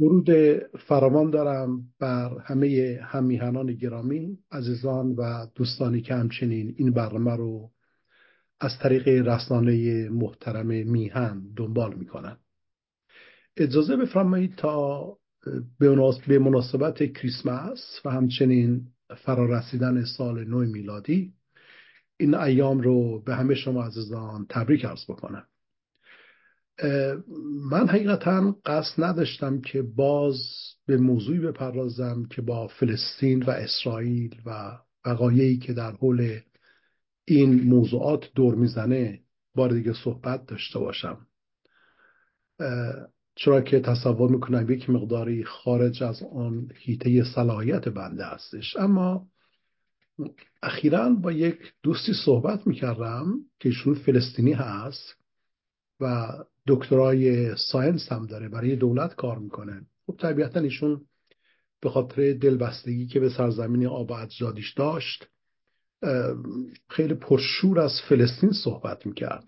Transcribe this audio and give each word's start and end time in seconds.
ورود 0.00 0.30
فراوان 0.88 1.30
دارم 1.30 1.82
بر 2.00 2.38
همه 2.44 2.98
همیهنان 3.02 3.72
گرامی 3.72 4.38
عزیزان 4.52 5.12
و 5.12 5.46
دوستانی 5.54 6.00
که 6.00 6.14
همچنین 6.14 6.74
این 6.76 6.90
برنامه 6.92 7.36
رو 7.36 7.70
از 8.60 8.78
طریق 8.78 9.08
رسانه 9.08 10.08
محترم 10.08 10.66
میهن 10.66 11.42
دنبال 11.56 11.94
می‌کنن. 11.94 12.36
اجازه 13.56 13.96
بفرمایید 13.96 14.56
تا 14.56 15.16
به 15.78 16.38
مناسبت 16.38 17.12
کریسمس 17.12 18.00
و 18.04 18.10
همچنین 18.10 18.86
فرارسیدن 19.16 20.04
سال 20.04 20.44
نو 20.44 20.58
میلادی 20.58 21.32
این 22.16 22.34
ایام 22.34 22.80
رو 22.80 23.22
به 23.22 23.34
همه 23.34 23.54
شما 23.54 23.84
عزیزان 23.84 24.46
تبریک 24.48 24.84
ارز 24.84 25.04
بکنم. 25.08 25.46
من 27.70 27.88
حقیقتا 27.88 28.56
قصد 28.66 29.04
نداشتم 29.04 29.60
که 29.60 29.82
باز 29.82 30.36
به 30.86 30.96
موضوعی 30.96 31.38
بپردازم 31.38 32.24
که 32.30 32.42
با 32.42 32.68
فلسطین 32.68 33.42
و 33.42 33.50
اسرائیل 33.50 34.40
و 34.46 34.78
وقایعی 35.04 35.58
که 35.58 35.72
در 35.72 35.92
حول 35.92 36.40
این 37.24 37.62
موضوعات 37.62 38.24
دور 38.34 38.54
می‌زنه 38.54 39.20
بار 39.54 39.72
دیگه 39.72 39.92
صحبت 39.92 40.46
داشته 40.46 40.78
باشم. 40.78 41.26
چرا 43.34 43.60
که 43.60 43.80
تصور 43.80 44.30
می‌کنم 44.30 44.70
یک 44.70 44.90
مقداری 44.90 45.44
خارج 45.44 46.02
از 46.02 46.22
آن 46.22 46.68
هیته 46.74 47.24
صلاحیت 47.34 47.88
بنده 47.88 48.24
هستش. 48.24 48.76
اما 48.76 49.26
اخیرا 50.62 51.10
با 51.10 51.32
یک 51.32 51.58
دوستی 51.82 52.12
صحبت 52.24 52.66
می‌کردم 52.66 53.34
که 53.60 53.68
ایشون 53.68 53.94
فلسطینی 53.94 54.52
هست 54.52 55.14
و 56.00 56.32
دکترای 56.66 57.56
ساینس 57.56 58.12
هم 58.12 58.26
داره 58.26 58.48
برای 58.48 58.76
دولت 58.76 59.14
کار 59.14 59.38
می‌کنه. 59.38 59.86
خب 60.06 60.16
طبیعتا 60.18 60.60
ایشون 60.60 61.00
به 61.80 61.90
خاطر 61.90 62.32
دلبستگی 62.32 63.06
که 63.06 63.20
به 63.20 63.28
سرزمین 63.28 63.86
آب 63.86 64.12
اجدادیش 64.12 64.72
داشت 64.72 65.26
خیلی 66.88 67.14
پرشور 67.14 67.80
از 67.80 67.92
فلسطین 68.08 68.52
صحبت 68.52 69.06
می‌کرد. 69.06 69.44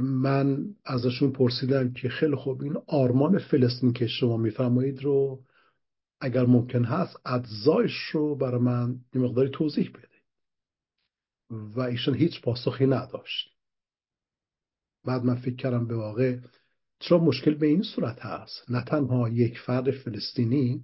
من 0.00 0.64
ازشون 0.84 1.32
پرسیدم 1.32 1.92
که 1.92 2.08
خیلی 2.08 2.36
خوب 2.36 2.62
این 2.62 2.76
آرمان 2.86 3.38
فلسطین 3.38 3.92
که 3.92 4.06
شما 4.06 4.36
میفرمایید 4.36 5.02
رو 5.02 5.44
اگر 6.20 6.46
ممکن 6.46 6.84
هست 6.84 7.16
اجزایش 7.26 7.92
رو 8.12 8.36
برای 8.36 8.60
من 8.60 8.96
یه 9.14 9.20
مقداری 9.20 9.50
توضیح 9.50 9.90
بده 9.90 10.08
و 11.50 11.80
ایشون 11.80 12.14
هیچ 12.14 12.42
پاسخی 12.42 12.86
نداشت. 12.86 13.53
بعد 15.04 15.24
من 15.24 15.34
فکر 15.34 15.56
کردم 15.56 15.86
به 15.86 15.96
واقع 15.96 16.38
چرا 17.00 17.18
مشکل 17.18 17.54
به 17.54 17.66
این 17.66 17.82
صورت 17.82 18.20
هست. 18.20 18.70
نه 18.70 18.84
تنها 18.84 19.28
یک 19.28 19.58
فرد 19.58 19.90
فلسطینی 19.90 20.82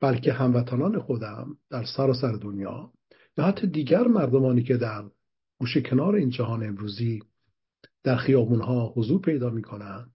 بلکه 0.00 0.32
هموطنان 0.32 0.98
خودم 0.98 1.56
در 1.70 1.84
سراسر 1.84 2.32
دنیا 2.32 2.92
یا 3.38 3.44
حتی 3.44 3.66
دیگر 3.66 4.02
مردمانی 4.02 4.62
که 4.62 4.76
در 4.76 5.04
گوشه 5.58 5.80
کنار 5.80 6.14
این 6.14 6.30
جهان 6.30 6.66
امروزی 6.66 7.22
در 8.02 8.16
خیابونها 8.16 8.92
حضور 8.96 9.20
پیدا 9.20 9.50
می‌کنن 9.50 10.06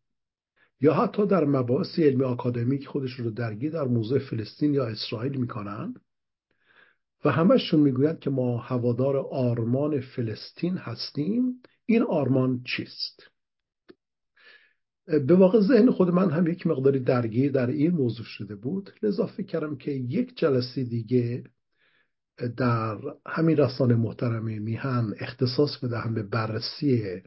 یا 0.82 0.94
حتی 0.94 1.26
در 1.26 1.46
مباحث 1.46 2.00
علمی 2.00 2.24
آکادمیک 2.24 2.88
خودشون 2.88 3.26
رو 3.26 3.32
درگیر 3.32 3.72
در 3.72 3.84
موضوع 3.84 4.20
فلسطین 4.20 4.74
یا 4.74 4.86
اسرائیل 4.86 5.38
می‌کنن. 5.38 5.94
و 7.26 7.32
همشون 7.32 7.80
می‌گویند 7.80 8.20
که 8.20 8.30
ما 8.30 8.58
هوادار 8.58 9.18
آرمان 9.18 10.02
فلسطین 10.02 10.78
هستیم 10.78 11.62
این 11.86 12.02
آرمان 12.02 12.64
چیست؟ 12.64 13.24
به 15.06 15.36
واقع 15.36 15.60
ذهن 15.60 15.92
خود 15.92 16.10
من 16.10 16.32
هم 16.32 16.48
یک 16.48 16.68
مقداری 16.68 17.00
درگیر 17.00 17.52
در 17.52 17.68
این 17.68 17.92
موضوع 17.92 18.26
شده 18.26 18.56
بود. 18.56 18.90
لذا 19.04 19.28
فکر 19.28 19.46
کردم 19.46 19.76
که 19.76 19.92
یک 19.92 20.38
جلسه 20.38 20.84
دیگه 20.84 21.44
در 22.58 22.98
همین 23.26 23.58
رسانه 23.58 23.96
محترم 23.96 24.46
میهن 24.46 25.14
اختصاص 25.20 25.78
بدهم 25.84 26.14
به 26.14 26.24
بررسی 26.24 27.22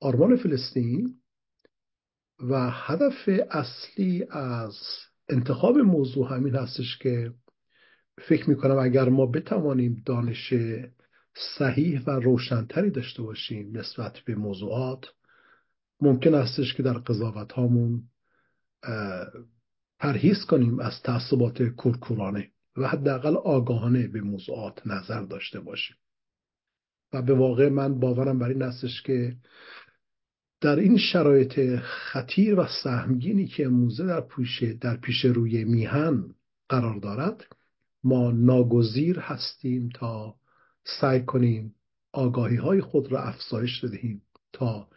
آرمان 0.00 0.36
فلسطین 0.36 1.14
و 2.40 2.70
هدف 2.70 3.28
اصلی 3.50 4.26
از 4.30 4.74
انتخاب 5.28 5.78
موضوع 5.78 6.34
همین 6.34 6.54
هستش 6.54 6.98
که 6.98 7.32
فکر 8.28 8.50
می‌کنم 8.50 8.78
اگر 8.78 9.08
ما 9.08 9.26
بتوانیم 9.26 10.02
دانش 10.06 10.54
صحیح 11.34 12.00
و 12.06 12.10
روشنتری 12.10 12.90
داشته 12.90 13.22
باشیم 13.22 13.76
نسبت 13.76 14.18
به 14.18 14.34
موضوعات. 14.34 15.06
ممکن 16.00 16.34
استش 16.34 16.74
که 16.74 16.82
در 16.82 16.92
قضاوت 16.92 17.52
هامون 17.52 18.02
پرهیز 19.98 20.44
کنیم 20.44 20.80
از 20.80 21.02
تعصبات 21.04 21.62
کورکورانه 21.62 22.50
و 22.76 22.88
حداقل 22.88 23.36
آگاهانه 23.36 24.08
به 24.08 24.20
موضوعات 24.20 24.86
نظر 24.86 25.22
داشته 25.22 25.60
باشیم. 25.60 25.96
و 27.12 27.22
به 27.22 27.34
واقع 27.34 27.68
من 27.68 28.00
باورم 28.00 28.38
بر 28.38 28.48
این 28.48 28.62
استش 28.62 29.02
که 29.02 29.36
در 30.60 30.76
این 30.76 30.98
شرایط 30.98 31.76
خطیر 31.80 32.60
و 32.60 32.66
سهمگینی 32.82 33.46
که 33.46 33.68
موزه 33.68 34.06
در 34.06 34.20
پیش 34.20 34.62
در 34.62 34.96
پیش 34.96 35.24
روی 35.24 35.64
میهن 35.64 36.34
قرار 36.68 36.98
دارد 36.98 37.46
ما 38.04 38.30
ناگزیر 38.30 39.18
هستیم 39.18 39.88
تا 39.88 40.34
سعی 40.84 41.22
کنیم 41.22 41.74
آگاهی 42.12 42.56
های 42.56 42.80
خود 42.80 43.12
را 43.12 43.22
افزایش 43.22 43.84
بدهیم 43.84 44.22
تا 44.52 44.88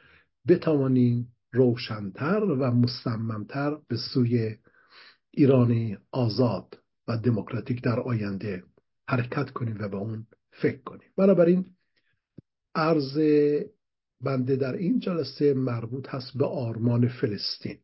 بتوانیم 0.48 1.36
روشنتر 1.52 2.44
و 2.44 2.72
مصممتر 2.72 3.78
به 3.88 3.98
سوی 4.14 4.56
ایرانی 5.32 5.98
آزاد 6.12 6.80
و 7.08 7.18
دموکراتیک 7.18 7.84
در 7.84 8.00
آینده 8.00 8.64
حرکت 9.08 9.50
کنیم 9.50 9.78
و 9.80 9.90
به 9.90 9.98
اون 9.98 10.28
فکر 10.52 10.82
کنیم. 10.82 11.10
بنابراین 11.18 11.66
عرض 12.76 13.18
بنده 14.22 14.56
در 14.56 14.74
این 14.74 15.00
جلسه 15.00 15.54
مربوط 15.54 16.10
هست 16.10 16.38
به 16.38 16.46
آرمان 16.46 17.08
فلسطین. 17.08 17.78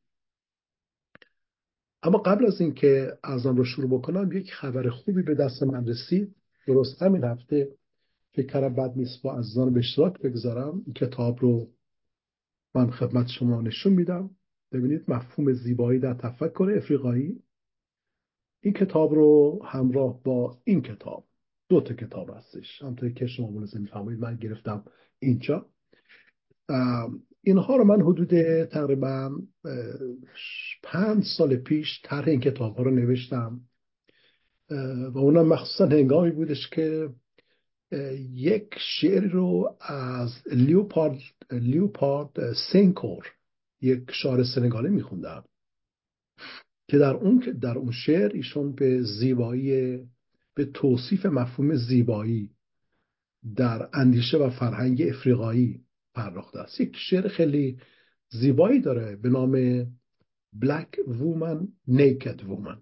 اما 2.04 2.18
قبل 2.18 2.46
از 2.46 2.62
اینکه 2.62 3.18
ارزم 3.24 3.56
رو 3.56 3.66
شروع 3.66 4.00
بکنم 4.00 4.32
یک 4.32 4.54
خبر 4.54 4.90
خوبی 4.90 5.22
به 5.22 5.36
دست 5.36 5.64
من 5.64 5.88
رسید. 5.88 6.36
درست 6.68 7.02
همین 7.02 7.24
هفته 7.24 7.72
فکر 8.34 8.48
کردم 8.48 8.76
بد 8.76 8.94
نیست 8.96 9.22
با 9.22 9.38
عزیزان 9.38 9.74
به 9.74 9.80
اشتراک 9.80 10.22
بگذارم 10.22 10.82
این 10.86 10.94
کتاب 10.94 11.40
رو 11.40 11.68
من 12.76 12.92
خدمت 12.92 13.28
شما 13.28 13.62
نشون 13.62 13.94
میدم. 13.94 14.30
ببینید 14.72 15.04
مفهوم 15.08 15.54
زیبایی 15.54 16.00
در 16.00 16.14
تفکر 16.14 16.74
افریقایی. 16.78 17.42
این 18.62 18.74
کتاب 18.74 19.14
رو 19.14 19.60
همراه 19.66 20.24
با 20.24 20.58
این 20.64 20.82
کتاب 20.82 21.26
دو 21.70 21.82
تا 21.82 21.94
کتاب 21.94 22.30
هستش. 22.30 22.82
همطوری 22.82 23.14
که 23.14 23.28
شما 23.28 23.52
ملاحظه 23.52 23.80
میفرمایید 23.80 24.20
من 24.20 24.36
گرفتم 24.36 24.84
اینجا. 25.20 25.66
اینها 27.44 27.76
رو 27.76 27.84
من 27.84 28.02
حدود 28.02 28.64
تقریبا 28.64 29.32
پنج 30.84 31.24
سال 31.38 31.56
پیش 31.56 32.02
طرح 32.04 32.28
این 32.28 32.40
کتاب 32.40 32.82
رو 32.82 32.92
نوشتم. 32.92 33.62
و 35.14 35.18
اونم 35.18 35.48
مخصوصا 35.48 35.86
هنگامی 35.86 36.32
بودش 36.32 36.70
که 36.70 37.10
یک 38.34 38.76
شعر 38.78 39.24
رو 39.24 39.78
از 39.82 40.30
لیوپارد, 40.52 41.20
لیوپارد 41.52 42.54
سینکور 42.72 43.26
یک 43.82 44.12
شاعر 44.12 44.44
سنگالی 44.44 44.90
میخوندم 44.90 45.44
که 46.88 46.98
در 46.98 47.14
اون 47.14 47.40
در 47.40 47.78
اون 47.78 47.92
شعر 47.92 48.32
ایشون 48.34 48.76
به 48.76 49.04
زیبایی 49.04 50.00
به 50.56 50.66
توصیف 50.66 51.26
مفهوم 51.26 51.76
زیبایی 51.76 52.50
در 53.56 53.90
اندیشه 53.94 54.38
و 54.38 54.50
فرهنگ 54.50 55.02
افریقایی 55.02 55.82
پرداخته 56.14 56.60
است. 56.60 56.82
یک 56.82 56.96
شعر 56.96 57.28
خیلی 57.28 57.78
زیبایی 58.30 58.80
داره 58.80 59.16
به 59.16 59.30
نام 59.30 59.84
Black 60.60 60.98
Woman 61.08 61.68
Naked 61.90 62.42
Woman. 62.42 62.78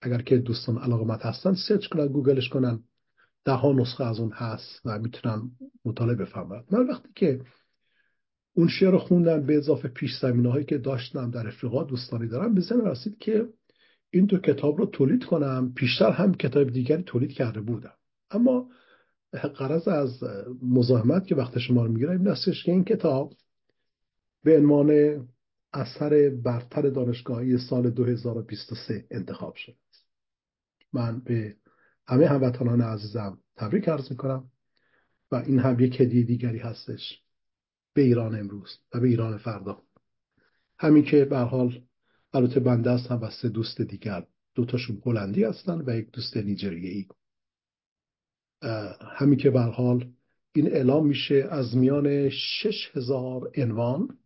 اگر 0.00 0.22
که 0.22 0.36
دوستان 0.36 0.78
علاقمت 0.78 1.26
هستن 1.26 1.54
سرچ 1.68 1.86
کنن 1.86 2.06
گوگلش 2.06 2.48
کنن. 2.48 2.82
ده 3.44 3.52
ها 3.52 3.72
نسخه 3.72 4.04
از 4.04 4.20
اون 4.20 4.32
هست 4.32 4.80
و 4.84 4.98
می‌تونن 4.98 5.50
مطالعه 5.84 6.14
بفهمن 6.14 6.64
من 6.70 6.86
وقتی 6.86 7.08
که 7.14 7.40
اون 8.54 8.68
شعر 8.68 8.90
رو 8.90 8.98
خوندم 8.98 9.46
به 9.46 9.56
اضافه 9.56 9.88
پیش 9.88 10.10
زمینه 10.22 10.50
هایی 10.50 10.64
که 10.64 10.78
داشتم 10.78 11.30
در 11.30 11.48
افریقا 11.48 11.84
دوستانی 11.84 12.28
دارم 12.28 12.54
به 12.54 12.60
ذهن 12.60 12.86
رسید 12.86 13.18
که 13.18 13.48
این 14.10 14.24
دو 14.24 14.38
کتاب 14.38 14.78
رو 14.78 14.86
تولید 14.86 15.24
کنم. 15.24 15.72
پیشتر 15.76 16.10
هم 16.10 16.34
کتاب 16.34 16.70
دیگری 16.70 17.02
تولید 17.02 17.32
کرده 17.32 17.60
بودم. 17.60 17.94
اما 18.30 18.68
قرض 19.32 19.88
از 19.88 20.24
مزاحمت 20.62 21.26
که 21.26 21.34
وقت 21.34 21.58
شما 21.58 21.84
رو 21.84 21.92
می‌گیرم 21.92 22.10
این 22.10 22.28
استش 22.28 22.64
که 22.64 22.72
این 22.72 22.84
کتاب 22.84 23.32
به 24.44 24.58
عنوان 24.58 25.20
اثر 25.72 26.30
برتر 26.44 26.82
دانشگاهی 26.82 27.58
سال 27.58 27.90
2023 27.90 29.04
انتخاب 29.10 29.54
شد 29.54 29.76
من 30.92 31.20
به 31.20 31.56
همه 32.12 32.28
هموطنان 32.28 32.80
عزیزم 32.80 33.38
تبریک 33.56 33.88
عرض 33.88 34.10
می‌کنم 34.10 34.50
و 35.30 35.36
این 35.36 35.58
هم 35.58 35.80
یک 35.80 36.00
هدیه 36.00 36.22
دیگری 36.22 36.58
هستش 36.58 37.22
به 37.94 38.02
ایران 38.02 38.38
امروز 38.38 38.78
و 38.94 39.00
به 39.00 39.08
ایران 39.08 39.38
فردا. 39.38 39.82
همین 40.78 41.04
که 41.04 41.24
به 41.24 41.38
حال 41.38 41.82
البته 42.32 42.60
بنده 42.60 42.90
هستم 42.90 43.20
و 43.22 43.30
سه 43.30 43.48
دوست 43.48 43.80
دیگر 43.80 44.26
دوتاشون 44.54 45.02
هلندی 45.06 45.44
هستن 45.44 45.82
و 45.86 45.96
یک 45.96 46.10
دوست 46.10 46.36
نیجریه‌ای. 46.36 47.06
همین 49.18 49.38
که 49.38 49.50
به 49.50 49.60
حال 49.60 50.12
این 50.54 50.66
اعلام 50.66 51.06
میشه 51.06 51.48
از 51.50 51.76
میان 51.76 52.28
شش 52.28 52.90
هزار 52.94 53.50
عنوان 53.56 54.18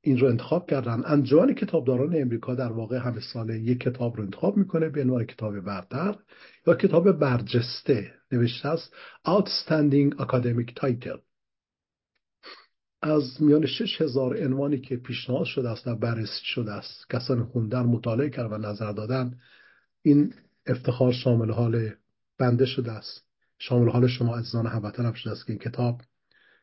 این 0.00 0.18
رو 0.18 0.28
انتخاب 0.28 0.70
کردن. 0.70 1.02
انجمن 1.06 1.54
کتابداران 1.54 2.22
امریکا 2.22 2.54
در 2.54 2.72
واقع 2.72 2.96
همه 2.96 3.20
ساله 3.20 3.58
یک 3.58 3.80
کتاب 3.80 4.16
رو 4.16 4.22
انتخاب 4.22 4.56
می‌کنه 4.56 4.88
به 4.88 5.02
عنوان 5.02 5.24
کتاب 5.24 5.60
برتر 5.60 6.16
یا 6.66 6.74
کتاب 6.74 7.12
برجسته. 7.12 8.14
نوشته 8.32 8.68
است 8.68 8.94
Outstanding 9.26 10.14
Academic 10.20 10.72
Title. 10.80 11.18
از 13.02 13.42
میان 13.42 13.66
شش 13.66 14.02
هزار 14.02 14.44
عنوانی 14.44 14.80
که 14.80 14.96
پیشنهاد 14.96 15.44
شده 15.44 15.68
است 15.68 15.86
و 15.86 15.96
بررسی 15.96 16.44
شده 16.44 16.72
است 16.72 17.10
کسان 17.10 17.44
خوندن 17.44 17.82
مطالعه 17.82 18.30
کرد 18.30 18.52
و 18.52 18.58
نظر 18.58 18.92
دادن 18.92 19.38
این 20.02 20.34
افتخار 20.66 21.12
شامل 21.12 21.50
حال 21.50 21.90
بنده 22.38 22.66
شده 22.66 22.92
است. 22.92 23.24
شامل 23.58 23.88
حال 23.88 24.06
شما 24.06 24.36
عزیزان 24.36 24.66
هموطنم 24.66 25.12
شده 25.12 25.32
است 25.32 25.46
که 25.46 25.52
این 25.52 25.58
کتاب 25.58 26.02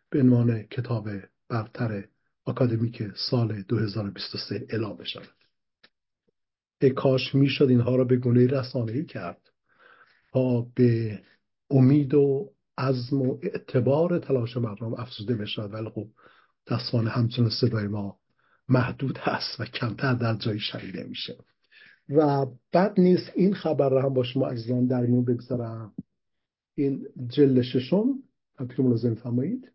به 0.09 0.19
عنوان 0.19 0.63
کتاب 0.63 1.09
برتر 1.49 2.03
اکادمیک 2.47 3.03
سال 3.30 3.62
2023 3.62 4.65
اعلام 4.69 4.97
بشود. 4.97 5.27
ای 6.81 6.89
کاش 6.89 7.36
می‌شد 7.36 7.65
اینها 7.69 7.95
را 7.95 8.03
به 8.03 8.18
گونه 8.18 8.47
رسانه‌ای 8.47 9.06
کرد. 9.06 9.42
تا 10.33 10.62
به 10.75 11.19
امید 11.69 12.13
و 12.13 12.51
عزم 12.77 13.21
و 13.21 13.38
اعتبار 13.42 14.19
تلاش 14.19 14.57
مردم 14.57 14.94
افزوده 14.94 15.36
بشود. 15.36 15.74
ولی 15.74 15.89
خب 15.89 16.07
دستان 16.71 17.07
همچنان 17.07 17.50
صدای 17.50 17.88
ما 17.88 18.19
محدود 18.69 19.18
هست 19.18 19.59
و 19.59 19.65
کمتر 19.65 20.13
در 20.13 20.36
جایی 20.36 20.59
شنیده 20.59 21.03
میشه. 21.03 21.38
و 22.09 22.45
بعد 22.71 23.00
نیست 23.00 23.31
این 23.36 23.53
خبر 23.53 23.89
را 23.89 24.01
هم 24.01 24.13
با 24.13 24.24
شما 24.24 24.47
عزیزان 24.47 24.86
در 24.88 25.01
میون 25.06 25.25
بگذارم. 25.25 25.94
این 26.75 27.07
جل 27.27 27.62
ششم 27.62 28.06
همطور 28.59 28.75
که 28.75 28.83
ملازم 28.83 29.15
فرمایید 29.15 29.71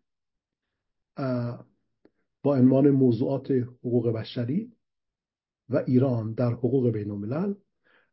با 2.43 2.55
عنوان 2.55 2.89
موضوعات 2.89 3.51
حقوق 3.51 4.09
بشری 4.09 4.71
و 5.69 5.83
ایران 5.87 6.33
در 6.33 6.51
حقوق 6.51 6.89
بین 6.89 7.11
الملل 7.11 7.53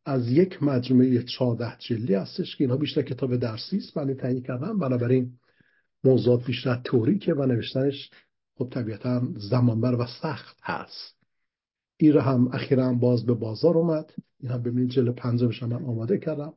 از 0.04 0.28
یک 0.28 0.62
مجموعه 0.62 1.22
چهارده 1.22 1.76
جلدی 1.78 2.14
هستش 2.14 2.56
که 2.56 2.64
اینها 2.64 2.76
بیشتر 2.76 3.02
کتاب 3.02 3.36
درسی 3.36 3.76
است. 3.76 3.96
من 3.96 4.14
تهیه 4.14 4.40
کردم. 4.40 4.78
بنابراین 4.78 5.32
موضوعات 6.04 6.46
بیشتر 6.46 6.80
توریکه 6.84 7.34
و 7.34 7.46
نوشتنش 7.46 8.10
خب 8.58 8.68
طبیعتا 8.70 9.22
زمانبر 9.36 9.94
و 9.94 10.06
سخت 10.22 10.56
هست. 10.62 11.16
این 11.96 12.12
رو 12.12 12.20
هم 12.20 12.48
اخیرا 12.52 12.92
باز 12.92 13.26
به 13.26 13.34
بازار 13.34 13.78
اومد. 13.78 14.12
این 14.40 14.50
هم 14.52 14.62
ببینید 14.62 14.90
جلد 14.90 15.14
پنجمش 15.14 15.62
من 15.62 15.72
آماده 15.72 16.18
کردم. 16.18 16.52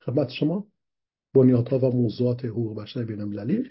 خدمت 0.00 0.30
شما. 0.30 0.66
بنیادها 1.34 1.78
و 1.78 1.96
موضوعات 1.96 2.44
حقوق 2.44 2.82
بشر 2.82 3.04
بین 3.04 3.20
المللی 3.20 3.64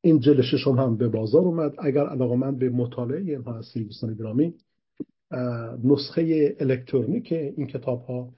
این 0.00 0.20
جلد 0.20 0.40
ششم 0.40 0.78
هم 0.78 0.96
به 0.96 1.08
بازار 1.08 1.42
اومد. 1.42 1.74
اگر 1.78 2.06
علاقه 2.06 2.36
من 2.36 2.56
به 2.56 2.70
مطالعه 2.70 3.20
اینها 3.20 3.52
هستید 3.52 3.86
دوستان 3.86 4.14
گرامی 4.14 4.54
نسخه 5.84 6.56
الکترونیک 6.60 7.32
این 7.32 7.66
کتاب 7.66 8.02
ها 8.02 8.32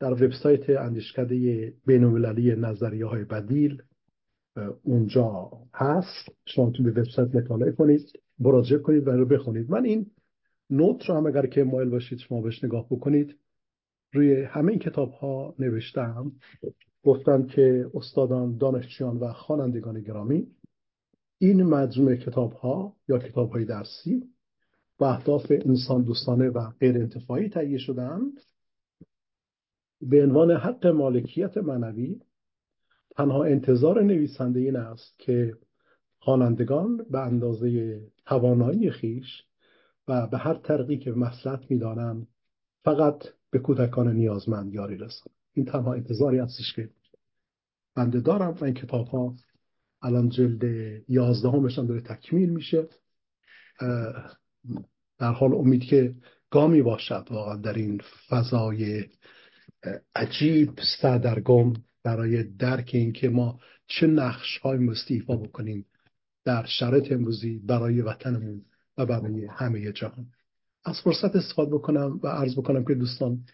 در 0.00 0.12
وبسایت 0.12 0.70
اندیشکده 0.70 1.72
بین 1.86 2.04
المللی 2.04 2.56
نظریه 2.56 3.06
های 3.06 3.24
بدیل 3.24 3.82
اونجا 4.82 5.50
هست. 5.74 6.28
شما 6.46 6.70
تو 6.70 6.82
به 6.82 6.90
وبسایت 6.90 7.34
مطالعه 7.34 7.72
کنید 7.72 8.00
مراجعه 8.38 8.78
کنید 8.78 9.08
و 9.08 9.10
رو 9.10 9.26
بخونید. 9.26 9.70
من 9.70 9.84
این 9.84 10.06
نوت 10.70 11.04
رو 11.04 11.14
هم 11.14 11.26
اگر 11.26 11.46
که 11.46 11.64
مایل 11.64 11.88
باشید 11.88 12.18
شما 12.18 12.40
بهش 12.40 12.64
نگاه 12.64 12.86
بکنید. 12.90 13.36
روی 14.12 14.42
همه 14.42 14.70
این 14.70 14.78
کتاب 14.78 15.10
ها 15.10 15.54
نوشتم. 15.58 16.32
گفتم 17.04 17.46
که 17.46 17.90
استادان 17.94 18.56
دانشجویان 18.56 19.16
و 19.16 19.32
خوانندگان 19.32 20.00
گرامی 20.00 20.46
این 21.38 21.62
مجموعه 21.62 22.16
کتاب 22.16 22.52
ها 22.52 22.96
یا 23.08 23.18
کتاب 23.18 23.50
های 23.50 23.64
درسی 23.64 24.24
و 25.00 25.04
اهداف 25.04 25.46
انسان 25.50 26.02
دوستانه 26.02 26.48
و 26.48 26.70
غیر 26.70 26.96
انتفاعی 26.96 27.48
تهیه 27.48 27.78
شدند 27.78 28.40
به 30.00 30.22
عنوان 30.22 30.50
حق 30.50 30.86
مالکیت 30.86 31.56
معنوی. 31.58 32.20
تنها 33.10 33.44
انتظار 33.44 34.02
نویسنده 34.02 34.60
این 34.60 34.76
است 34.76 35.18
که 35.18 35.56
خوانندگان 36.18 36.96
به 37.10 37.20
اندازه 37.20 38.00
توانایی 38.26 38.90
خیش 38.90 39.44
و 40.08 40.26
به 40.26 40.38
هر 40.38 40.54
طریقی 40.54 40.98
که 40.98 41.12
مسلحت 41.12 41.70
می‌دانند 41.70 42.28
فقط 42.84 43.24
به 43.50 43.58
کودکان 43.58 44.12
نیازمند 44.12 44.74
یاری 44.74 44.96
رسند 44.96 45.30
این 45.52 45.66
تنها 45.66 45.94
انتظاری 45.94 46.38
هستش 46.38 46.72
که 46.76 46.90
بنده 47.96 48.20
دارم 48.20 48.56
و 48.60 48.64
این 48.64 48.74
کتاب 48.74 49.06
ها 49.06 49.34
الان 50.02 50.28
جلد 50.28 50.62
یازدهمش 51.08 51.78
هم 51.78 51.86
داره 51.86 52.00
تکمیل 52.00 52.48
میشه. 52.48 52.88
در 55.18 55.32
حال 55.32 55.54
امید 55.54 55.84
که 55.84 56.14
گامی 56.50 56.82
باشد 56.82 57.26
واقعا 57.30 57.56
در 57.56 57.74
این 57.74 58.00
فضای 58.28 59.04
عجیب 60.14 60.70
سردرگم 61.00 61.72
برای 62.04 62.42
درک 62.42 62.90
اینکه 62.92 63.28
ما 63.28 63.60
چه 63.86 64.06
نقش 64.06 64.58
های 64.58 64.78
مستیفا 64.78 65.36
بکنیم 65.36 65.86
در 66.44 66.66
شرط 66.66 67.12
امروزی 67.12 67.58
برای 67.58 68.00
وطنمون 68.00 68.64
و 68.98 69.06
برای 69.06 69.46
همه 69.46 69.92
جهان. 69.92 70.26
از 70.84 71.00
فرصت 71.00 71.36
استفاده 71.36 71.70
بکنم 71.70 72.20
و 72.22 72.28
عرض 72.28 72.58
بکنم 72.58 72.84
که 72.84 72.94
دوستان 72.94 73.44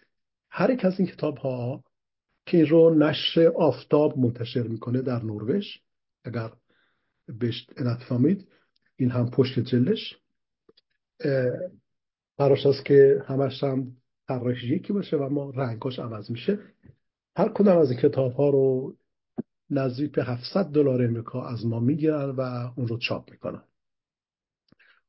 هر 0.49 0.69
یک 0.69 0.85
از 0.85 0.99
این 0.99 1.07
کتاب 1.07 1.37
ها 1.37 1.83
که 2.45 2.57
این 2.57 2.67
رو 2.67 2.95
نشر 2.95 3.47
آفتاب 3.47 4.17
منتشر 4.17 4.63
می‌کنه 4.63 5.01
در 5.01 5.23
نروژ. 5.23 5.65
اگر 6.25 6.51
بهش 7.39 7.67
فهمید 8.09 8.47
این 8.95 9.11
هم 9.11 9.29
پشت 9.29 9.59
جلش 9.59 10.17
براش 12.37 12.65
است 12.65 12.85
که 12.85 13.23
همش 13.27 13.63
هم 13.63 13.97
طراحش 14.27 14.63
یکی 14.63 14.93
باشه 14.93 15.17
و 15.17 15.29
ما 15.29 15.49
رنگاش 15.49 15.99
عوض 15.99 16.31
میشه. 16.31 16.59
هر 17.37 17.49
کدام 17.49 17.77
از 17.77 17.91
این 17.91 17.99
کتاب 17.99 18.33
ها 18.33 18.49
رو 18.49 18.95
نزدیک 19.69 20.11
به 20.11 20.23
700 20.23 20.65
دلار 20.65 21.03
امریکا 21.03 21.47
از 21.47 21.65
ما 21.65 21.79
می‌گیرن 21.79 22.29
و 22.29 22.41
اون 22.75 22.87
رو 22.87 22.97
چاپ 22.97 23.31
می‌کنن. 23.31 23.63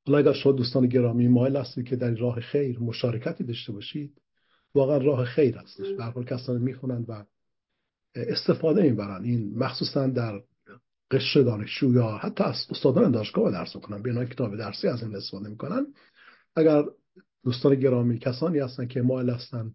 حالا 0.07 0.19
اگر 0.19 0.33
شما 0.33 0.53
دوستان 0.53 0.87
گرامی 0.87 1.29
مایل 1.29 1.57
هستید 1.57 1.89
که 1.89 1.97
در 1.97 2.11
راه 2.11 2.41
خیر 2.41 2.79
مشارکتی 2.79 3.45
داشته 3.45 3.73
باشید 3.73 4.23
واقعا 4.75 4.97
راه 4.97 5.25
خیر 5.25 5.57
هستش. 5.57 5.87
به 6.15 6.25
کسانی 6.25 6.65
می‌خونن 6.65 7.05
و 7.09 7.25
استفاده 8.15 8.83
می‌برن. 8.83 9.25
این 9.25 9.59
مخصوصا 9.59 10.07
در 10.07 10.43
قشر 11.11 11.43
دانشجو 11.43 11.93
یا 11.93 12.09
حتی 12.09 12.45
از 12.45 12.57
استادان 12.71 13.11
دانشگاه 13.11 13.53
درس 13.53 13.77
می‌کنن 13.77 14.03
به 14.03 14.27
کتاب 14.27 14.57
درسی 14.57 14.89
از 14.89 15.03
این 15.03 15.15
استفاده 15.15 15.49
می‌کنن. 15.49 15.87
اگر 16.57 16.85
دوستان 17.45 17.75
گرامی 17.75 18.19
کسانی 18.19 18.59
هستن 18.59 18.87
که 18.87 19.03
مایل 19.03 19.31
هستن 19.31 19.75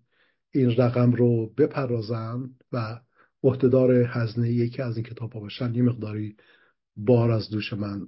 این 0.52 0.76
رقم 0.78 1.12
رو 1.12 1.54
بپرازن 1.58 2.50
و 2.72 3.00
عهدهدار 3.44 3.92
هزینه 3.92 4.52
یکی 4.52 4.82
از 4.82 4.98
این 4.98 5.06
کتاب 5.06 5.32
ها 5.34 5.40
باشن 5.40 5.76
یه 5.76 5.82
مقداری 5.84 6.36
بار 6.96 7.32
از 7.32 7.50
دوش 7.50 7.74
من 7.74 8.08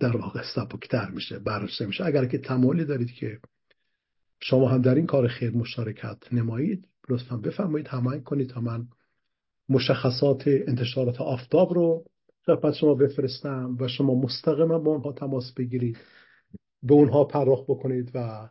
در 0.00 0.16
واقع 0.16 0.42
سبکتر 0.54 1.10
میشه 1.10 1.38
برداشته 1.38 1.86
میشه. 1.86 2.04
اگر 2.04 2.24
که 2.24 2.38
تمایلی 2.38 2.84
دارید 2.84 3.10
که 3.10 3.38
شما 4.40 4.68
هم 4.68 4.82
در 4.82 4.94
این 4.94 5.06
کار 5.06 5.28
خیر 5.28 5.56
مشارکت 5.56 6.32
نمایید 6.32 6.88
لطفا 7.08 7.36
بفرمایید 7.36 7.88
هماهنگ 7.88 8.22
کنید 8.22 8.50
تا 8.50 8.60
من 8.60 8.88
مشخصات 9.68 10.42
انتشارات 10.46 11.20
آفتاب 11.20 11.72
رو 11.74 12.04
خدمت 12.46 12.74
شما 12.74 12.94
بفرستم 12.94 13.76
و 13.80 13.88
شما 13.88 14.14
مستقیما 14.14 14.78
با 14.78 14.90
اونها 14.92 15.12
تماس 15.12 15.52
بگیرید. 15.52 15.98
به 16.82 16.94
اونها 16.94 17.24
پرداخت 17.24 17.64
بکنید 17.64 18.10
و 18.14 18.48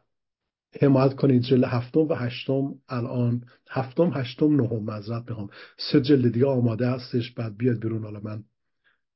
حمایت 0.82 1.16
کنید. 1.16 1.42
جلد 1.42 1.64
هفتم 1.64 2.00
و 2.00 2.14
هشتم 2.14 2.76
الان 2.90 3.46
هفتم 3.70 4.12
هشتم 4.14 4.56
نهم 4.62 4.84
مذرت 4.84 5.30
می‌خوام. 5.30 5.50
سه 5.92 6.02
جلد 6.02 6.34
دیگه 6.34 6.46
آماده 6.46 6.90
هستش. 6.90 7.32
بعد 7.32 7.58
بیاد 7.58 7.80
بیرون. 7.80 8.04
حالا 8.04 8.20
من 8.20 8.44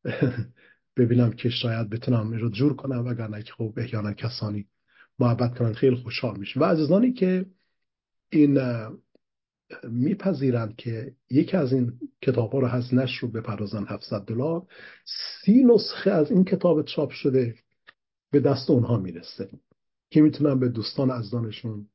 ببینم 0.97 1.31
که 1.31 1.49
شاید 1.49 1.89
بتونم 1.89 2.31
این 2.31 2.39
رو 2.39 2.49
جور 2.49 2.75
کنم. 2.75 3.07
اگر 3.07 3.27
نه 3.27 3.43
که 3.43 3.53
خب 3.53 3.73
احیانا 3.77 4.13
کسانی 4.13 4.67
محبت 5.19 5.57
کنند 5.57 5.73
خیلی 5.73 5.95
خوشحال 5.95 6.39
میشه 6.39 6.59
و 6.59 6.63
عزیزانی 6.63 7.13
که 7.13 7.45
این 8.29 8.57
میپذیرند 9.83 10.75
که 10.75 11.13
یکی 11.31 11.57
از 11.57 11.73
این 11.73 11.93
کتاب 12.21 12.51
ها 12.51 12.59
رو 12.59 12.67
هزینهش 12.67 13.17
رو 13.17 13.27
بپردازن 13.27 13.85
700 13.87 14.21
دلار 14.21 14.67
سی 15.45 15.63
نسخه 15.63 16.11
از 16.11 16.31
این 16.31 16.43
کتاب 16.43 16.85
چاپ 16.85 17.09
شده 17.09 17.55
به 18.31 18.39
دست 18.39 18.69
اونها 18.69 18.97
می‌رسه 18.97 19.49
که 20.09 20.21
می‌تونن 20.21 20.59
به 20.59 20.69
دوستان 20.69 21.11
از 21.11 21.31
دانشون 21.31 21.87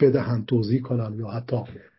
بدهن 0.00 0.44
توضیح 0.44 0.80
کنن 0.80 1.18
یا 1.18 1.28
حتی 1.28 1.56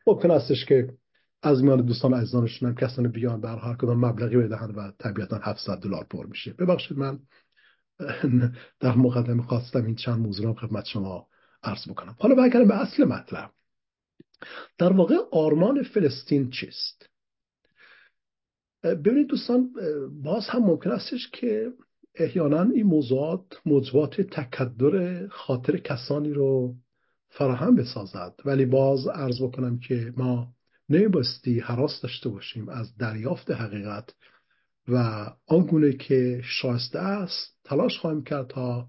ممکن 0.08 0.32
استش 0.32 0.66
که 0.66 0.94
از 1.42 1.64
میان 1.64 1.82
دوستان 1.82 2.14
عزیزانشون 2.14 2.70
هم 2.70 2.76
کسانی 2.76 3.08
بیان 3.08 3.42
بر 3.42 3.58
هر 3.58 3.76
کدام 3.76 4.06
مبلغی 4.06 4.38
بدهن 4.38 4.72
و 4.72 4.92
طبیعتا 5.00 5.40
700 5.44 5.80
دلار 5.80 6.04
پر 6.10 6.26
میشه. 6.26 6.54
ببخشید 6.54 6.98
من 6.98 7.20
در 8.80 8.96
مقدمه 8.96 9.44
خواستم 9.44 9.86
این 9.86 9.96
چند 9.96 10.20
موضوع 10.20 10.46
رو 10.46 10.54
خدمت 10.54 10.86
شما 10.86 11.28
عرض 11.64 11.90
بکنم. 11.90 12.16
حالا 12.20 12.36
برگردم 12.36 12.68
به 12.68 12.82
اصل 12.82 13.04
مطلب. 13.04 13.52
در 14.78 14.94
واقع 14.94 15.16
آرمان 15.32 15.84
فلسطین 15.84 16.50
چیست؟ 16.50 17.10
ببینید 18.84 19.28
دوستان 19.28 19.74
باز 20.24 20.50
هم 20.50 20.60
ممکن 20.60 20.92
استش 20.92 21.30
که 21.32 21.72
احیانا 22.16 22.62
این 22.62 22.86
موضوعات 22.86 23.46
موضوعات 23.66 24.22
تکدر 24.22 25.28
خاطر 25.28 25.78
کسانی 25.78 26.34
رو 26.34 26.76
فراهم 27.30 27.76
بسازد. 27.76 28.34
ولی 28.46 28.66
باز 28.66 29.08
عرض 29.08 29.42
بکنم 29.42 29.80
که 29.80 30.14
ما 30.18 30.48
نمیباستی 30.90 31.60
حراس 31.60 32.02
داشته 32.02 32.30
باشیم 32.30 32.70
از 32.70 32.98
دریافت 32.98 33.52
حقیقت 33.52 34.10
و 34.88 35.26
آنگونه 35.48 35.94
که 35.94 36.42
شایسته 36.44 37.00
است 37.00 37.60
تلاش 37.64 38.00
خواهیم 38.00 38.24
کرد 38.24 38.48
تا 38.48 38.88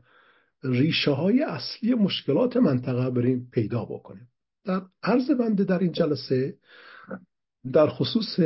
ریشه 0.65 1.11
های 1.11 1.43
اصلی 1.43 1.95
مشکلات 1.95 2.57
منطقه 2.57 3.11
بریم 3.11 3.49
پیدا 3.53 3.85
بکنیم. 3.85 4.29
در 4.67 4.83
عرض 5.03 5.31
بنده 5.31 5.65
در 5.65 5.79
این 5.79 5.93
جلسه 5.93 6.59
در 7.73 7.89
خصوص 7.89 8.41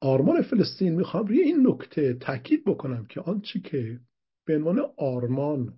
آرمان 0.00 0.42
فلسطین 0.42 0.94
می‌خوام 0.94 1.26
روی 1.26 1.40
این 1.40 1.66
نکته 1.66 2.14
تاکید 2.14 2.64
بکنم 2.64 3.06
که 3.06 3.20
آنچه 3.20 3.60
که 3.60 4.00
به 4.44 4.56
عنوان 4.56 4.80
آرمان 4.96 5.72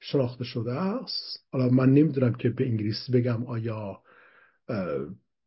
شناخته 0.00 0.44
شده 0.44 0.72
است 0.72 1.46
حالا 1.52 1.68
من 1.68 1.90
نمی‌دونم 1.90 2.34
که 2.34 2.48
به 2.48 2.66
انگلیسی 2.66 3.12
بگم 3.12 3.46
آیا 3.46 4.02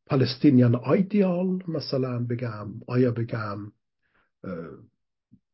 Palestinian 0.05 0.75
ideal 0.75 1.63
مثلا 1.67 2.25
بگم 2.25 2.67
آیا 2.87 3.11
بگم 3.11 3.71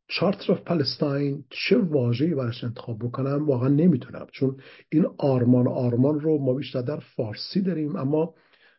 Charter 0.07 0.53
of 0.53 0.61
Palestine 0.61 1.43
چه 1.49 1.77
واژه‌ای 1.77 2.35
براش 2.35 2.63
انتخاب 2.63 2.99
بکنم 2.99 3.45
واقعا 3.45 3.69
نمی‌تونم 3.69 4.27
چون 4.31 4.57
این 4.89 5.07
آرمان 5.17 5.67
آرمان 5.67 6.19
رو 6.19 6.37
ما 6.37 6.53
بیشتر 6.53 6.81
در 6.81 6.99
فارسی 6.99 7.61
داریم 7.61 7.95
اما 7.95 8.33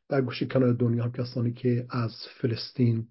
در 0.08 0.20
گوشه 0.20 0.46
کنار 0.46 0.72
دنیا 0.72 1.04
هم 1.04 1.12
کسانی 1.12 1.52
که 1.52 1.86
از 1.90 2.12
فلسطین 2.40 3.06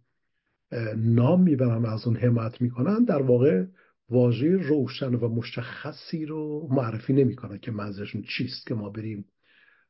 نام 0.95 1.41
می‌برن 1.41 1.85
و 1.85 1.87
از 1.87 2.07
اون 2.07 2.15
حمایت 2.15 2.61
می‌کنن 2.61 3.03
در 3.03 3.21
واقع 3.21 3.65
واژه 4.09 4.47
روشن 4.47 5.15
و 5.15 5.27
مشخصی 5.27 6.25
رو 6.25 6.67
معرفی 6.71 7.13
نمی‌کنن 7.13 7.57
که 7.57 7.71
منظورشون 7.71 8.21
چیست 8.21 8.67
که 8.67 8.75
ما 8.75 8.89
بریم 8.89 9.25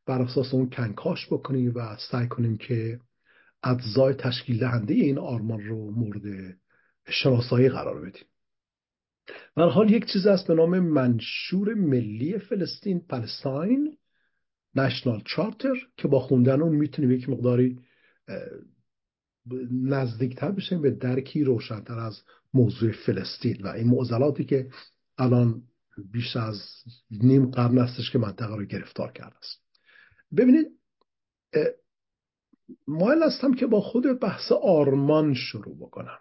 بر 0.06 0.22
اساس 0.22 0.54
اون 0.54 0.70
کنکاش 0.70 1.28
بکنیم 1.34 1.72
و 1.76 1.98
سعی 2.12 2.28
کنیم 2.28 2.58
که 2.58 3.00
اجزای 3.64 4.14
تشکیل 4.14 4.60
دهنده 4.60 4.94
این 4.94 5.18
آرمان 5.18 5.62
رو 5.62 5.92
مورد 5.92 6.58
شناسایی 7.10 7.70
قرار 7.70 8.02
بدیم. 8.02 8.26
و 9.58 9.62
حال 9.62 9.92
یک 9.92 10.06
چیز 10.06 10.28
است 10.28 10.48
به 10.48 10.54
نام 10.54 10.80
منشور 10.80 11.74
ملی 11.74 12.38
فلسطین 12.38 13.00
پلستاین 13.00 13.98
نشنال 14.76 15.22
چارتر 15.26 15.76
که 15.98 16.08
با 16.08 16.20
خوندن 16.20 16.62
اون 16.62 16.76
می‌تونیم 16.76 17.12
یک 17.12 17.30
مقداری 17.30 17.80
نزدیکتر 19.72 20.52
بشیم 20.52 20.82
به 20.82 20.92
درکی 20.92 21.44
روشنتر 21.44 22.00
از 22.00 22.22
موضوع 22.54 22.92
فلسطین 22.92 23.62
و 23.64 23.68
این 23.68 23.88
معضلاتی 23.88 24.46
که 24.46 24.70
الان 25.18 25.64
بیش 26.12 26.36
از 26.36 26.62
نیم 27.12 27.52
قرن 27.52 27.78
هستش 27.78 28.12
که 28.12 28.20
منطقه 28.20 28.56
رو 28.56 28.66
گرفتار 28.66 29.12
کرده 29.12 29.38
است. 29.38 29.62
ببینید 30.38 30.68
مایل 32.88 33.24
هستم 33.24 33.54
که 33.54 33.68
با 33.68 33.82
خود 33.82 34.20
بحث 34.20 34.52
آرمان 34.52 35.34
شروع 35.34 35.78
بکنم. 35.78 36.20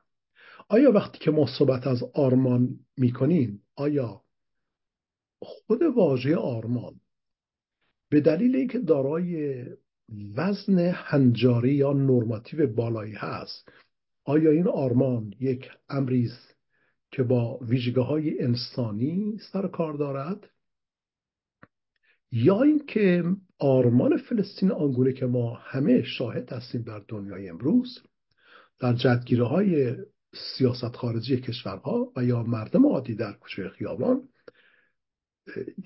آیا 0.69 0.93
وقتی 0.93 1.19
که 1.19 1.31
ما 1.31 1.47
صحبت 1.59 1.87
از 1.87 2.03
آرمان 2.15 2.79
می‌کنیم 2.97 3.63
آیا 3.77 4.23
خود 5.39 5.83
واژه 5.83 6.37
آرمان 6.37 7.01
به 8.09 8.21
دلیل 8.21 8.57
اینکه 8.57 8.79
دارای 8.79 9.65
وزن 10.35 10.79
هنجاری 10.79 11.75
یا 11.75 11.93
نرماتیو 11.93 12.67
بالایی 12.67 13.15
هست 13.15 13.69
آیا 14.25 14.51
این 14.51 14.69
آرمان 14.69 15.35
یک 15.41 15.71
امری 15.89 16.31
که 17.11 17.23
با 17.23 17.59
ویژگی 17.59 18.01
های 18.01 18.43
انسانی 18.43 19.39
سر 19.53 19.69
کار 19.69 19.95
دارد؟ 19.95 20.51
یا 22.33 22.63
اینکه 22.63 23.25
آرمان 23.59 24.17
فلسطین 24.17 24.73
آنگونه 24.73 25.13
که 25.13 25.27
ما 25.27 25.55
همه 25.55 26.03
شاهد 26.03 26.53
هستیم 26.53 26.83
در 26.83 27.03
دنیای 27.09 27.49
امروز 27.49 27.99
در 28.81 28.93
جدگیره 28.93 29.45
های 29.45 29.97
سیاست 30.59 30.97
خارجی 30.97 31.41
کشورها 31.41 32.13
و 32.17 32.25
یا 32.25 32.43
مردم 32.43 32.87
عادی 32.87 33.15
در 33.15 33.33
کوچه 33.33 33.69
خیابان 33.69 34.29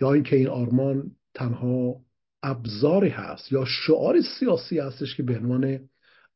یا 0.00 0.12
اینکه 0.12 0.36
این 0.36 0.48
آرمان 0.48 1.10
تنها 1.34 2.00
ابزاری 2.42 3.08
هست 3.08 3.52
یا 3.52 3.64
شعار 3.64 4.20
سیاسی 4.38 4.78
هستش 4.78 5.16
که 5.16 5.22
به 5.22 5.38
عنوان 5.38 5.88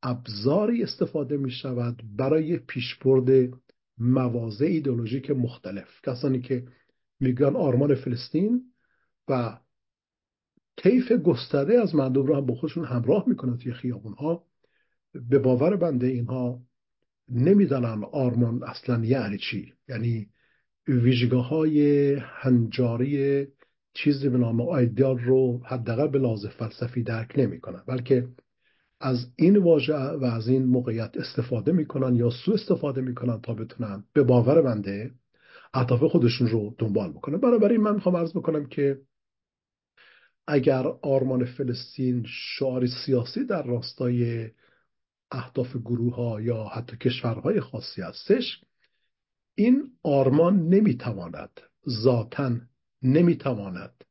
ابزاری 0.03 0.83
استفاده 0.83 1.37
می 1.37 1.51
شود 1.51 2.03
برای 2.17 2.57
پیشبرد 2.57 3.51
مواضع 3.99 4.65
ایدولوژیک 4.65 5.31
مختلف. 5.31 6.01
کسانی 6.03 6.41
که 6.41 6.65
میگن 7.21 7.57
آرمان 7.57 7.95
فلسطین 7.95 8.63
و 9.29 9.59
طیف 10.77 11.13
گسترده 11.13 11.81
از 11.81 11.95
مردم 11.95 12.27
رو 12.27 12.37
هم 12.37 12.47
با 12.47 12.55
خودشون 12.55 12.85
همراه 12.85 13.25
می‌کنن 13.29 13.59
توی 13.59 13.73
خیابون 13.73 14.13
ها 14.13 14.45
به 15.15 15.39
باور 15.39 15.77
بنده 15.77 16.07
اینها 16.07 16.61
نمی‌دانن 17.29 18.05
آرمان 18.05 18.63
اصلا 18.63 19.05
یعنی 19.05 19.39
چی. 19.39 19.73
یعنی 19.89 20.29
ویژگاه 20.89 21.49
های 21.49 22.15
هنجاری 22.15 23.47
چیزی 23.95 24.29
به 24.29 24.39
نام 24.39 24.61
آیدیال 24.61 25.19
رو 25.19 25.61
حداقل 25.65 26.09
به 26.09 26.19
لحاظ 26.19 26.47
فلسفی 26.47 27.03
درک 27.03 27.33
نمی‌کنن 27.39 27.83
بلکه 27.87 28.29
از 29.01 29.27
این 29.37 29.57
واژه 29.57 29.95
و 29.95 30.25
از 30.25 30.49
این 30.49 30.65
موقعیت 30.65 31.17
استفاده 31.17 31.73
می‌کنن 31.73 32.17
یا 32.17 32.31
سو 32.31 32.53
استفاده 32.53 33.01
می‌کنن 33.01 33.41
تا 33.41 33.55
بتونن 33.55 34.05
به 34.13 34.23
باور 34.23 34.63
بنده 34.63 35.11
اهداف 35.75 36.03
خودشون 36.03 36.49
رو 36.49 36.75
دنبال 36.79 37.13
بکنن. 37.13 37.37
بنابراین 37.37 37.81
من 37.81 37.95
می‌خوام 37.95 38.17
عرض 38.17 38.31
بکنم 38.31 38.67
که 38.67 38.99
اگر 40.47 40.87
آرمان 41.03 41.45
فلسطین 41.45 42.25
شعار 42.29 42.87
سیاسی 42.87 43.45
در 43.45 43.63
راستای 43.63 44.51
اهداف 45.31 45.77
گروه 45.77 46.15
ها 46.15 46.41
یا 46.41 46.65
حتی 46.65 46.97
کشورهای 46.97 47.61
خاصی 47.61 48.03
هستش 48.03 48.61
این 49.55 49.91
آرمان 50.03 50.69
نمی‌تواند 50.69 51.61
ذاتا 51.89 52.57
نمی‌تواند 53.03 54.05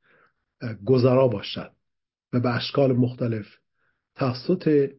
گذرا 0.85 1.27
باشد 1.27 1.71
و 2.33 2.39
به 2.39 2.55
اشکال 2.55 2.93
مختلف 2.93 3.45
توسط 4.15 4.91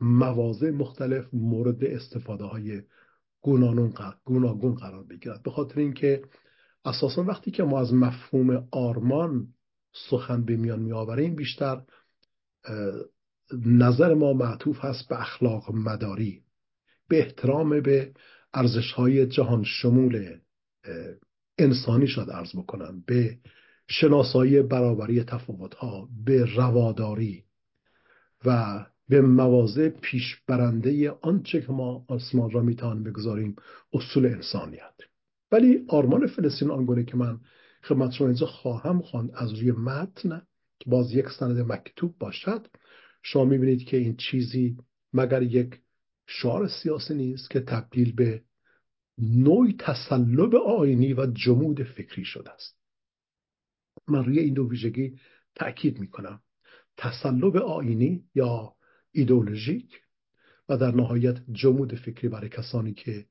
مواضع 0.00 0.70
مختلف 0.70 1.24
مورد 1.32 1.84
استفاده 1.84 2.44
های 2.44 2.82
گوناگون 4.24 4.74
قرار 4.74 5.04
بگیرد. 5.04 5.42
به 5.42 5.50
خاطر 5.50 5.80
اینکه 5.80 6.22
اساسا 6.84 7.22
وقتی 7.22 7.50
که 7.50 7.62
ما 7.62 7.80
از 7.80 7.94
مفهوم 7.94 8.68
آرمان 8.72 9.48
سخن 10.10 10.44
به 10.44 10.56
میان 10.56 10.82
میآوریم 10.82 11.34
بیشتر 11.34 11.82
نظر 13.66 14.14
ما 14.14 14.32
معطوف 14.32 14.84
هست 14.84 15.08
به 15.08 15.20
اخلاق 15.20 15.74
مداری 15.74 16.42
به 17.08 17.18
احترام 17.18 17.80
به 17.80 18.12
ارزش 18.54 18.92
های 18.92 19.26
جهان 19.26 19.64
شمول 19.64 20.38
انسانی 21.58 22.06
شد 22.06 22.26
ارز 22.30 22.56
بکنم 22.56 23.02
به 23.06 23.38
شناسایی 23.88 24.62
برابری 24.62 25.24
تفاوت 25.24 25.74
ها 25.74 26.08
به 26.24 26.54
رواداری 26.54 27.44
و 28.44 28.86
به 29.08 29.20
مواضع 29.20 29.88
پیش 29.88 30.36
برنده 30.46 31.10
آنچه 31.10 31.60
که 31.60 31.72
ما 31.72 32.04
آسمان 32.08 32.50
را 32.50 32.62
می‌توانیم 32.62 33.04
بگذاریم 33.04 33.56
اصول 33.92 34.26
انسانیت. 34.26 34.94
ولی 35.52 35.84
آرمان 35.88 36.26
فلسطین 36.26 36.70
آنگونه 36.70 37.04
که 37.04 37.16
من 37.16 37.40
خدمت 37.82 38.12
شما 38.12 38.26
اینجا 38.26 38.46
خواهم 38.46 39.02
خواند 39.02 39.30
از 39.34 39.52
روی 39.52 39.72
متن 39.72 40.42
که 40.78 40.90
باز 40.90 41.12
یک 41.12 41.28
سند 41.28 41.72
مکتوب 41.72 42.14
باشد. 42.18 42.66
شما 43.22 43.44
می‌بینید 43.44 43.84
که 43.84 43.96
این 43.96 44.16
چیزی 44.16 44.76
مگر 45.12 45.42
یک 45.42 45.80
شعار 46.26 46.68
سیاسی 46.68 47.14
نیست 47.14 47.50
که 47.50 47.60
تبدیل 47.60 48.14
به 48.14 48.42
نوعی 49.18 49.76
تسلب 49.78 50.54
آینی 50.54 51.14
و 51.14 51.26
جمود 51.26 51.82
فکری 51.82 52.24
شده 52.24 52.50
است. 52.50 52.78
من 54.08 54.24
روی 54.24 54.38
این 54.38 54.54
دو 54.54 54.70
ویژگی 54.70 55.18
تأکید 55.54 55.98
می‌کنم. 55.98 56.42
تسلب 56.96 57.56
آینی 57.56 58.24
یا 58.34 58.74
ایدولوژیک 59.12 60.00
و 60.68 60.76
در 60.76 60.94
نهایت 60.94 61.36
جمود 61.52 61.94
فکری 61.94 62.28
برای 62.28 62.48
کسانی 62.48 62.94
که 62.94 63.26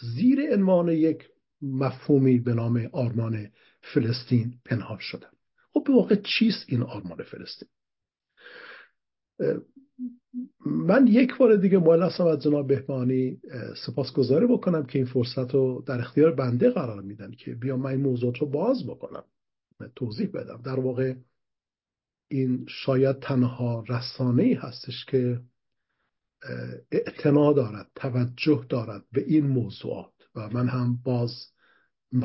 زیر 0.00 0.52
عنوان 0.52 0.88
یک 0.88 1.28
مفهومی 1.62 2.38
به 2.38 2.54
نام 2.54 2.88
آرمان 2.92 3.50
فلسطین 3.82 4.60
پنهان 4.64 4.98
شدن. 4.98 5.30
خب 5.72 5.84
به 5.86 5.92
واقع 5.92 6.14
چیست 6.14 6.64
این 6.68 6.82
آرمان 6.82 7.22
فلسطین؟ 7.22 7.68
من 10.66 11.06
یک 11.06 11.36
بار 11.38 11.56
دیگه 11.56 11.78
مایل 11.78 12.02
هستم 12.02 12.26
از 12.26 12.42
جناب 12.42 12.66
بهبانی 12.66 13.40
سپاسگزاری 13.86 14.46
بکنم 14.46 14.86
که 14.86 14.98
این 14.98 15.06
فرصت 15.06 15.54
رو 15.54 15.84
در 15.86 16.00
اختیار 16.00 16.32
بنده 16.34 16.70
قرار 16.70 17.02
میدن 17.02 17.30
که 17.30 17.54
بیام 17.54 17.80
من 17.80 17.90
این 17.90 18.00
موضوع 18.00 18.34
رو 18.40 18.46
باز 18.46 18.86
بکنم. 18.86 19.24
توضیح 19.96 20.26
بدم. 20.26 20.60
در 20.64 20.80
واقع 20.80 21.14
این 22.28 22.66
شاید 22.68 23.18
تنها 23.18 23.84
رسانه 23.88 24.42
ای 24.42 24.54
هستش 24.54 25.04
که 25.04 25.40
اعتنا 26.90 27.52
دارد 27.52 27.90
توجه 27.94 28.66
دارد 28.68 29.04
به 29.12 29.24
این 29.26 29.46
موضوعات. 29.46 30.12
و 30.34 30.48
من 30.48 30.68
هم 30.68 30.98
باز 31.04 31.30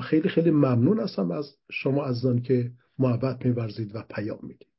خیلی 0.04 0.30
خیلی 0.30 0.52
ممنون 0.52 1.00
هستم 1.00 1.32
از 1.32 1.56
شما 1.72 2.06
عزیزان 2.06 2.42
که 2.42 2.72
محبت 3.00 3.46
میورزید 3.46 3.96
و 3.96 4.04
پیام 4.10 4.40
می‌دید. 4.44 4.77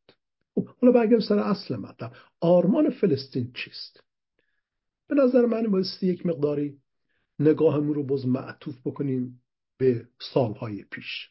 خب، 0.60 0.68
حالا 0.80 0.92
برگردیم 0.92 1.20
سر 1.20 1.38
اصل 1.38 1.76
مطلب. 1.76 2.12
آرمان 2.40 2.90
فلسطین 2.90 3.52
چیست؟ 3.52 4.02
به 5.08 5.14
نظر 5.14 5.46
من 5.46 5.62
بایستی 5.62 6.06
یک 6.06 6.26
مقداری 6.26 6.78
نگاهمون 7.38 7.94
رو 7.94 8.02
باز 8.02 8.26
معطوف 8.26 8.76
بکنیم 8.84 9.42
به 9.78 10.08
سالهای 10.34 10.84
پیش. 10.90 11.30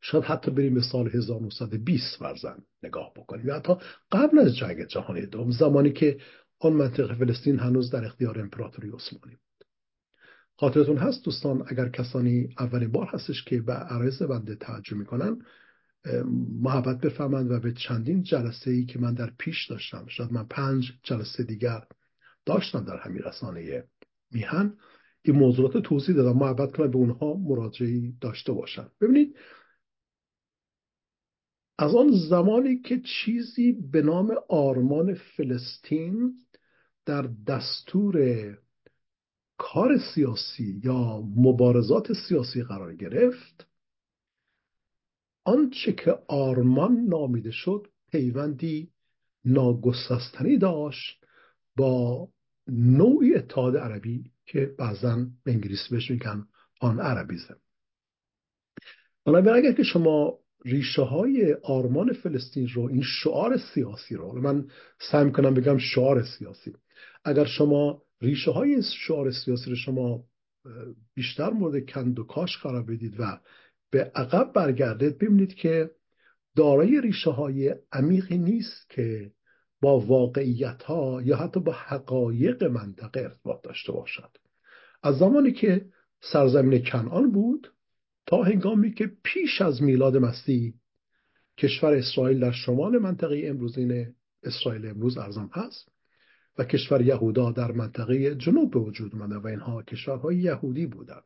شاید 0.00 0.24
حتی 0.24 0.50
بریم 0.50 0.74
به 0.74 0.82
سال 0.82 1.08
1920 1.08 2.18
فرزن 2.18 2.58
نگاه 2.82 3.12
بکنیم. 3.16 3.46
یا 3.46 3.56
حتی 3.56 3.74
قبل 4.12 4.38
از 4.38 4.56
جنگ 4.56 4.86
جهانی 4.86 5.26
دوم 5.26 5.50
زمانی 5.50 5.92
که 5.92 6.18
آن 6.60 6.72
منطقه 6.72 7.14
فلسطین 7.14 7.58
هنوز 7.58 7.90
در 7.90 8.04
اختیار 8.04 8.40
امپراتوری 8.40 8.90
عثمانی 8.90 9.36
بود. 9.36 9.66
خاطرتون 10.56 10.96
هست 10.96 11.24
دوستان 11.24 11.64
اگر 11.66 11.88
کسانی 11.88 12.54
اولین 12.58 12.92
بار 12.92 13.06
هستش 13.06 13.44
که 13.44 13.60
به 13.60 13.72
عرایز 13.72 14.22
بنده 14.22 14.54
توجه 14.54 14.96
می‌کنن 14.96 15.42
محبت 16.62 17.00
بفهمند 17.00 17.50
و 17.50 17.60
به 17.60 17.72
چندین 17.72 18.22
جلسه 18.22 18.70
ای 18.70 18.84
که 18.84 18.98
من 18.98 19.14
در 19.14 19.30
پیش 19.38 19.66
داشتم 19.70 20.06
شاید 20.08 20.32
من 20.32 20.44
پنج 20.44 20.92
جلسه 21.02 21.42
دیگر 21.42 21.84
داشتم 22.46 22.84
در 22.84 22.96
همین 22.96 23.22
رسانه 23.22 23.84
میهن 24.30 24.74
این 25.22 25.36
موضوعات 25.36 25.76
توضیح 25.76 26.16
دادم 26.16 26.38
محبت 26.38 26.76
کنم 26.76 26.90
به 26.90 26.96
اونها 26.96 27.34
مراجعی 27.34 28.14
داشته 28.20 28.52
باشن 28.52 28.86
ببینید 29.00 29.36
از 31.78 31.94
آن 31.94 32.10
زمانی 32.28 32.78
که 32.78 33.00
چیزی 33.00 33.72
به 33.72 34.02
نام 34.02 34.34
آرمان 34.48 35.14
فلسطین 35.14 36.34
در 37.06 37.28
دستور 37.46 38.18
کار 39.58 39.98
سیاسی 40.14 40.80
یا 40.84 41.22
مبارزات 41.36 42.12
سیاسی 42.12 42.62
قرار 42.62 42.94
گرفت 42.94 43.71
آنچه 45.44 45.92
که 45.92 46.18
آرمان 46.28 46.96
نامیده 47.08 47.50
شد 47.50 47.86
پیوندی 48.10 48.90
ناگسستنی 49.44 50.58
داشت 50.58 51.24
با 51.76 52.28
نوعی 52.68 53.34
اتحاد 53.34 53.76
عربی 53.76 54.30
که 54.46 54.74
بعضا 54.78 55.26
به 55.44 55.52
انگلیسی 55.52 55.90
بهش 55.90 56.10
میگن 56.10 56.46
آن 56.80 57.00
عربیزم. 57.00 57.56
حالا 59.26 59.54
اگر 59.54 59.72
که 59.72 59.82
شما 59.82 60.38
ریشه 60.64 61.02
های 61.02 61.54
آرمان 61.62 62.12
فلسطین 62.12 62.68
رو 62.68 62.82
این 62.82 63.02
شعار 63.02 63.56
سیاسی 63.74 64.14
رو 64.14 64.40
من 64.40 64.66
سعی 65.10 65.30
کنم 65.30 65.54
بگم 65.54 65.78
شعار 65.78 66.24
سیاسی 66.24 66.72
اگر 67.24 67.44
شما 67.44 68.02
ریشه 68.20 68.50
های 68.50 68.82
شعار 68.82 69.30
سیاسی 69.30 69.70
رو 69.70 69.76
شما 69.76 70.24
بیشتر 71.14 71.50
مورد 71.50 71.90
کند 71.90 72.18
و 72.18 72.24
کاش 72.24 72.58
قرار 72.58 72.82
بدید 72.82 73.20
و 73.20 73.40
به 73.92 74.12
عقب 74.14 74.52
برگردید 74.52 75.18
ببینید 75.18 75.54
که 75.54 75.90
دارای 76.56 77.00
ریشه 77.00 77.30
های 77.30 77.74
عمیقی 77.92 78.38
نیست 78.38 78.90
که 78.90 79.32
با 79.80 80.00
واقعیت 80.00 80.82
ها 80.82 81.22
یا 81.22 81.36
حتی 81.36 81.60
با 81.60 81.72
حقایق 81.72 82.64
منطقه 82.64 83.20
ارتباط 83.20 83.62
داشته 83.62 83.92
باشد. 83.92 84.36
از 85.02 85.18
زمانی 85.18 85.52
که 85.52 85.86
سرزمین 86.20 86.84
کنعان 86.84 87.32
بود 87.32 87.72
تا 88.26 88.42
هنگامی 88.42 88.94
که 88.94 89.10
پیش 89.24 89.62
از 89.62 89.82
میلاد 89.82 90.16
مسیح 90.16 90.74
کشور 91.58 91.94
اسرائیل 91.94 92.40
در 92.40 92.52
شمال 92.52 92.98
منطقه 92.98 93.42
امروزین 93.44 94.14
اسرائیل 94.42 94.86
امروز 94.86 95.18
ارزم 95.18 95.50
هست 95.52 95.88
و 96.58 96.64
کشور 96.64 97.02
یهودا 97.02 97.50
در 97.50 97.72
منطقه 97.72 98.34
جنوب 98.34 98.72
به 98.72 98.78
وجود 98.78 99.14
اومده 99.14 99.36
و 99.36 99.46
اینها 99.46 99.82
کشورهای 99.82 100.36
یهودی 100.36 100.86
بودند. 100.86 101.24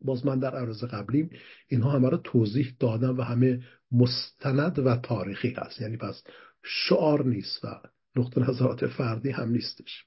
باز 0.00 0.26
من 0.26 0.38
در 0.38 0.56
عرض 0.56 0.84
قبلیم 0.84 1.30
اینها 1.68 1.90
همه 1.90 2.08
رو 2.08 2.16
توضیح 2.16 2.74
دادم 2.80 3.18
و 3.18 3.22
همه 3.22 3.62
مستند 3.92 4.78
و 4.78 4.96
تاریخی 4.96 5.54
هست. 5.56 5.80
یعنی 5.80 5.96
پس 5.96 6.22
شعار 6.62 7.26
نیست 7.26 7.64
و 7.64 7.68
نقطه 8.16 8.50
نظرات 8.50 8.86
فردی 8.86 9.30
هم 9.30 9.50
نیستش. 9.50 10.04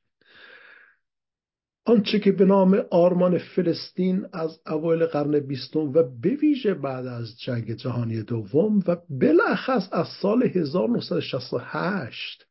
آنچه 1.86 2.20
که 2.20 2.32
به 2.32 2.46
نام 2.46 2.84
آرمان 2.92 3.38
فلسطین 3.38 4.26
از 4.34 4.60
اوایل 4.68 5.06
قرن 5.06 5.40
بیستم 5.40 5.80
و 5.80 6.04
به 6.22 6.30
ویژه 6.30 6.74
بعد 6.74 7.06
از 7.06 7.40
جنگ 7.40 7.74
جهانی 7.74 8.24
دوم 8.24 8.84
و 8.88 8.98
بلخص 9.10 9.90
از 9.92 10.08
سال 10.22 10.44
1968 10.44 12.46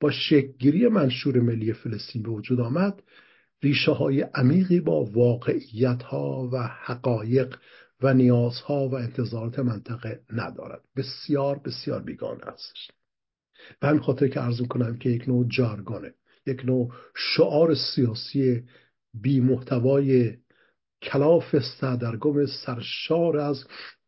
با 0.00 0.10
شکلگیری 0.10 0.88
منشور 0.88 1.40
ملی 1.40 1.72
فلسطین 1.72 2.22
به 2.22 2.30
وجود 2.30 2.60
آمد 2.60 3.02
ریشه 3.62 3.92
های 3.92 4.20
عمیقی 4.20 4.80
با 4.80 5.04
واقعیت 5.04 6.02
ها 6.02 6.48
و 6.52 6.56
حقایق 6.62 7.56
و 8.02 8.14
نیازها 8.14 8.88
و 8.88 8.94
انتظارات 8.94 9.58
منطقه 9.58 10.20
ندارد. 10.32 10.82
بسیار 10.96 11.58
بسیار 11.58 12.02
بیگانه 12.02 12.46
است. 12.46 12.72
به 13.80 13.88
همین 13.88 14.00
خاطر 14.00 14.28
که 14.28 14.40
ارزم 14.40 14.64
کنم 14.64 14.98
که 14.98 15.10
یک 15.10 15.28
نوع 15.28 15.46
جارگانه 15.48 16.14
یک 16.46 16.64
نوع 16.64 16.94
شعار 17.16 17.74
سیاسی 17.74 18.62
بی 19.14 19.40
محتوای 19.40 20.36
کلاف 21.02 21.56
سردرگم 21.80 22.46
سرشار 22.46 23.36
از 23.36 23.64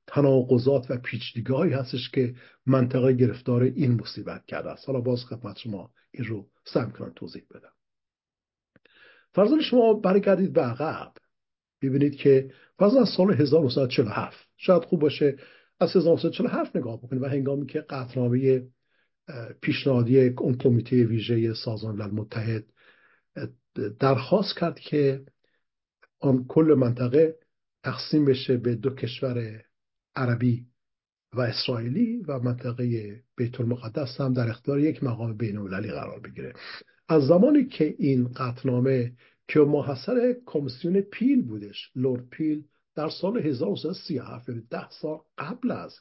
تناقضات 0.06 0.90
و 0.90 0.96
پیچیدگیهایی 0.96 1.72
هستش 1.72 2.10
که 2.10 2.34
منطقه 2.66 3.12
گرفتار 3.12 3.62
این 3.62 4.00
مصیبت 4.00 4.46
کرده 4.46 4.70
است. 4.70 4.86
حالا 4.86 5.00
باز 5.00 5.24
خدمت 5.24 5.58
شما 5.58 5.90
این 6.10 6.24
رو 6.24 6.46
سعی 6.64 6.90
کنم 6.90 7.12
توضیح 7.16 7.42
بدم. 7.50 7.73
فرضاً 9.34 9.60
شما 9.60 9.94
برگردید 9.94 10.52
به 10.52 10.60
عقب. 10.60 11.12
ببینید 11.82 12.16
که 12.16 12.50
فرضاً 12.78 13.00
از 13.00 13.08
سال 13.16 13.32
1947 13.32 14.48
شاید 14.56 14.84
خوب 14.84 15.00
باشه 15.00 15.36
از 15.80 15.96
1947 15.96 16.76
نگاه 16.76 16.98
بکنید 16.98 17.22
و 17.22 17.26
هنگامی 17.26 17.66
که 17.66 17.80
قطعنامه 17.80 18.62
پیشنهادی 19.60 20.28
اون 20.28 20.56
کمیته 20.56 21.04
ویژه 21.04 21.54
سازمان 21.54 21.96
ملل 21.96 22.10
متحد 22.10 22.64
درخواست 24.00 24.58
کرد 24.58 24.78
که 24.78 25.24
آن 26.20 26.44
کل 26.48 26.74
منطقه 26.78 27.36
تقسیم 27.82 28.24
بشه 28.24 28.56
به 28.56 28.74
دو 28.74 28.90
کشور 28.90 29.64
عربی 30.16 30.66
و 31.32 31.40
اسرائیلی 31.40 32.16
و 32.28 32.38
منطقه 32.38 33.14
بیت 33.36 33.60
المقدس 33.60 34.20
هم 34.20 34.32
در 34.32 34.48
اختیار 34.48 34.80
یک 34.80 35.02
مقام 35.02 35.36
بین 35.36 35.68
قرار 35.68 36.20
بگیره. 36.20 36.52
از 37.08 37.22
زمانی 37.22 37.64
که 37.64 37.94
این 37.98 38.28
قطنامه 38.28 39.12
که 39.48 39.60
محصر 39.60 40.36
کمیسیون 40.46 41.00
پیل 41.00 41.42
بودش 41.42 41.90
لورد 41.96 42.28
پیل 42.28 42.64
در 42.94 43.08
سال 43.08 43.38
1937 43.38 44.48
یعنی 44.48 44.62
ده 44.70 44.90
سال 44.90 45.18
قبل 45.38 45.70
از 45.70 46.00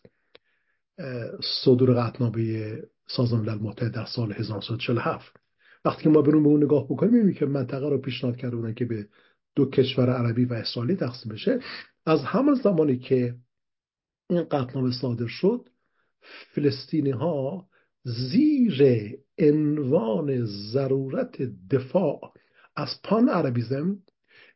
صدور 1.63 1.93
قطنامه 1.93 2.75
سازمان 3.07 3.41
ملل 3.41 3.59
متحد 3.59 3.91
در 3.91 4.05
سال 4.05 4.33
1947 4.33 5.37
وقتی 5.85 6.03
که 6.03 6.09
ما 6.09 6.21
برون 6.21 6.43
به 6.43 6.49
اون 6.49 6.63
نگاه 6.63 6.85
بکنیم 6.85 7.11
می‌بینیم 7.11 7.33
که 7.35 7.45
منطقه 7.45 7.89
رو 7.89 7.97
پیشنهاد 7.97 8.37
کرده 8.37 8.55
بودن 8.55 8.73
که 8.73 8.85
به 8.85 9.07
دو 9.55 9.69
کشور 9.69 10.09
عربی 10.09 10.45
و 10.45 10.53
اسرائیلی 10.53 10.95
تقسیم 10.95 11.31
بشه. 11.31 11.59
از 12.05 12.19
همان 12.23 12.55
زمانی 12.55 12.97
که 12.97 13.35
این 14.29 14.43
قطنامه 14.43 14.91
صادر 15.01 15.27
شد 15.27 15.69
فلسطینی 16.55 17.11
ها 17.11 17.67
زیر 18.03 18.83
عنوان 19.39 20.45
ضرورت 20.45 21.41
دفاع 21.71 22.33
از 22.75 22.89
پان 23.03 23.29
عربیزم 23.29 23.99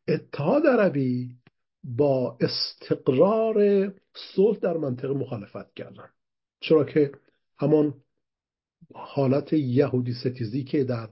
اتحاد 0.07 0.67
عربی 0.67 1.35
با 1.83 2.37
استقرار 2.41 3.87
صلح 4.35 4.57
در 4.59 4.77
منطقه 4.77 5.13
مخالفت 5.13 5.73
کردن. 5.73 6.09
چرا 6.59 6.83
که 6.83 7.11
همان 7.59 7.93
حالت 8.93 9.53
یهودی 9.53 10.13
ستیزی 10.13 10.63
که 10.63 10.83
در 10.83 11.09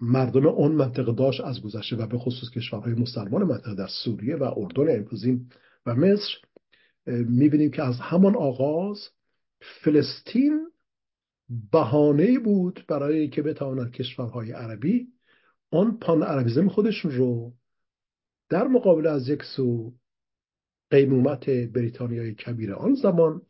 مردم 0.00 0.46
اون 0.46 0.72
منطقه 0.72 1.12
داشت 1.12 1.40
از 1.40 1.62
گذشته 1.62 1.96
و 1.96 2.06
به 2.06 2.18
خصوص 2.18 2.50
کشورهای 2.50 2.94
مسلمان 2.94 3.42
منطقه 3.42 3.74
در 3.74 3.88
سوریه 4.04 4.36
و 4.36 4.42
اردن 4.56 4.96
امروزین 4.96 5.50
و 5.86 5.94
مصر 5.94 6.34
می‌بینیم 7.06 7.70
که 7.70 7.82
از 7.82 8.00
همان 8.00 8.36
آغاز 8.36 9.08
فلسطین 9.60 10.69
بهانه 11.72 12.38
بود 12.38 12.84
برای 12.88 13.28
که 13.28 13.42
بتوانند 13.42 13.92
کشورهای 13.92 14.52
عربی 14.52 15.06
آن 15.70 15.98
پان 15.98 16.22
عربیزم 16.22 16.68
خودشون 16.68 17.10
رو 17.10 17.52
در 18.48 18.66
مقابل 18.66 19.06
از 19.06 19.28
یک 19.28 19.42
سو 19.42 19.94
قیمومت 20.90 21.50
بریتانیای 21.50 22.34
کبیر 22.34 22.72
آن 22.74 22.94
زمان 22.94 23.42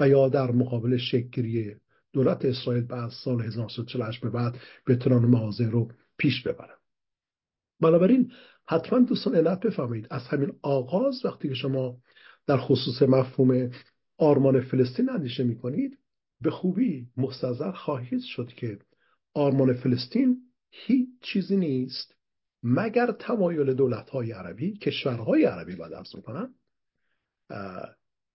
و 0.00 0.08
یا 0.08 0.28
در 0.28 0.50
مقابل 0.50 0.96
شکری 0.96 1.76
دولت 2.12 2.44
اسرائیل 2.44 2.84
بعد 2.84 3.10
سال 3.24 3.40
1948 3.40 4.20
به 4.20 4.30
بعد 4.30 4.58
بتونن 4.86 5.26
مواضع 5.26 5.66
رو 5.66 5.90
پیش 6.18 6.42
ببرن. 6.42 6.76
بنابراین 7.80 8.32
حتما 8.66 8.98
دوستان 8.98 9.34
علت 9.34 9.60
بفهمید 9.60 10.06
از 10.10 10.22
همین 10.22 10.52
آغاز 10.62 11.24
وقتی 11.24 11.48
که 11.48 11.54
شما 11.54 11.98
در 12.46 12.56
خصوص 12.56 13.02
مفهوم 13.02 13.70
آرمان 14.18 14.60
فلسطین 14.60 15.10
اندیشه 15.10 15.44
می‌کنید 15.44 15.98
به 16.44 16.50
خوبی 16.50 17.08
مستظر 17.16 17.72
خواهید 17.72 18.20
شد 18.20 18.48
که 18.48 18.78
آرمان 19.34 19.72
فلسطین 19.72 20.36
هیچ 20.70 21.08
چیزی 21.22 21.56
نیست 21.56 22.14
مگر 22.62 23.12
تمایل 23.12 23.74
دولت 23.74 24.10
های 24.10 24.32
عربی 24.32 24.78
کشورهای 24.78 25.44
عربی 25.44 25.76
باید 25.76 25.92
ارز 25.92 26.16
می‌کنن 26.16 26.54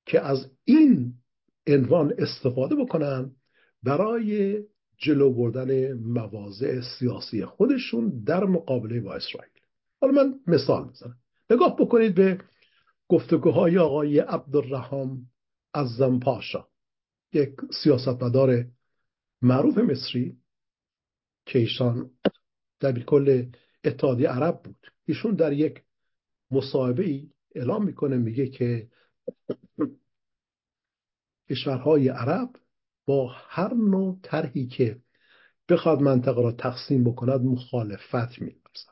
که 0.06 0.22
از 0.22 0.52
این 0.66 1.14
عنوان 1.68 2.14
استفاده 2.18 2.76
بکنن 2.76 3.32
برای 3.84 4.60
جلو 4.98 5.34
بردن 5.34 5.94
مواضع 5.94 6.82
سیاسی 7.00 7.46
خودشون 7.46 8.24
در 8.24 8.44
مقابله 8.44 9.02
با 9.02 9.14
اسرائیل. 9.14 9.52
حالا 10.02 10.24
من 10.24 10.34
مثال 10.48 10.88
می‌زنم 10.88 11.18
نگاه 11.50 11.76
بکنید 11.76 12.16
به 12.16 12.42
گفتگوهای 13.08 13.78
آقای 13.78 14.20
عبدالرحام 14.20 15.22
از 15.74 16.02
پاشا. 16.24 16.69
یک 17.34 17.50
سیاستمدار 17.84 18.66
معروف 19.42 19.78
مصری 19.78 20.38
که 21.46 21.60
ایشان 21.60 22.12
در 22.80 23.00
کل 23.00 23.46
اتحادیه 23.84 24.30
عرب 24.30 24.62
بود. 24.64 24.88
ایشون 25.06 25.36
در 25.36 25.54
یک 25.54 25.84
مصاحبه 26.52 27.04
ای 27.04 27.30
اعلام 27.56 27.86
می‌کنه 27.86 28.18
میگه 28.18 28.48
که 28.48 28.90
کشورهای 31.50 32.10
عرب 32.10 32.50
با 33.06 33.28
هر 33.28 33.74
نوع 33.74 34.20
طرحی 34.24 34.68
که 34.68 35.02
بخواد 35.70 36.02
منطقه 36.02 36.42
را 36.42 36.52
تقسیم 36.52 37.04
بکند 37.04 37.42
مخالفت 37.42 38.42
میورزن 38.42 38.92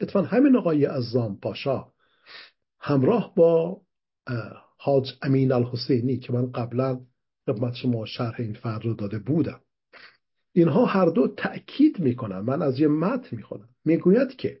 اتفاقا 0.00 0.26
همین 0.26 0.56
آقای 0.56 0.86
ازام 0.86 1.40
پاشا 1.40 1.92
همراه 2.80 3.34
با 3.34 3.80
حاج 4.78 5.12
امین 5.22 5.52
الحسینی 5.52 6.18
که 6.18 6.32
من 6.32 6.52
قبلا 6.52 7.00
خدمت 7.48 7.74
شما 7.74 8.06
شرح 8.06 8.34
این 8.38 8.54
فرد 8.54 8.84
رو 8.84 8.94
داده 8.94 9.18
بودم. 9.18 9.60
اینها 10.52 10.84
هر 10.84 11.06
دو 11.06 11.28
تأکید 11.36 11.98
می‌کنن. 11.98 12.38
من 12.38 12.62
از 12.62 12.80
یه 12.80 12.88
متن 12.88 13.36
می‌خونم. 13.36 13.68
می‌گوید 13.84 14.36
که 14.36 14.60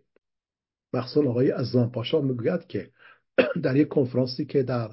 مخصوصا 0.92 1.28
آقای 1.30 1.50
ازام 1.50 1.90
پاشا 1.92 2.20
می‌گوید 2.20 2.66
که 2.66 2.90
در 3.62 3.76
یک 3.76 3.88
کنفرانسی 3.88 4.44
که 4.44 4.62
در 4.62 4.90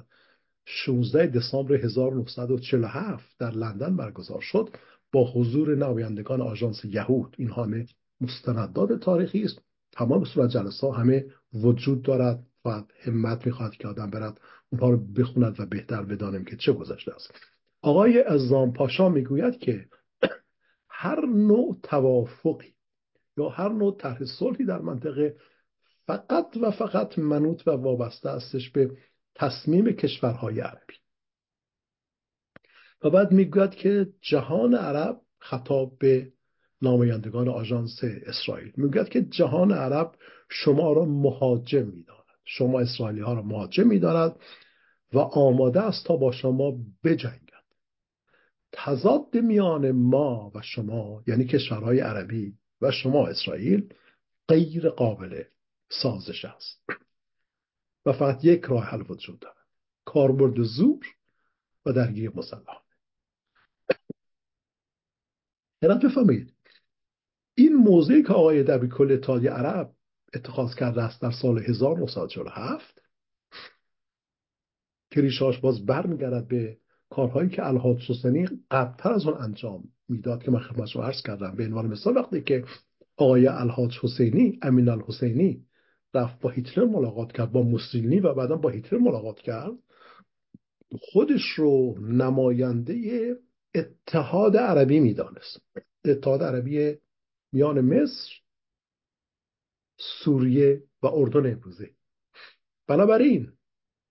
16 0.64 1.26
دسامبر 1.26 1.74
1947 1.74 3.38
در 3.38 3.50
لندن 3.50 3.96
برگزار 3.96 4.40
شد 4.40 4.68
با 5.12 5.32
حضور 5.32 5.76
نمایندگان 5.76 6.40
آژانس 6.40 6.84
یهود 6.84 7.34
این 7.38 7.50
همه 7.50 7.86
مستندات 8.20 8.92
تاریخی 8.92 9.42
است. 9.42 9.58
تمام 9.92 10.24
صورت 10.24 10.50
جلسه 10.50 10.92
همه 10.92 11.26
وجود 11.54 12.02
دارد 12.02 12.46
و 12.64 12.82
همت 13.00 13.46
می‌خواد 13.46 13.72
که 13.72 13.88
آدم 13.88 14.10
برد 14.10 14.40
اونها 14.70 14.90
رو 14.90 14.96
بخوند 14.96 15.60
و 15.60 15.66
بهتر 15.66 16.02
بدانیم 16.02 16.44
که 16.44 16.56
چه 16.56 16.72
گذشته 16.72 17.14
است. 17.14 17.55
آقای 17.86 18.22
ازام 18.22 18.72
پاشا 18.72 19.08
می‌گوید 19.08 19.58
که 19.58 19.86
هر 20.88 21.26
نوع 21.26 21.76
توافقی 21.82 22.74
یا 23.36 23.48
هر 23.48 23.68
نوع 23.68 23.96
طرح 23.96 24.24
صلحی 24.24 24.64
در 24.64 24.78
منطقه 24.78 25.36
فقط 26.06 26.56
و 26.62 26.70
فقط 26.70 27.18
منوط 27.18 27.68
و 27.68 27.70
وابسته 27.70 28.28
استش 28.28 28.70
به 28.70 28.90
تصمیم 29.34 29.92
کشورهای 29.92 30.60
عربی. 30.60 30.94
و 33.04 33.10
بعد 33.10 33.32
می‌گوید 33.32 33.74
که 33.74 34.08
جهان 34.20 34.74
عرب 34.74 35.20
خطاب 35.38 35.98
به 35.98 36.32
نمایندگان 36.82 37.48
آژانس 37.48 38.00
اسرائیل. 38.26 38.72
می‌گوید 38.76 39.08
که 39.08 39.22
جهان 39.22 39.72
عرب 39.72 40.14
شما 40.48 40.92
را 40.92 41.04
مهاجم 41.04 41.86
می‌داند. 41.86 42.24
شما 42.44 42.80
اسرائیلی 42.80 43.20
ها 43.20 43.34
را 43.34 43.42
مهاجم 43.42 43.86
می‌داند 43.86 44.36
و 45.12 45.18
آماده 45.18 45.80
است 45.80 46.06
تا 46.06 46.16
با 46.16 46.32
شما 46.32 46.78
بجنگد 47.04 47.45
تضاد 48.76 49.36
میان 49.36 49.90
ما 49.92 50.52
و 50.54 50.62
شما 50.62 51.22
یعنی 51.26 51.44
کشورهای 51.44 52.00
عربی 52.00 52.58
و 52.80 52.90
شما 52.90 53.26
اسرائیل 53.26 53.94
غیر 54.48 54.88
قابل 54.88 55.42
سازش 55.90 56.44
است. 56.44 56.84
و 58.06 58.12
فقط 58.12 58.44
یک 58.44 58.64
راه 58.64 58.84
حل 58.84 59.02
وجود 59.08 59.38
دارد. 59.38 59.56
کاربرد 60.04 60.62
زور 60.62 61.06
و 61.86 61.92
درگیری 61.92 62.28
مسلحانه 62.28 62.80
حیرت 65.82 66.04
بفهمید 66.04 66.54
این 67.54 67.74
موضعی 67.74 68.22
که 68.22 68.32
آقای 68.32 68.62
دبی 68.62 68.88
کل 68.88 69.12
اتحادیه 69.12 69.50
عرب 69.50 69.94
اتخاذ 70.34 70.74
کرده 70.74 71.02
است 71.02 71.22
در 71.22 71.30
سال 71.30 71.58
1947 71.58 73.02
که 75.10 75.20
ریشاش 75.20 75.58
باز 75.58 75.86
برمیگرد 75.86 76.48
به 76.48 76.78
کارهایی 77.10 77.48
که 77.48 77.66
الهاد 77.66 77.98
حسینی 77.98 78.48
قبلتر 78.70 79.12
از 79.12 79.26
اون 79.26 79.42
انجام 79.42 79.84
می‌داد 80.08 80.42
که 80.42 80.50
من 80.50 80.58
خدمت 80.58 80.90
رو 80.90 81.02
عرض 81.02 81.22
کردم. 81.22 81.56
به 81.56 81.64
عنوان 81.64 81.86
مثال 81.86 82.16
وقتی 82.16 82.42
که 82.42 82.64
آقای 83.16 83.46
الحاج 83.46 83.98
حسینی 84.02 84.58
امین 84.62 84.88
الحسینی 84.88 85.64
رفت 86.14 86.40
با 86.40 86.50
هیتلر 86.50 86.84
ملاقات 86.84 87.32
کرد 87.32 87.52
با 87.52 87.62
موسولینی 87.62 88.20
و 88.20 88.34
بعدا 88.34 88.56
با 88.56 88.68
هیتلر 88.68 88.98
ملاقات 88.98 89.40
کرد 89.40 89.72
خودش 91.00 91.44
رو 91.56 91.98
نماینده 92.00 93.36
اتحاد 93.74 94.56
عربی 94.56 95.00
می‌دانست. 95.00 95.60
اتحاد 96.04 96.42
عربی 96.42 96.94
میان 97.52 97.80
مصر 97.80 98.32
سوریه 99.98 100.82
و 101.02 101.06
اردن 101.06 101.52
امروزه. 101.52 101.90
بنابراین 102.86 103.52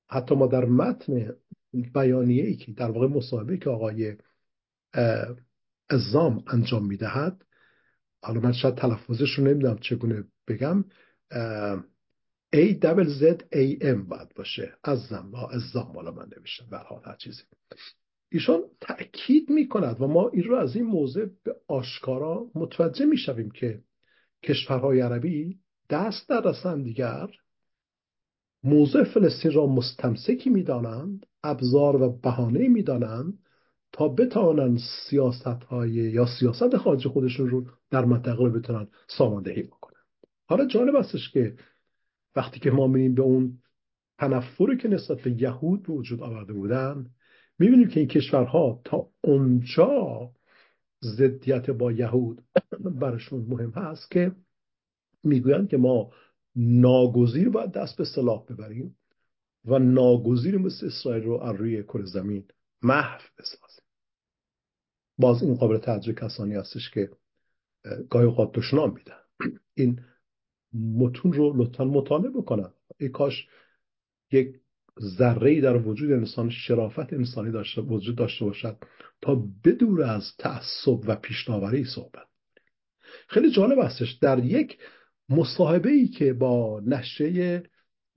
حتی 0.09 0.35
ما 0.35 0.47
در 0.47 0.65
متن 0.65 1.35
بیانیه 1.81 2.43
ای 2.43 2.55
که 2.55 2.71
در 2.71 2.91
واقع 2.91 3.07
مصاحبه 3.07 3.57
که 3.57 3.69
آقای 3.69 4.15
ازام 5.89 6.43
انجام 6.47 6.85
می‌دهد. 6.85 7.45
حالا 8.21 8.39
من 8.39 8.53
شاید 8.53 8.75
تلفظش 8.75 9.29
رو 9.29 9.43
نمی‌دونم 9.43 9.77
چگونه 9.77 10.23
بگم. 10.47 10.85
A 12.55 12.73
double 12.81 13.09
Z 13.19 13.23
A 13.53 13.79
M 13.81 14.09
باید 14.09 14.33
باشه. 14.35 14.73
ازم 14.83 15.31
با 15.31 15.49
ازام 15.49 15.93
بالا 15.93 16.11
من 16.11 16.27
نوشتم 16.37 16.65
به 16.69 16.77
حال 16.77 17.01
هر 17.05 17.15
چیزی. 17.15 17.41
ایشان 18.31 18.61
تأکید 18.81 19.49
می 19.49 19.67
کند 19.67 20.01
و 20.01 20.07
ما 20.07 20.29
این 20.29 20.43
رو 20.43 20.55
از 20.55 20.75
این 20.75 20.85
موضع 20.85 21.25
به 21.43 21.55
آشکارا 21.67 22.51
متوجه 22.55 23.05
می 23.05 23.17
شویم 23.17 23.51
که 23.51 23.81
کشورهای 24.43 25.01
عربی 25.01 25.59
دست 25.89 26.29
در 26.29 26.41
دست 26.41 26.67
دیگر 26.67 27.27
موضع 28.65 29.03
فلسطین 29.03 29.51
را 29.51 29.67
مستمسکی 29.67 30.49
می‌دانند 30.49 31.25
ابزار 31.43 32.01
و 32.01 32.09
بهانه 32.09 32.67
می‌دانند 32.67 33.39
تا 33.91 34.07
بتوانند 34.07 34.79
سیاست 35.09 35.63
های 35.63 35.91
یا 35.91 36.25
سیاست 36.39 36.77
خارج 36.77 37.07
خودشون 37.07 37.49
رو 37.49 37.65
در 37.91 38.05
منطقه 38.05 38.43
رو 38.43 38.51
بتونن 38.51 38.87
ساماندهی 39.07 39.63
بکنن. 39.63 40.01
حالا 40.47 40.65
جالب 40.65 40.95
استش 40.95 41.29
که 41.29 41.55
وقتی 42.35 42.59
که 42.59 42.71
ما 42.71 42.87
می‌بینیم 42.87 43.15
به 43.15 43.21
اون 43.21 43.57
تنفری 44.19 44.77
که 44.77 44.87
نسبت 44.87 45.21
به 45.21 45.41
یهود 45.41 45.89
وجود 45.89 46.21
آورده 46.21 46.53
بودن 46.53 47.05
می‌بینیم 47.59 47.87
که 47.87 47.99
این 47.99 48.09
کشورها 48.09 48.81
تا 48.85 49.07
اونجا 49.23 50.31
ضدیت 51.03 51.69
با 51.69 51.91
یهود 51.91 52.41
برشون 52.79 53.45
مهم 53.49 53.69
هست 53.69 54.11
که 54.11 54.31
می‌گویند 55.23 55.69
که 55.69 55.77
ما 55.77 56.11
ناگزیر 56.55 57.49
باید 57.49 57.71
دست 57.71 57.97
به 57.97 58.05
سلاح 58.05 58.45
ببریم 58.45 58.97
و 59.65 59.79
ناگزیر 59.79 60.57
مثل 60.57 60.85
اسرائیل 60.85 61.23
رو 61.23 61.41
از 61.41 61.55
روی 61.55 61.83
کره 61.83 62.05
زمین 62.05 62.43
محو 62.81 63.21
بسازیم. 63.39 63.85
باز 65.17 65.43
این 65.43 65.55
قابل 65.55 65.77
توجه 65.77 66.13
کسانی 66.13 66.55
هستش 66.55 66.89
که 66.89 67.09
گاهی 68.09 68.25
اوقات 68.25 68.51
دشنام 68.51 68.93
میدن. 68.93 69.19
این 69.77 70.01
متون 70.73 71.33
رو 71.33 71.63
لطفا 71.63 71.85
مطالعه 71.85 72.29
بکنن. 72.29 72.73
ای 72.99 73.09
کاش 73.09 73.47
یک 74.31 74.59
ذره 75.01 75.61
در 75.61 75.77
وجود 75.77 76.11
انسان 76.11 76.49
شرافت 76.49 77.13
انسانی 77.13 77.51
داشته 77.51 77.81
وجود 77.81 78.15
داشته 78.15 78.45
باشد 78.45 78.77
تا 79.21 79.43
بدور 79.63 80.03
از 80.03 80.31
تعصب 80.37 80.99
و 81.07 81.15
پیشناوری 81.15 81.85
صحبت. 81.85 82.27
خیلی 83.27 83.51
جالب 83.51 83.79
هستش. 83.79 84.11
در 84.11 84.45
یک 84.45 84.77
مصاحبه 85.29 85.89
ای 85.89 86.07
که 86.07 86.33
با 86.33 86.81
نشریه 86.85 87.63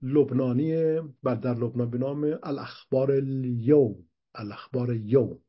لبنانی 0.01 0.99
بر 1.23 1.35
در 1.35 1.53
لبنان 1.53 1.89
به 1.89 1.97
نام 1.97 2.39
الاخبار 2.43 3.11
اليوم 3.11 3.95
الاخبار 4.35 4.95
یوم. 4.95 5.39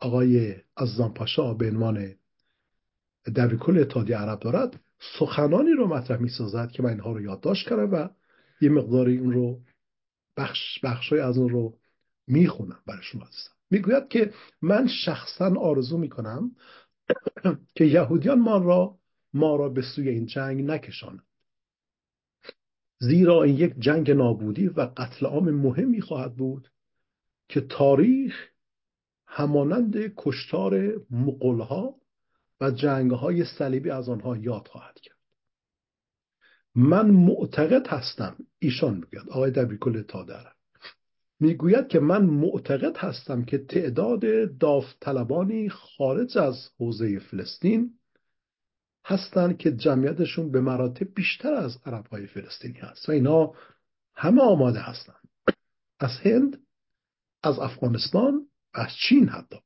آقای 0.00 0.54
عزام 0.76 1.14
پاشا 1.14 1.54
به 1.54 1.70
عنوان 1.70 2.14
در 3.34 3.56
کل 3.56 3.78
اتحادیه 3.78 4.16
عرب 4.16 4.40
دارد 4.40 4.80
سخنانی 5.18 5.70
رو 5.70 5.86
مطرح 5.86 6.20
می 6.20 6.28
سازد 6.28 6.70
که 6.70 6.82
من 6.82 6.90
اینها 6.90 7.12
رو 7.12 7.20
یادداشت 7.20 7.68
کردم 7.68 7.92
و 7.92 8.08
یه 8.60 8.70
مقداری 8.70 9.12
این 9.18 9.32
رو 9.32 9.60
بخش 10.36 10.80
بخشای 10.82 11.20
از 11.20 11.38
اون 11.38 11.48
رو 11.48 11.78
می‌خونم 12.26 12.78
برای 12.86 13.02
شما 13.02 13.22
عزیزم. 13.22 13.50
می‌گوید 13.70 14.08
که 14.08 14.32
من 14.62 14.88
شخصا 15.04 15.54
آرزو 15.60 15.98
می‌کنم 15.98 16.50
که 17.76 17.84
یهودیان 17.84 18.38
ما 18.38 18.58
را 18.58 18.98
ما 19.34 19.56
را 19.56 19.68
به 19.68 19.82
سوی 19.82 20.08
این 20.08 20.26
جنگ 20.26 20.64
نکشانند 20.64 21.26
زیرا 22.98 23.42
این 23.42 23.56
یک 23.56 23.74
جنگ 23.78 24.10
نابودی 24.10 24.68
و 24.68 24.80
قتل 24.80 25.26
عام 25.26 25.50
مهمی 25.50 26.00
خواهد 26.00 26.36
بود 26.36 26.70
که 27.48 27.60
تاریخ 27.60 28.48
همانند 29.26 30.12
کشتار 30.16 31.00
مقلها 31.10 31.94
و 32.60 32.70
جنگهای 32.70 33.44
صلیبی 33.44 33.90
از 33.90 34.08
آنها 34.08 34.36
یاد 34.36 34.68
خواهد 34.68 35.00
کرد. 35.00 35.18
من 36.74 37.10
معتقد 37.10 37.86
هستم 37.86 38.36
ایشان 38.58 38.94
می‌گوید 38.94 39.28
آقای 39.28 39.50
دبیرکل 39.50 40.02
تادر. 40.02 40.52
می‌گوید 41.40 41.88
که 41.88 42.00
من 42.00 42.24
معتقد 42.24 42.96
هستم 42.96 43.44
که 43.44 43.58
تعداد 43.58 44.22
داوطلبانی 44.58 45.68
خارج 45.68 46.38
از 46.38 46.70
حوزه 46.78 47.18
فلسطین 47.18 47.90
هستند 49.04 49.58
که 49.58 49.72
جمعیتشون 49.72 50.50
به 50.50 50.60
مراتب 50.60 51.14
بیشتر 51.14 51.54
از 51.54 51.78
عرب 51.86 52.06
های 52.06 52.26
فلسطینی 52.26 52.78
هست. 52.78 53.08
و 53.08 53.12
اینا 53.12 53.54
همه 54.14 54.42
آماده 54.42 54.80
هستند 54.80 55.28
از 56.00 56.10
هند 56.22 56.60
از 57.42 57.58
افغانستان 57.58 58.46
و 58.74 58.80
از 58.80 58.90
چین 59.08 59.28
حتی 59.28 59.56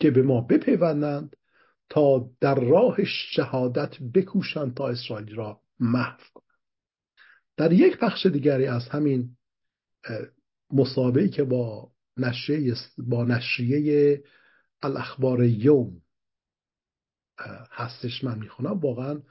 که 0.00 0.10
به 0.10 0.22
ما 0.22 0.40
بپیوندند 0.40 1.36
تا 1.88 2.30
در 2.40 2.54
راه 2.54 3.04
شهادت 3.04 3.98
بکوشند 4.14 4.74
تا 4.74 4.88
اسرائیل 4.88 5.34
را 5.34 5.60
محو 5.80 6.20
کنند. 6.34 6.58
در 7.56 7.72
یک 7.72 7.98
بخش 7.98 8.26
دیگری 8.26 8.66
از 8.66 8.88
همین 8.88 9.36
مسابقه 10.72 11.28
که 11.28 11.44
با 11.44 11.90
نشریه 12.16 12.74
با 12.98 13.24
نشریه 13.24 14.24
الاخبار 14.82 15.44
یوم 15.44 16.00
هستش 17.70 18.24
من 18.24 18.38
می‌خونم 18.38 18.78
واقعا 18.78 19.22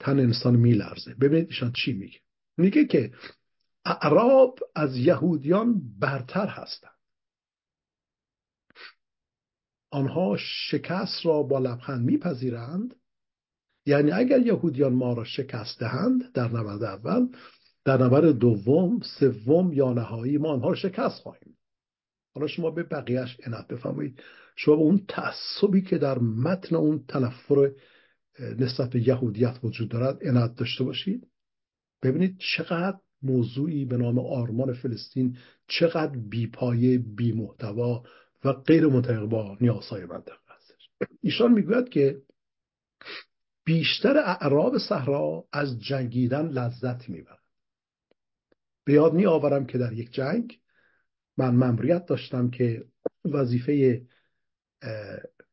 تن 0.00 0.18
انسان 0.18 0.56
میلرزه. 0.56 1.14
ببینید 1.14 1.46
ایشان 1.46 1.72
چی 1.72 1.92
میگه. 1.92 2.18
میگه 2.56 2.84
که 2.84 3.12
اعراب 3.84 4.58
از 4.74 4.96
یهودیان 4.96 5.82
برتر 5.98 6.46
هستند. 6.46 6.90
آنها 9.90 10.36
شکست 10.70 11.26
را 11.26 11.42
با 11.42 11.58
لبخند 11.58 12.04
میپذیرند. 12.06 12.94
یعنی 13.86 14.12
اگر 14.12 14.40
یهودیان 14.40 14.92
ما 14.92 15.12
را 15.12 15.24
شکست 15.24 15.80
دهند 15.80 16.32
در 16.32 16.48
نبرد 16.48 16.82
اول 16.82 17.28
در 17.84 18.02
نبرد 18.02 18.38
دوم 18.38 19.00
سوم 19.00 19.72
یا 19.72 19.92
نهایی 19.92 20.38
ما 20.38 20.52
آنها 20.52 20.68
را 20.68 20.74
شکست 20.74 21.22
خواهیم. 21.22 21.58
حالا 22.34 22.46
شما 22.46 22.70
به 22.70 22.82
بقیهش 22.82 23.36
عنایت 23.46 23.66
بفرمایید. 23.66 24.22
شما 24.56 24.76
به 24.76 24.82
اون 24.82 25.04
تعصبی 25.08 25.82
که 25.82 25.98
در 25.98 26.18
متن 26.18 26.76
اون 26.76 27.04
تنفر 27.08 27.72
نسبت 28.58 28.90
به 28.90 29.08
یهودیت 29.08 29.58
وجود 29.62 29.88
دارد 29.88 30.28
عنایت 30.28 30.54
داشته 30.54 30.84
باشید. 30.84 31.26
ببینید 32.02 32.38
چقدر 32.38 32.98
موضوعی 33.22 33.84
به 33.84 33.96
نام 33.96 34.18
آرمان 34.18 34.72
فلسطین 34.72 35.36
چقدر 35.68 36.18
بیپایه 36.18 36.98
بی 36.98 37.32
محتوا 37.32 38.02
و 38.44 38.52
غیر 38.52 38.86
منطبق 38.86 39.24
با 39.24 39.56
نیازهای 39.60 40.04
منطقه 40.04 40.38
هستش. 40.48 40.90
ایشان 41.20 41.52
می‌گوید 41.52 41.88
که 41.88 42.22
بیشتر 43.64 44.18
اعراب 44.18 44.78
صحرا 44.78 45.44
از 45.52 45.80
جنگیدن 45.80 46.46
لذت 46.46 47.08
می‌برند 47.08 47.38
به 48.84 48.92
یاد 48.92 49.14
می 49.14 49.26
آورم 49.26 49.66
که 49.66 49.78
در 49.78 49.92
یک 49.92 50.10
جنگ 50.10 50.58
من 51.36 51.54
ممریت 51.54 52.06
داشتم 52.06 52.50
که 52.50 52.84
وظیفه 53.24 54.02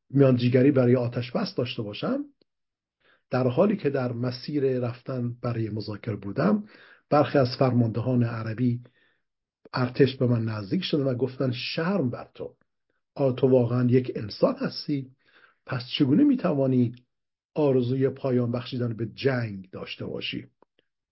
میانجیگری 0.10 0.72
برای 0.72 0.96
آتش 0.96 1.32
بس 1.32 1.56
داشته 1.56 1.82
باشم 1.82 2.26
در 3.30 3.48
حالی 3.48 3.78
که 3.78 3.90
در 3.90 4.12
مسیر 4.12 4.80
رفتن 4.80 5.34
برای 5.42 5.70
مذاکره 5.70 6.16
بودم 6.16 6.64
برخی 7.10 7.38
از 7.38 7.48
فرماندهان 7.60 8.24
عربی 8.24 8.82
ارتش 9.74 10.16
به 10.16 10.28
من 10.28 10.46
نزدیک 10.46 10.84
شدن 10.84 11.04
و 11.04 11.14
گفتن 11.14 11.52
شرم 11.52 12.10
بر 12.10 12.30
تو. 12.36 12.56
آیا 13.16 13.32
تو 13.32 13.48
واقعا 13.48 13.88
یک 13.90 14.12
انسان 14.16 14.56
هستی. 14.56 15.12
پس 15.66 15.82
چگونه 15.98 16.24
می‌توانی 16.24 16.96
آرزوی 17.56 18.10
پایان 18.10 18.52
بخشیدن 18.52 18.94
به 18.94 19.06
جنگ 19.06 19.70
داشته 19.70 20.06
باشی؟ 20.06 20.48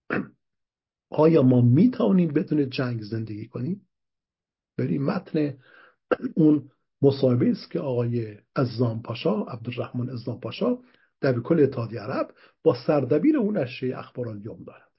آیا 1.09 1.41
ما 1.41 1.61
می‌توانیم 1.61 2.33
بدون 2.33 2.69
جنگ 2.69 3.01
زندگی 3.01 3.47
کنیم؟ 3.47 3.87
بریم 4.77 5.03
متن 5.05 5.57
اون 6.35 6.69
مصاحبه 7.01 7.51
است 7.51 7.71
که 7.71 7.79
آقای 7.79 8.37
ازام 8.55 9.01
پاشا 9.01 9.41
عبدالرحمن 9.41 10.09
ازام 10.09 10.39
پاشا 10.39 10.77
در 11.21 11.39
کل 11.39 11.59
اتحادیه 11.59 12.01
عرب 12.01 12.33
با 12.63 12.77
سردبیر 12.87 13.37
اون 13.37 13.57
نشریه 13.57 13.97
اخبار 13.97 14.37
یوم 14.43 14.63
دارد. 14.63 14.91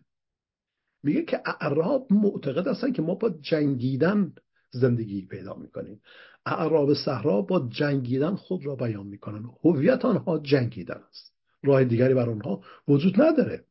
میگه 1.03 1.23
که 1.23 1.41
اعراب 1.47 2.13
معتقد 2.13 2.69
هستن 2.69 2.93
که 2.93 3.03
ما 3.03 3.15
با 3.15 3.31
جنگیدن 3.31 4.33
زندگی 4.71 5.27
پیدا 5.27 5.55
می‌کنیم. 5.55 6.01
اعراب 6.47 6.95
صحرا 6.95 7.43
با 7.43 7.69
جنگیدن 7.69 8.35
خود 8.35 8.67
را 8.67 8.77
بیان 8.77 9.07
می‌کنن. 9.07 9.45
هویت 9.65 10.05
آنها 10.05 10.39
جنگیدن 10.39 11.01
است. 11.09 11.33
راه 11.63 11.85
دیگری 11.85 12.15
بر 12.15 12.31
آنها 12.31 12.63
وجود 12.89 13.23
نداره. 13.23 13.65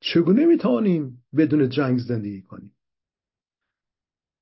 چگونه 0.00 0.46
می‌توانیم 0.46 1.24
بدون 1.36 1.68
جنگ 1.68 1.98
زندگی 1.98 2.42
کنیم؟ 2.42 2.72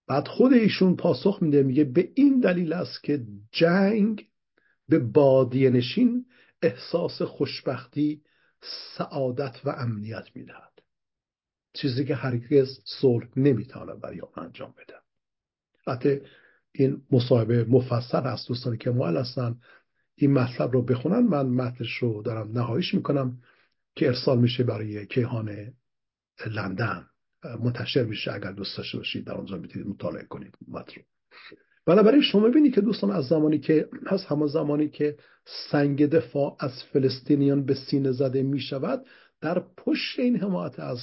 بعد 0.08 0.28
خود 0.28 0.52
ایشون 0.52 0.96
پاسخ 0.96 1.38
میده 1.42 1.62
میگه 1.62 1.84
به 1.84 2.12
این 2.14 2.40
دلیل 2.40 2.72
است 2.72 3.02
که 3.02 3.24
جنگ 3.52 4.26
به 4.88 4.98
بادیه 4.98 5.70
نشین 5.70 6.26
احساس 6.62 7.22
خوشبختی 7.22 8.22
سعادت 8.96 9.56
و 9.64 9.70
امنیت 9.70 10.24
می‌دهد. 10.34 10.72
چیزی 11.72 12.04
که 12.04 12.14
هرگز 12.14 12.80
صلح 12.84 13.28
نمی‌تونه 13.36 13.94
برای 13.94 14.20
آن 14.20 14.44
انجام 14.44 14.74
بده. 14.78 14.94
حتی 15.86 16.20
این 16.72 17.02
مصاحبه 17.10 17.64
مفصل 17.64 18.22
هست 18.22 18.48
دوستانی 18.48 18.76
که 18.76 18.90
معل 18.90 19.16
هستن 19.16 19.60
این 20.14 20.32
مطلب 20.32 20.72
رو 20.72 20.82
بخونن 20.82 21.20
من 21.20 21.46
متنش 21.46 21.92
رو 21.92 22.22
دارم 22.22 22.50
نهایش 22.52 22.94
می‌کنم 22.94 23.38
که 23.96 24.06
ارسال 24.06 24.38
میشه 24.38 24.64
برای 24.64 25.06
کیهان 25.06 25.74
لندن. 26.46 27.06
منتشر 27.64 28.02
میشه 28.02 28.32
اگر 28.32 28.52
دوست 28.52 28.76
داشته 28.76 28.98
باشید 28.98 29.24
در 29.24 29.34
آنجا 29.34 29.56
می‌تونید 29.56 29.88
مطالعه 29.88 30.24
کنید 30.24 30.54
متن 30.68 31.00
بنابراین 31.87 32.22
شما 32.22 32.48
ببینید 32.48 32.74
که 32.74 32.80
دوستان 32.80 33.11
از 33.11 33.24
زمانی 33.24 33.58
که 33.58 33.88
از 34.06 34.24
همون 34.24 34.48
زمانی 34.48 34.88
که 34.88 35.16
سنگ 35.70 36.06
دفاع 36.06 36.56
از 36.61 36.82
فلسطینیان 36.92 37.64
به 37.64 37.74
سینه 37.74 38.12
زده 38.12 38.42
می 38.42 38.61
شود 38.61 39.06
در 39.40 39.62
پشت 39.76 40.18
این 40.18 40.37
حمایت 40.37 40.80
از 40.80 40.98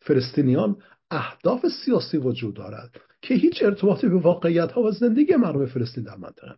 فلسطینیان 0.00 0.76
اهداف 1.10 1.66
سیاسی 1.84 2.16
وجود 2.16 2.54
دارد 2.54 3.00
که 3.22 3.34
هیچ 3.34 3.62
ارتباطی 3.62 4.08
به 4.08 4.18
واقعیت 4.18 4.72
ها 4.72 4.82
و 4.82 4.90
زندگی 4.90 5.36
مردم 5.36 5.66
فلسطین 5.66 6.04
در 6.04 6.16
منطقه 6.16 6.54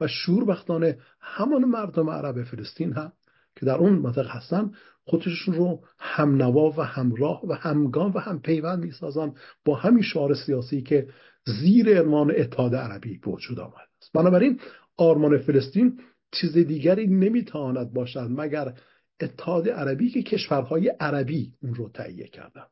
و 0.00 0.06
شوربختانه 0.06 0.98
همان 1.20 1.64
مردم 1.64 2.10
عرب 2.10 2.42
فلسطین 2.42 2.92
هم 2.92 3.12
که 3.56 3.66
در 3.66 3.74
اون 3.74 3.92
منطقه 3.92 4.30
هستن 4.30 4.70
خودشون 5.06 5.54
رو 5.54 5.84
هم 5.98 6.36
نوا 6.36 6.70
و 6.70 6.80
همراه 6.80 7.46
و 7.46 7.52
همگام 7.52 8.12
و 8.14 8.18
هم 8.18 8.40
پیوند 8.40 8.84
می‌سازن 8.84 9.34
با 9.64 9.74
همین 9.74 10.02
شعار 10.02 10.34
سیاسی 10.34 10.82
که 10.82 11.08
زیر 11.46 11.98
ارمان 11.98 12.32
اتحاد 12.36 12.74
عربی 12.74 13.18
به 13.18 13.30
وجود 13.30 13.60
آمده 13.60 13.76
است. 14.02 14.12
بنابراین 14.14 14.60
آرمان 14.96 15.38
فلسطین 15.38 16.00
چیز 16.32 16.52
دیگری 16.52 17.06
نمی‌تواند 17.06 17.92
باشد 17.92 18.28
مگر 18.30 18.72
اتحاد 19.20 19.68
عربی 19.68 20.10
که 20.10 20.22
کشورهای 20.22 20.88
عربی 20.88 21.52
اون 21.62 21.74
رو 21.74 21.88
تهیه 21.88 22.28
کردن. 22.28 22.66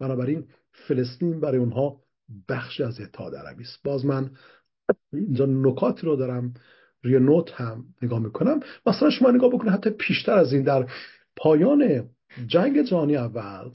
بنابراین 0.00 0.44
فلسطین 0.72 1.40
برای 1.40 1.58
اونها 1.58 2.00
بخش 2.48 2.80
از 2.80 3.00
اتحاد 3.00 3.34
عربی 3.34 3.62
است. 3.62 3.82
باز 3.84 4.06
من 4.06 4.30
اینجا 5.12 5.46
نکاتی 5.46 6.06
رو 6.06 6.16
دارم 6.16 6.54
روی 7.02 7.18
نوت 7.18 7.52
هم 7.52 7.84
نگاه 8.02 8.18
می‌کنم. 8.18 8.60
مثلا 8.86 9.10
شما 9.10 9.30
نگاه 9.30 9.50
بکنید 9.50 9.72
حتی 9.72 9.90
پیشتر 9.90 10.32
از 10.32 10.52
این 10.52 10.62
در 10.62 10.90
پایان 11.36 12.10
جنگ 12.46 12.82
جهانی 12.82 13.16
اول 13.16 13.70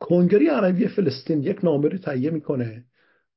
کنگره 0.00 0.50
عربی 0.50 0.88
فلسطین 0.88 1.42
یک 1.42 1.64
نامه 1.64 1.88
رو 1.88 1.98
تهیه 1.98 2.30
می‌کنه 2.30 2.84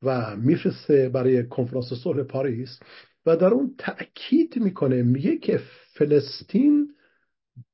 و 0.01 0.35
میفرسته 0.35 1.09
برای 1.09 1.47
کنفرانس 1.47 1.93
صلح 1.93 2.23
پاریس 2.23 2.79
و 3.25 3.37
در 3.37 3.47
اون 3.47 3.75
تأکید 3.77 4.57
می‌کنه 4.57 5.03
میگه 5.03 5.37
که 5.37 5.61
فلسطین 5.93 6.95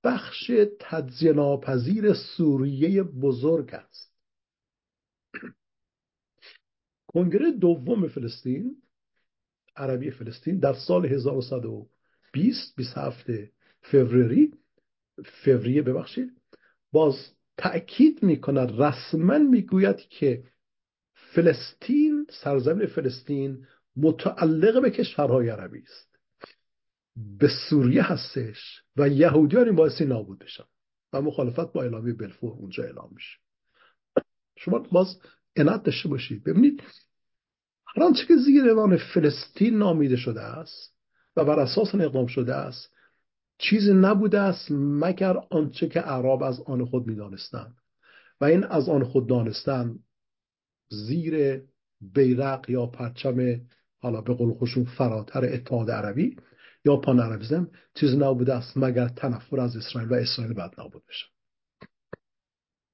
بخش 0.04 0.52
تجزیه 0.80 1.34
ناپذیر 1.34 2.14
سوریه 2.14 3.04
بزرگ 3.04 3.74
است. 3.74 4.12
کنگره 7.08 7.52
دوم 7.52 8.08
فلسطین 8.08 8.76
عربی 9.76 10.12
فلسطین 10.12 10.60
در 10.60 10.74
سال 10.74 11.06
1120 11.06 12.76
27 12.76 13.26
فوریه 13.82 14.61
فوریه 15.26 15.82
ببخشید 15.82 16.32
باز 16.92 17.16
تأکید 17.58 18.24
می‌کند 18.24 18.82
رسما 18.82 19.38
می‌گوید 19.38 19.98
که 19.98 20.44
فلسطین 21.14 22.28
سرزمین 22.30 22.88
فلسطین 22.88 23.68
متعلق 23.96 24.82
به 24.82 24.92
کشورهای 24.92 25.50
عربی 25.50 25.80
است. 25.80 26.12
به 27.16 27.50
سوریه 27.70 28.04
هستش 28.04 28.82
و 28.98 29.10
یهودیان 29.10 29.66
این 29.66 29.76
باعثی 29.76 30.06
نابود 30.06 30.40
بشن 30.40 30.64
و 31.14 31.22
مخالفت 31.22 31.74
با 31.74 31.82
اعلامی 31.82 32.14
بلفور 32.14 32.52
اونجا 32.52 32.84
اعلام 32.84 33.10
میشه. 33.16 33.38
شما 34.58 34.80
باز 34.80 35.22
انت 35.56 35.84
داشته 35.84 36.10
باشید. 36.10 36.44
ببینید 36.44 36.84
هر 37.88 38.04
آنچه 38.04 38.26
که 38.26 38.36
زیر 38.38 38.64
عنوان 38.64 38.98
فلسطین 38.98 39.78
نامیده 39.78 40.18
شده 40.18 40.42
است 40.42 40.96
و 41.36 41.46
بر 41.46 41.60
اساس 41.60 41.96
اقدام 41.96 42.28
شده 42.28 42.56
است 42.56 42.96
چیزی 43.62 43.94
نبوده 43.94 44.40
است 44.40 44.72
مگر 44.72 45.38
آنچه 45.38 45.88
که 45.88 46.08
اعراب 46.08 46.44
از 46.44 46.62
آن 46.62 46.86
خود 46.86 47.08
می‌دانستند. 47.08 47.76
و 48.42 48.46
این 48.46 48.64
از 48.64 48.90
آن 48.90 49.04
خود 49.04 49.30
دانستن 49.30 50.00
زیر 50.90 51.62
بیرق 52.02 52.70
یا 52.70 52.86
پرچم 52.86 53.62
حالا 53.98 54.22
به 54.22 54.34
قول 54.34 54.54
خوشون 54.54 54.86
فراتر 54.86 55.46
اتحاد 55.46 55.92
عربی 55.92 56.36
یا 56.86 56.98
پان 56.98 57.20
عربیزم 57.20 57.72
چیزی 57.96 58.18
نبوده 58.18 58.54
است 58.54 58.78
مگر 58.78 59.08
تنفر 59.08 59.60
از 59.60 59.76
اسرائیل 59.76 60.12
و 60.12 60.14
اسرائیل 60.14 60.54
بعد 60.54 60.74
نابود 60.78 61.04
بشه. 61.08 61.26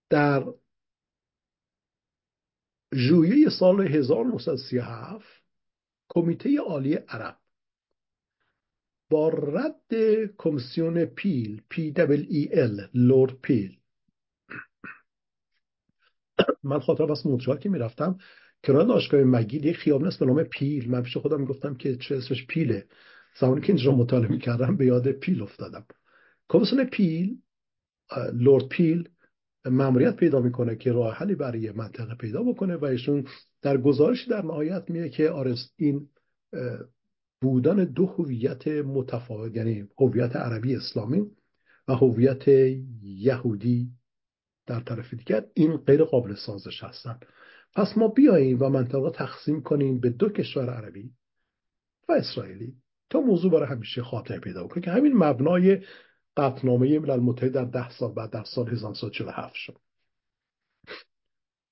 در 0.10 0.44
ژوئیه 2.94 3.50
سال 3.50 3.88
1937 3.88 5.26
کمیته 6.10 6.60
عالی 6.60 6.94
عرب 6.94 7.38
با 9.10 9.30
رد 9.30 9.94
کمیسیون 10.38 11.06
پیل 11.06 11.62
P 11.70 11.92
double 11.92 12.26
E 12.30 12.50
L 12.60 12.90
لرد 12.94 13.34
پیل. 13.42 13.78
من 16.64 16.80
خاطرم 16.80 17.12
از 17.12 17.28
مونترال 17.28 17.58
که 17.58 17.70
می‌رفتم 17.70 18.18
کنار 18.64 18.84
دانشگاه 18.84 19.24
McGill 19.24 19.66
یک 19.66 19.78
خیابان 19.78 20.08
است 20.08 20.20
به 20.20 20.26
نام 20.26 20.44
پیل. 20.44 20.92
من 20.92 21.04
پیش 21.04 21.18
خودم 21.18 21.40
می‌گفتم 21.40 21.76
که 21.76 21.96
چه 21.96 22.18
اسمش 22.18 22.46
پیله. 22.48 22.86
زمانی 23.40 23.62
که 23.62 23.74
اینجا 23.74 23.92
مطالعه 23.92 24.32
می‌کردم 24.32 24.78
به 24.78 24.86
یاد 24.86 25.12
پیل 25.12 25.42
افتادم. 25.42 25.86
کمیسیون 26.50 26.84
پیل 26.84 27.38
لرد 28.34 28.68
پیل 28.68 29.10
مأموریت 29.66 30.16
پیدا 30.16 30.40
می‌کنه 30.40 30.76
که 30.76 30.92
راه 30.92 31.14
حلی 31.16 31.36
برای 31.36 31.72
منطقه 31.72 32.16
پیدا 32.16 32.44
بکنه 32.44 32.76
و 32.76 32.86
ایشون 32.86 33.28
در 33.62 33.78
گزارشی 33.78 34.30
در 34.30 34.42
نهایت 34.42 34.90
میگه 34.90 35.10
که 35.10 35.30
آرس 35.30 35.72
این 35.76 36.10
بودن 37.42 37.86
دو 37.86 38.06
هویت 38.06 38.68
متفاوت 38.68 39.56
یعنی 39.56 39.88
هویت 40.00 40.36
عربی 40.36 40.76
اسلامی 40.76 41.32
و 41.88 41.94
هویت 41.94 42.48
یهودی 43.02 43.92
در 44.66 44.80
طرف 44.80 45.14
دیگر 45.14 45.46
این 45.54 45.78
غیر 45.78 46.04
قابل 46.04 46.36
سازش 46.36 46.84
هستن. 46.84 47.20
پس 47.76 47.98
ما 47.98 48.08
بیاییم 48.08 48.58
و 48.62 48.70
منطقه 48.70 49.12
تقسیم 49.12 49.62
کنیم 49.62 50.00
به 50.00 50.10
دو 50.10 50.30
کشور 50.30 50.70
عربی 50.70 51.12
و 52.10 52.12
اسرائیلی. 52.12 52.74
تا 53.10 53.22
موضوع 53.22 53.52
برای 53.52 53.68
همیشه 53.68 54.04
خاطر 54.04 54.40
پیدا 54.40 54.68
کنه 54.68 54.84
که 54.84 54.92
همین 54.92 55.14
مبنای 55.18 55.84
قطنامه 56.38 57.00
ملل 57.00 57.20
متحد 57.20 57.52
در 57.52 57.66
ده 57.66 57.90
سال 57.90 58.14
بعد 58.14 58.30
در 58.30 58.44
سال 58.44 58.70
1947 58.70 59.56
شد. 59.56 59.78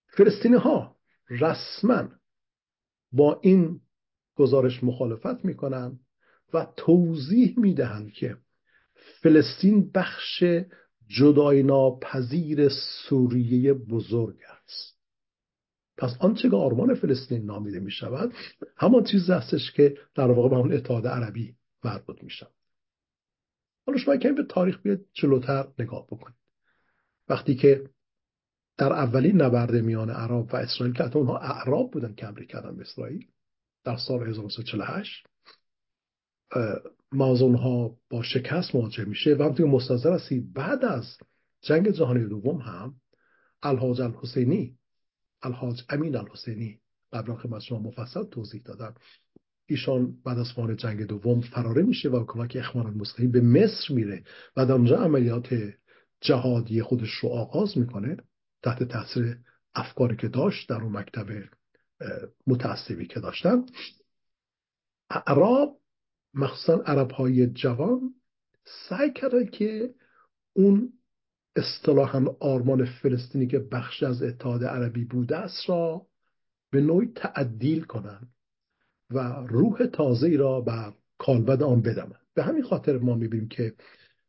فلسطینی 0.08 0.56
ها 0.56 0.96
رسما 1.30 2.10
با 3.12 3.40
این 3.44 3.82
گزارش 4.36 4.84
مخالفت 4.84 5.46
می‌کنن 5.46 6.00
و 6.54 6.68
توضیح 6.78 7.60
می‌دهند 7.60 8.12
که 8.12 8.38
فلسطین 9.22 9.92
بخش 9.92 10.44
جدای 11.08 11.64
ناپذیر 11.64 12.70
سوریه 13.10 13.74
بزرگ 13.74 14.38
است. 14.64 14.96
پس 15.98 16.18
آنچه 16.20 16.50
که 16.50 16.56
آرمان 16.56 16.94
فلسطین 16.94 17.46
نامیده 17.46 17.80
می 17.80 17.92
شود 17.92 18.34
همان 18.78 19.04
چیزی 19.04 19.32
هستش 19.32 19.72
که 19.72 19.98
در 20.16 20.32
واقع 20.32 20.50
به 20.50 20.56
اون 20.56 20.74
اتحاد 20.74 21.08
عربی 21.08 21.56
مربوط 21.84 22.24
می 22.24 22.30
شود 22.30 22.52
حالا 23.86 24.00
شما 24.00 24.18
کمی 24.18 24.32
به 24.32 24.44
تاریخ 24.44 24.82
بیاد 24.82 25.00
جلوتر 25.14 25.68
نگاه 25.80 26.08
بکنید. 26.08 26.36
وقتی 27.30 27.56
که 27.56 27.90
در 28.78 28.94
اولین 28.94 29.42
نبرد 29.42 29.76
میان 29.76 30.10
عرب 30.10 30.54
و 30.54 30.56
اسرائیل 30.56 30.96
که 30.96 31.04
حتی 31.04 31.20
اونها 31.20 31.38
اعراب 31.38 31.92
بودن 31.92 32.14
که 32.14 32.26
حمله 32.26 32.46
کردن 32.46 32.76
به 32.76 32.82
اسرائیل 32.82 33.28
در 33.86 33.98
سال 33.98 34.28
1948 34.30 35.26
مازون 37.12 37.56
ها 37.56 37.98
با 38.10 38.24
شکست 38.24 38.76
مواجه 38.76 39.06
میشه 39.06 39.36
و 39.40 39.44
همطور 39.44 39.68
مستظر 39.68 40.14
هستی 40.14 40.40
بعد 40.40 40.86
از 40.86 41.18
جنگ 41.62 41.90
جهانی 41.90 42.26
دوم 42.26 42.58
هم 42.58 42.96
الحاج 43.64 44.02
الحسینی 44.02 44.78
الحاج 45.42 45.84
امین 45.90 46.16
الحسینی 46.16 46.80
قبلا 47.14 47.36
خدمت 47.36 47.62
شما 47.62 47.80
مفصل 47.80 48.24
توضیح 48.24 48.62
دادم 48.66 48.96
ایشان 49.68 50.14
بعد 50.26 50.40
از 50.40 50.56
پایان 50.56 50.76
جنگ 50.76 51.04
دوم 51.04 51.42
فراره 51.42 51.82
میشه 51.82 52.10
و 52.10 52.26
کمک 52.28 52.58
اخوان 52.60 52.86
المسلمین 52.86 53.32
به 53.32 53.42
مصر 53.42 53.94
میره 53.94 54.24
و 54.58 54.66
در 54.66 54.72
اونجا 54.72 54.98
عملیات 54.98 55.56
جهادی 56.22 56.82
خودش 56.82 57.10
رو 57.10 57.30
آغاز 57.30 57.78
می‌کنه 57.78 58.18
تحت 58.64 58.84
تاثیر 58.84 59.38
افکاری 59.76 60.16
که 60.16 60.28
داشت 60.28 60.70
در 60.70 60.76
اون 60.76 60.98
مکتب 60.98 61.30
متعصبی 62.48 63.08
که 63.08 63.20
داشتن. 63.20 63.66
اعراب 65.10 65.80
مخصوصا 66.34 66.74
عرب 66.74 67.12
های 67.12 67.48
جوان 67.48 68.14
سعی 68.90 69.14
کرده 69.14 69.46
که 69.46 69.94
اون 70.54 70.94
اصطلاحا 71.56 72.26
آرمان 72.40 72.86
فلسطینی 72.86 73.48
که 73.48 73.60
بخش 73.60 74.04
از 74.04 74.24
اتحاد 74.24 74.64
عربی 74.64 75.06
بوده 75.06 75.38
است 75.38 75.70
را 75.70 76.08
به 76.72 76.82
نوعی 76.82 77.12
تعدیل 77.16 77.84
کنند 77.84 78.34
و 79.10 79.20
روح 79.48 79.86
تازه 79.86 80.38
را 80.38 80.62
بر 80.62 80.94
کالبد 81.18 81.64
آن 81.64 81.82
بدمند 81.82 82.26
به 82.34 82.44
همین 82.44 82.64
خاطر 82.64 82.98
ما 82.98 83.16
می‌بینیم 83.16 83.48
که 83.48 83.74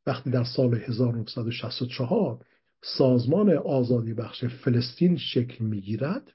وقتی 0.07 0.31
در 0.31 0.45
سال 0.45 0.75
1964 0.75 2.45
سازمان 2.83 3.51
آزادی 3.51 4.15
بخش 4.15 4.45
فلسطین 4.45 5.17
شکل 5.17 5.65
می‌گیرد 5.65 6.33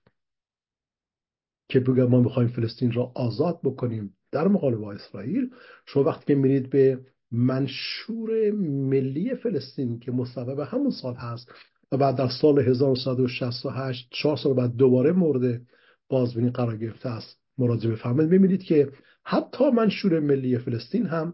که 1.72 1.80
بگم 1.80 2.06
ما 2.06 2.20
می‌خوایم 2.20 2.50
فلسطین 2.50 2.92
را 2.92 3.12
آزاد 3.16 3.60
بکنیم 3.64 4.14
در 4.32 4.48
مقابل 4.48 4.76
با 4.76 4.94
اسرائیل 4.94 5.50
شما 5.86 6.04
وقتی 6.04 6.26
که 6.26 6.36
میرید 6.36 6.70
به 6.70 7.00
منشور 7.32 8.52
ملی 8.90 9.36
فلسطین 9.36 10.00
که 10.00 10.12
مصوب 10.12 10.60
همون 10.60 10.92
سال 10.92 11.16
هست 11.16 11.52
و 11.92 11.98
بعد 11.98 12.16
در 12.16 12.30
سال 12.42 12.60
1968 12.60 14.08
چهار 14.12 14.38
سال 14.38 14.54
بعد 14.54 14.76
دوباره 14.76 15.12
مورد 15.12 15.62
بازبینی 16.10 16.50
قرار 16.50 16.78
گرفته 16.78 17.10
است 17.10 17.38
مراجعه 17.58 17.92
بفرمایید. 17.92 18.32
ببینید 18.32 18.64
که 18.64 18.92
حتی 19.24 19.70
منشور 19.70 20.20
ملی 20.20 20.58
فلسطین 20.58 21.06
هم 21.06 21.34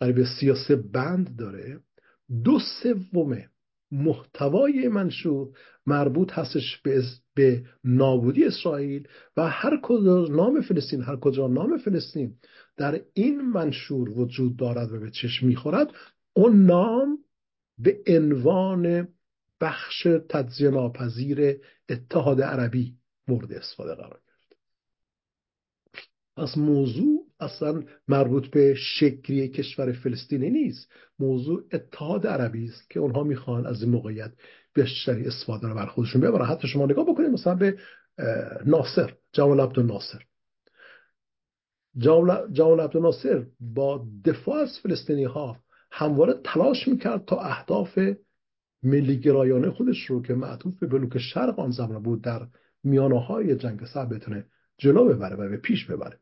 قریب 0.00 0.24
سیاسه 0.40 0.76
بند 0.76 1.36
داره. 1.36 1.80
دو 2.44 2.58
سوم 2.82 3.38
محتوای 3.90 4.88
منشور 4.88 5.48
مربوط 5.86 6.32
هستش 6.32 6.76
به, 6.76 7.02
به 7.34 7.64
نابودی 7.84 8.44
اسرائیل 8.44 9.08
و 9.36 9.48
هر 9.48 9.80
کجا 9.80 10.26
نام 10.30 10.60
فلسطین 10.60 11.02
هر 11.02 11.16
کجا 11.16 11.46
نام 11.46 11.78
فلسطین 11.78 12.34
در 12.76 13.00
این 13.14 13.40
منشور 13.40 14.10
وجود 14.10 14.56
دارد 14.56 14.92
و 14.92 15.00
به 15.00 15.10
چشم 15.10 15.46
می‌خورد 15.46 15.92
اون 16.32 16.66
نام 16.66 17.18
به 17.78 17.98
عنوان 18.06 19.08
بخش 19.60 20.06
تجزیه 20.28 20.70
ناپذیر 20.70 21.56
اتحاد 21.88 22.40
عربی 22.40 22.94
مورد 23.28 23.52
استفاده 23.52 23.94
قرار 23.94 24.20
پس 26.36 26.58
موضوع 26.58 27.27
اصلا 27.40 27.82
مربوط 28.08 28.46
به 28.46 28.74
شکلی 28.74 29.48
کشور 29.48 29.92
فلسطینی 29.92 30.50
نیست. 30.50 30.92
موضوع 31.18 31.62
اتحاد 31.72 32.26
عربی 32.26 32.64
است 32.64 32.90
که 32.90 33.00
اونها 33.00 33.22
می‌خوان 33.24 33.66
از 33.66 33.82
این 33.82 33.92
موقعیت 33.92 34.32
بیشتری 34.74 35.26
استفاده 35.26 35.68
رو 35.68 35.74
بر 35.74 35.86
خودشون 35.86 36.20
ببرن. 36.20 36.46
حتی 36.46 36.68
شما 36.68 36.86
نگاه 36.86 37.06
بکنید 37.06 37.30
مثلا 37.30 37.54
به 37.54 37.78
ناصر 38.66 39.12
جمال 39.32 39.60
عبد 39.60 39.80
ناصر 39.80 40.22
جمال 42.52 42.80
عبد 42.80 42.96
ناصر 42.96 43.46
با 43.60 44.06
دفاع 44.24 44.56
از 44.56 44.78
فلسطینی 44.82 45.24
ها 45.24 45.56
همواره 45.90 46.34
تلاش 46.44 46.88
می‌کرد 46.88 47.24
تا 47.24 47.40
اهداف 47.40 47.98
ملی 48.82 49.16
گرایانه 49.20 49.70
خودش 49.70 50.06
رو 50.06 50.22
که 50.22 50.34
معطوف 50.34 50.78
به 50.78 50.86
بلوک 50.86 51.18
شرق 51.18 51.58
آن 51.58 51.70
زمان 51.70 52.02
بود 52.02 52.22
در 52.22 52.46
میانه 52.84 53.24
های 53.24 53.56
جنگ 53.56 53.84
سر 53.84 54.06
بتونه 54.06 54.46
جلو 54.78 55.04
ببره 55.04 55.36
و 55.36 55.48
به 55.48 55.56
پیش 55.56 55.86
ببره. 55.86 56.18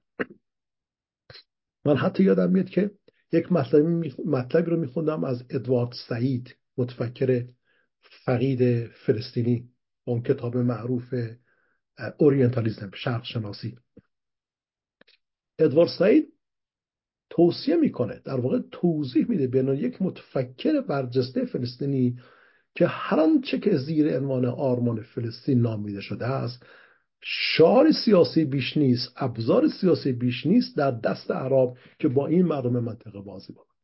من 1.87 1.97
حتی 1.97 2.23
یادم 2.23 2.51
میاد 2.51 2.69
که 2.69 2.91
یک 3.33 3.53
مطلبی, 3.53 4.15
مطلبی 4.25 4.71
رو 4.71 4.77
میخوندم 4.77 5.25
از 5.25 5.45
ادوارد 5.51 5.93
سعید 6.09 6.57
متفکر 6.79 7.45
فقید 8.25 8.87
فلسطینی 8.87 9.69
اون 10.05 10.23
کتاب 10.23 10.57
معروف 10.57 11.15
اورینتالیزم 12.19 12.91
شرق 12.95 13.25
شناسی 13.25 13.79
ادوارد 15.59 15.89
سعید 15.99 16.27
توصیه 17.31 17.77
می‌کنه 17.77 18.21
در 18.25 18.41
واقع 18.41 18.61
توضیح 18.73 19.27
میده 19.29 19.47
بین 19.47 19.69
یک 19.69 20.03
متفکر 20.03 20.81
برجسته 20.81 21.45
فلسطینی 21.45 22.19
که 22.75 22.87
هر 22.87 23.21
آنچه 23.21 23.59
که 23.59 23.77
زیر 23.77 24.17
عنوان 24.17 24.45
آرمان 24.45 25.03
فلسطین 25.03 25.61
نامیده 25.61 26.01
شده 26.01 26.27
است 26.27 26.63
شعار 27.29 27.93
سیاسی 28.05 28.45
بیش 28.45 28.77
نیست 28.77 29.13
ابزار 29.17 29.69
سیاسی 29.69 30.13
بیش 30.13 30.47
نیست 30.47 30.77
در 30.77 30.91
دست 30.91 31.31
عرب 31.31 31.77
که 31.99 32.09
با 32.09 32.27
این 32.27 32.47
مردم 32.47 32.79
منطقه 32.79 33.21
بازی 33.21 33.53
بکنن. 33.53 33.77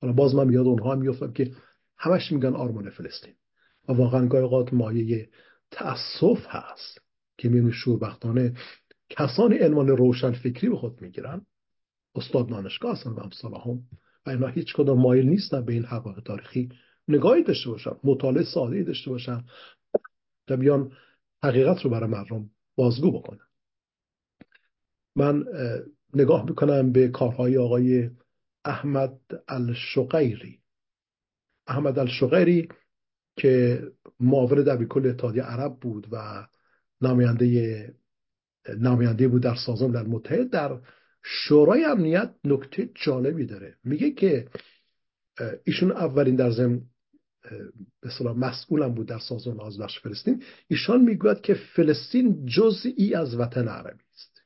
حالا 0.00 0.12
باز 0.12 0.34
من 0.34 0.52
یاد 0.52 0.66
اونها 0.66 0.94
میفتم 0.94 1.32
که 1.32 1.52
همش 1.98 2.32
میگن 2.32 2.54
آرمان 2.54 2.90
فلسطین. 2.90 3.34
و 3.88 3.92
واقعا 3.92 4.26
گاهی 4.26 4.44
اوقات 4.44 4.72
مایه 4.72 5.28
تأسف 5.70 6.46
هست 6.48 7.00
که 7.38 7.48
می‌بینی 7.48 7.72
شوربختانه 7.72 8.54
کسانی 9.10 9.58
عنوان 9.58 9.88
روشن 9.88 10.32
فکری 10.32 10.68
به 10.68 10.76
خود 10.76 11.02
می‌گیرن. 11.02 11.46
استاد 12.14 12.48
دانشگاه 12.48 12.92
هستن 12.92 13.10
و 13.10 13.20
امثال 13.20 13.54
هم 13.54 13.80
و 14.26 14.30
اینا 14.30 14.46
هیچ 14.46 14.74
کدام 14.74 15.00
مایل 15.00 15.28
نیستن 15.28 15.64
به 15.64 15.72
این 15.72 15.84
حقایق 15.84 16.20
تاریخی 16.20 16.68
نگاهی 17.08 17.42
داشته 17.42 17.70
باشن 17.70 17.92
مطالعه 18.04 18.44
ساده 18.44 18.82
داشته 18.82 19.10
باشن. 19.10 19.44
و 20.48 20.56
بیان 20.56 20.92
حقیقت 21.42 21.80
رو 21.84 21.90
برای 21.90 22.10
مردم 22.10 22.50
بازگو 22.76 23.10
بکنن 23.10 23.46
من 25.16 25.44
نگاه 26.14 26.44
می‌کنم 26.44 26.92
به 26.92 27.08
کارهای 27.08 27.58
آقای 27.58 28.10
احمد 28.64 29.18
الشقیری. 29.48 30.60
احمد 31.66 31.98
الشقیری 31.98 32.68
که 33.36 33.82
معاون 34.20 34.62
در 34.62 34.84
کل 34.84 35.06
اتحادیه 35.06 35.42
عرب 35.42 35.76
بود 35.80 36.08
و 36.12 36.46
نماینده 37.00 37.94
نماینده 38.78 39.28
بود 39.28 39.42
در 39.42 39.54
سازمان 39.66 39.90
ملل 39.90 40.06
متحد 40.06 40.50
در 40.50 40.78
شورای 41.22 41.84
امنیت 41.84 42.34
نکته 42.44 42.90
جالبی 42.94 43.46
داره. 43.46 43.76
میگه 43.84 44.10
که 44.10 44.48
ایشون 45.64 45.92
اولین 45.92 46.36
در 46.36 46.50
ضمن 46.50 46.80
به 48.00 48.08
اصطلاح 48.08 48.36
مسئولم 48.36 48.94
بود 48.94 49.08
در 49.08 49.18
سازمان 49.18 49.60
آزادبخش 49.60 50.00
فلسطین 50.00 50.42
ایشان 50.68 51.00
می‌گوید 51.00 51.40
که 51.40 51.54
فلسطین 51.54 52.46
جزئی 52.46 53.14
از 53.14 53.34
وطن 53.34 53.68
عربی 53.68 54.04
است. 54.14 54.42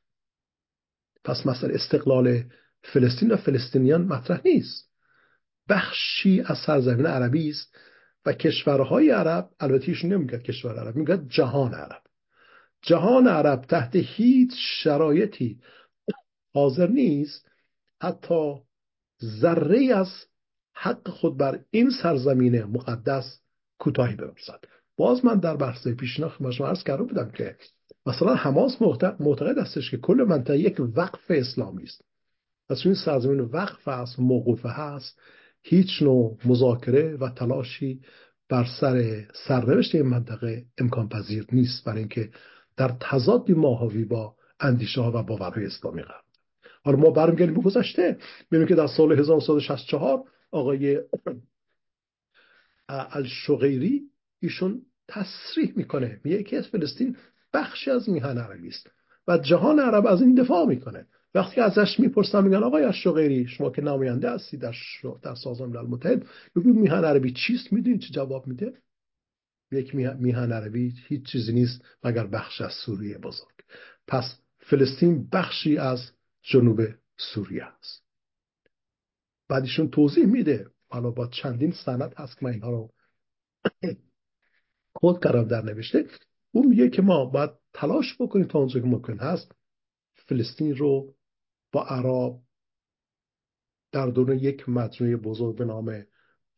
پس 1.23 1.45
مثلا 1.45 1.69
استقلال 1.69 2.43
فلسطین 2.83 3.31
و 3.31 3.37
فلسطینیان 3.37 4.01
مطرح 4.01 4.41
نیست. 4.45 4.89
بخشی 5.69 6.41
از 6.45 6.57
سرزمین 6.57 7.05
عربی 7.05 7.49
است 7.49 7.75
و 8.25 8.33
کشورهای 8.33 9.09
عرب 9.09 9.49
البته 9.59 9.87
ایشون 9.87 10.13
نمیگه 10.13 10.39
کشور 10.39 10.79
عرب 10.79 10.95
میگه 10.95 11.17
جهان 11.27 11.73
عرب. 11.73 12.01
جهان 12.81 13.27
عرب 13.27 13.61
تحت 13.61 13.95
هیچ 13.95 14.51
شرایطی 14.55 15.59
حاضر 16.53 16.87
نیست. 16.87 17.49
حتی 18.01 18.55
ذره 19.23 19.95
از 19.95 20.07
حق 20.73 21.09
خود 21.09 21.37
بر 21.37 21.59
این 21.71 21.89
سرزمین 22.01 22.63
مقدس 22.63 23.39
کوتاهی 23.79 24.15
بورزد 24.15 24.59
باز 24.97 25.25
من 25.25 25.39
در 25.39 25.55
بحث 25.55 25.87
پیشنهاد 25.87 26.51
شما 26.51 26.67
عرض 26.67 26.83
کرده 26.83 27.03
بودم 27.03 27.31
که 27.31 27.55
مثلا 28.05 28.35
حماس 28.35 28.81
معتقد 29.19 29.57
هستش 29.57 29.91
که 29.91 29.97
کل 29.97 30.25
منطقه 30.29 30.57
یک 30.57 30.81
وقف 30.95 31.25
اسلامی 31.29 31.83
است. 31.83 32.01
و 32.69 32.75
این 32.85 32.93
سرزمین 32.93 33.39
وقف 33.39 33.87
است 33.87 34.19
موقوفه 34.19 34.69
هست 34.69 35.19
هیچ 35.63 36.01
نوع 36.01 36.37
مذاکره 36.45 37.15
و 37.15 37.29
تلاشی 37.29 38.01
بر 38.49 38.65
سر 38.81 39.25
سرنوشت 39.47 39.95
این 39.95 40.05
منطقه 40.05 40.65
امکان 40.77 41.09
پذیر 41.09 41.45
نیست 41.51 41.85
برای 41.85 41.99
اینکه 41.99 42.29
در 42.77 42.95
تضادی 42.99 43.53
ماهوی 43.53 44.05
با 44.05 44.35
اندیشه 44.59 45.01
ها 45.01 45.11
و 45.11 45.23
باورهای 45.23 45.65
اسلامی 45.65 46.01
قرار 46.01 46.23
حالا 46.83 46.97
ما 46.97 47.09
برمیگردیم 47.09 47.55
به 47.55 47.61
گذشته 47.61 48.17
می‌بینیم 48.51 48.67
که 48.67 48.75
در 48.75 48.87
سال 48.87 49.19
1964 49.19 50.23
آقای 50.53 51.01
الشغیری 52.89 54.01
ایشون 54.39 54.81
تصریح 55.07 55.73
می‌کنه. 55.75 56.21
میگه 56.23 56.43
که 56.43 56.61
فلسطین 56.61 57.17
بخشی 57.53 57.91
از 57.91 58.09
میهن 58.09 58.37
عربی 58.37 58.67
است 58.67 58.91
و 59.27 59.37
جهان 59.37 59.79
عرب 59.79 60.07
از 60.07 60.21
این 60.21 60.35
دفاع 60.35 60.65
می‌کنه. 60.65 61.07
وقتی 61.35 61.61
ازش 61.61 61.99
می‌پرسن 61.99 62.43
میگن 62.43 62.63
آقای 62.63 62.83
الشغیری 62.83 63.47
شما 63.47 63.69
که 63.69 63.81
نماینده 63.81 64.31
هستی 64.31 64.57
در, 64.57 64.75
در 65.21 65.35
سازمان 65.35 65.69
ملل 65.69 65.87
متحد 65.87 66.25
بگو 66.55 66.73
میهن 66.73 67.05
عربی 67.05 67.33
چیست؟ 67.33 67.73
می‌دونید 67.73 68.01
چه 68.01 68.13
جواب 68.13 68.47
میده؟ 68.47 68.73
یک 69.71 69.95
میهن 69.95 70.51
عربی 70.51 70.93
هیچ 71.07 71.25
چیزی 71.25 71.53
نیست 71.53 71.85
مگر 72.03 72.27
بخش 72.27 72.61
از 72.61 72.73
سوریه 72.73 73.17
بزرگ. 73.17 73.53
پس 74.07 74.35
فلسطین 74.59 75.27
بخشی 75.31 75.77
از 75.77 76.11
جنوب 76.41 76.87
سوریه 77.17 77.63
است. 77.63 78.02
بعدیشون 79.53 79.89
توضیح 79.89 80.25
میده. 80.25 80.67
حالا 80.89 81.11
با 81.11 81.27
چندین 81.27 81.71
سند 81.85 82.13
هست 82.17 82.37
که 82.39 82.45
من 82.45 82.51
اینها 82.51 82.69
رو 82.69 82.89
خود 84.99 85.23
کردم 85.23 85.43
در 85.43 85.61
نوشته. 85.61 86.05
اون 86.51 86.67
میگه 86.67 86.89
که 86.89 87.01
ما 87.01 87.25
باید 87.25 87.49
تلاش 87.73 88.15
بکنیم 88.19 88.47
تا 88.47 88.59
اونجا 88.59 88.79
که 88.79 88.85
ممکن 88.85 89.17
هست 89.17 89.51
فلسطین 90.15 90.75
رو 90.75 91.15
با 91.71 91.83
عرب 91.83 92.39
در 93.91 94.07
دون 94.07 94.39
یک 94.39 94.69
مجموعه 94.69 95.15
بزرگ 95.15 95.55
به 95.55 95.65
نام 95.65 96.03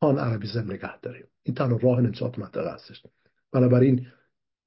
پان 0.02 0.20
عربیزم 0.20 0.72
نگه 0.72 1.00
داریم. 1.00 1.28
این 1.44 1.56
تنها 1.56 1.78
راه 1.78 2.02
نجات 2.02 2.40
منطقه 2.40 2.74
هستش. 2.74 3.04
بنابراین 3.52 4.08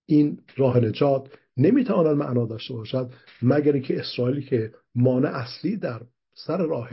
این 0.07 0.41
راه 0.57 0.79
نجات 0.79 1.29
نمی‌تواند 1.57 2.17
معنا 2.17 2.47
داشته 2.47 2.75
باشد 2.75 3.13
مگر 3.43 3.73
اینکه 3.73 4.01
اسرائیلی 4.01 4.43
که 4.43 4.75
مانع 4.95 5.29
اصلی 5.29 5.77
در 5.77 6.01
سر 6.35 6.59
راه 6.59 6.91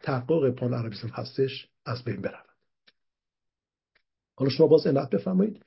تحقق 0.00 0.50
پان 0.50 0.74
عربیزم 0.74 1.08
هستش 1.08 1.68
از 1.86 2.04
بین 2.04 2.20
برود. 2.20 2.46
حالا 4.34 4.50
شما 4.50 4.66
باز 4.66 4.86
علت 4.86 5.10
بفرمایید. 5.10 5.64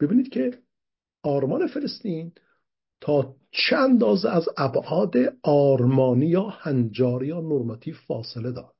ببینید 0.00 0.28
که 0.28 0.58
آرمان 1.22 1.66
فلسطین 1.66 2.32
تا 3.00 3.34
چند 3.50 4.04
از 4.04 4.48
ابعاد 4.56 5.16
آرمانی 5.42 6.26
یا 6.26 6.42
هنجاری 6.42 7.26
یا 7.26 7.40
نرماتیو 7.40 7.94
فاصله 8.06 8.52
دارد. 8.52 8.74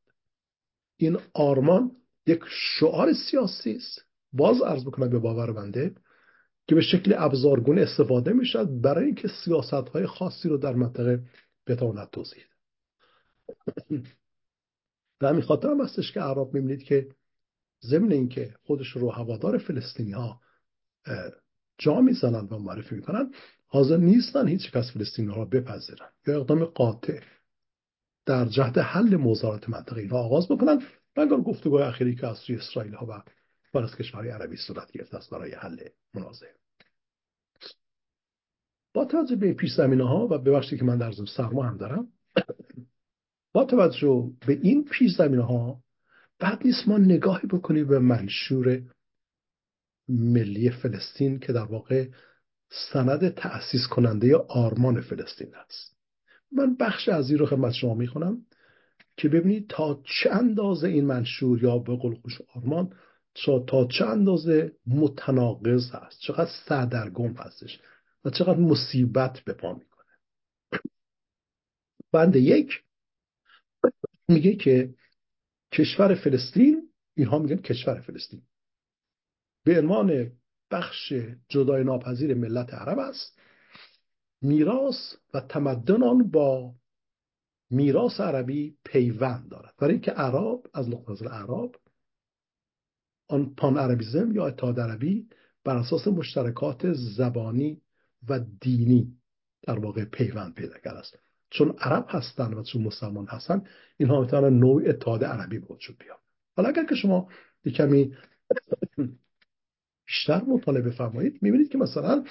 این 0.96 1.18
آرمان 1.34 1.90
یک 2.26 2.40
شعار 2.48 3.12
سیاسی 3.12 3.72
است. 3.72 4.04
باز 4.32 4.62
عرض 4.62 4.84
بکنم 4.84 5.08
به 5.08 5.18
باور 5.18 5.52
بنده 5.52 5.94
که 6.68 6.74
به 6.74 6.80
شکل 6.80 7.14
ابزارگونه 7.18 7.82
استفاده 7.82 8.32
می 8.32 8.46
شود 8.46 8.80
برای 8.80 9.04
اینکه 9.04 9.28
سیاست 9.28 9.88
های 9.88 10.06
خاصی 10.06 10.48
رو 10.48 10.56
در 10.56 10.74
منطقه 10.74 11.22
بتواند 11.66 12.10
توضیح 12.10 12.44
در 15.20 15.28
همین 15.28 15.42
خاطر 15.42 15.70
هم 15.70 15.80
هستش 15.80 16.12
که 16.12 16.20
عرب 16.20 16.54
می‌بینید 16.54 16.82
که 16.82 17.08
ضمن 17.84 18.12
اینکه 18.12 18.54
خودش 18.66 18.88
رو 18.88 19.10
هوادار 19.10 19.58
فلسطینی 19.58 20.12
ها 20.12 20.40
جا 21.78 22.00
می‌زنند 22.00 22.52
و 22.52 22.58
معرفی 22.58 22.94
می‌کنن 22.94 23.30
حاضر 23.66 23.96
نیستن 23.96 24.48
هیچ 24.48 24.66
یک 24.68 24.76
از 24.76 24.90
فلسطینی 24.90 25.28
ها 25.28 25.36
را 25.36 25.44
بپذیرن. 25.44 26.08
یا 26.26 26.40
اقدام 26.40 26.64
قاطع 26.64 27.20
در 28.26 28.44
جهت 28.44 28.78
حل 28.78 29.16
موضوعات 29.16 29.68
منطقه 29.68 30.00
اینها 30.00 30.18
آغاز 30.18 30.48
بکنن. 30.48 30.82
مگر 31.16 31.36
گفتگوهای 31.36 31.88
اخیری 31.88 32.14
که 32.14 32.26
از 32.26 32.38
سوی 32.38 32.56
اسرائیل 32.56 32.94
ها 32.94 33.06
و 33.06 33.22
بر 33.72 33.86
کشورهای 33.86 34.30
عربی 34.30 34.56
صورت 34.56 34.92
گرفته 34.92 35.16
است 35.16 35.30
برای 35.30 35.54
حل 35.54 35.78
منازعه. 36.14 36.54
با 38.94 39.04
توجه 39.04 39.36
به 39.36 39.52
پیش 39.52 39.74
زمینه 39.74 40.08
ها 40.08 40.28
و 40.30 40.38
ببخشید 40.38 40.78
که 40.78 40.84
من 40.84 40.98
در 40.98 41.12
سرما 41.36 41.62
هم 41.62 41.76
دارم 41.76 42.08
با 43.56 43.64
توجه 43.64 44.30
به 44.46 44.58
این 44.62 44.84
پیش 44.84 45.16
زمینه 45.16 45.42
ها 45.42 45.80
بعد 46.38 46.62
نیست 46.64 46.88
ما 46.88 46.98
نگاهی 46.98 47.48
بکنیم 47.48 47.86
به 47.86 47.98
منشور 47.98 48.82
ملی 50.08 50.70
فلسطین 50.70 51.38
که 51.38 51.52
در 51.52 51.64
واقع 51.64 52.08
سند 52.92 53.28
تأسیس 53.28 53.86
کننده 53.90 54.36
آرمان 54.36 55.00
فلسطین 55.00 55.54
است. 55.54 55.96
من 56.52 56.74
بخش 56.74 57.08
از 57.08 57.30
این 57.30 57.38
رو 57.38 57.46
خدمت 57.46 57.72
شما 57.72 57.94
می‌خونم 57.94 58.38
که 59.16 59.28
ببینید 59.28 59.66
تا 59.68 60.02
چه 60.04 60.30
اندازه 60.30 60.88
این 60.88 61.04
منشور 61.04 61.62
یا 61.62 61.78
به 61.78 61.96
قول 61.96 62.16
آرمان 62.54 62.92
تا 63.66 63.88
چه 63.98 64.04
اندازه 64.04 64.72
متناقض 64.86 65.90
هست 65.90 66.20
چقدر 66.20 66.50
سردرگم 66.68 67.32
هستش 67.32 67.80
و 68.24 68.30
چقدر 68.30 68.58
مصیبت 68.58 69.40
به 69.40 69.52
پا 69.52 69.72
می‌کنه. 69.72 70.06
بند 72.12 72.36
یک 72.36 72.85
میگه 74.28 74.56
که 74.56 74.94
کشور 75.72 76.14
فلسطین 76.14 76.88
اینها 77.14 77.38
میگن 77.38 77.56
کشور 77.56 78.00
فلسطین. 78.00 78.42
به 79.64 79.78
عنوان 79.78 80.32
بخش 80.70 81.12
جدای 81.48 81.84
ناپذیر 81.84 82.34
ملت 82.34 82.74
عرب 82.74 82.98
است. 82.98 83.38
میراث 84.42 85.14
و 85.34 85.40
تمدن 85.40 86.02
آن 86.02 86.30
با 86.30 86.74
میراث 87.70 88.20
عربی 88.20 88.76
پیوند 88.84 89.48
دارد. 89.50 89.74
برای 89.78 89.92
اینکه 89.92 90.10
عرب 90.10 90.60
از 90.74 90.88
نقطه 90.88 91.28
عرب 91.28 91.70
آن 93.28 93.54
پان 93.54 93.78
عربیزم 93.78 94.32
یا 94.32 94.46
اتحاد 94.46 94.80
عربی 94.80 95.28
بر 95.64 95.76
اساس 95.76 96.08
مشترکات 96.08 96.92
زبانی 96.92 97.82
و 98.28 98.40
دینی 98.60 99.18
در 99.62 99.78
واقع 99.78 100.04
پیوند 100.04 100.54
پیدا 100.54 100.78
کرده 100.78 100.98
است. 100.98 101.18
چون 101.50 101.74
عرب 101.78 102.06
هستن 102.08 102.54
و 102.54 102.62
چون 102.62 102.82
مسلمان 102.82 103.26
هستن 103.26 103.64
اینها 103.96 104.20
می‌تونن 104.20 104.58
نوع 104.58 104.82
اتحاد 104.86 105.24
عربی 105.24 105.58
به 105.58 105.66
وجود 105.66 105.98
بیاد 105.98 106.18
حالا 106.56 106.68
اگر 106.68 106.84
که 106.84 106.94
شما 106.94 107.28
کمی 107.74 108.14
بیشتر 110.06 110.44
مطالعه 110.44 110.82
بفرمایید 110.82 111.38
می‌بینید 111.42 111.68
که 111.68 111.78
مثلا 111.78 112.24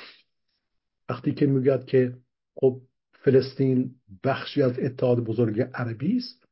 وقتی 1.09 1.33
که 1.33 1.45
می‌گوید 1.45 1.85
که 1.85 2.17
خب 2.55 2.81
فلسطین 3.11 3.95
بخشی 4.23 4.61
از 4.61 4.79
اتحاد 4.79 5.19
بزرگ 5.19 5.61
عربی 5.73 6.17
است 6.17 6.45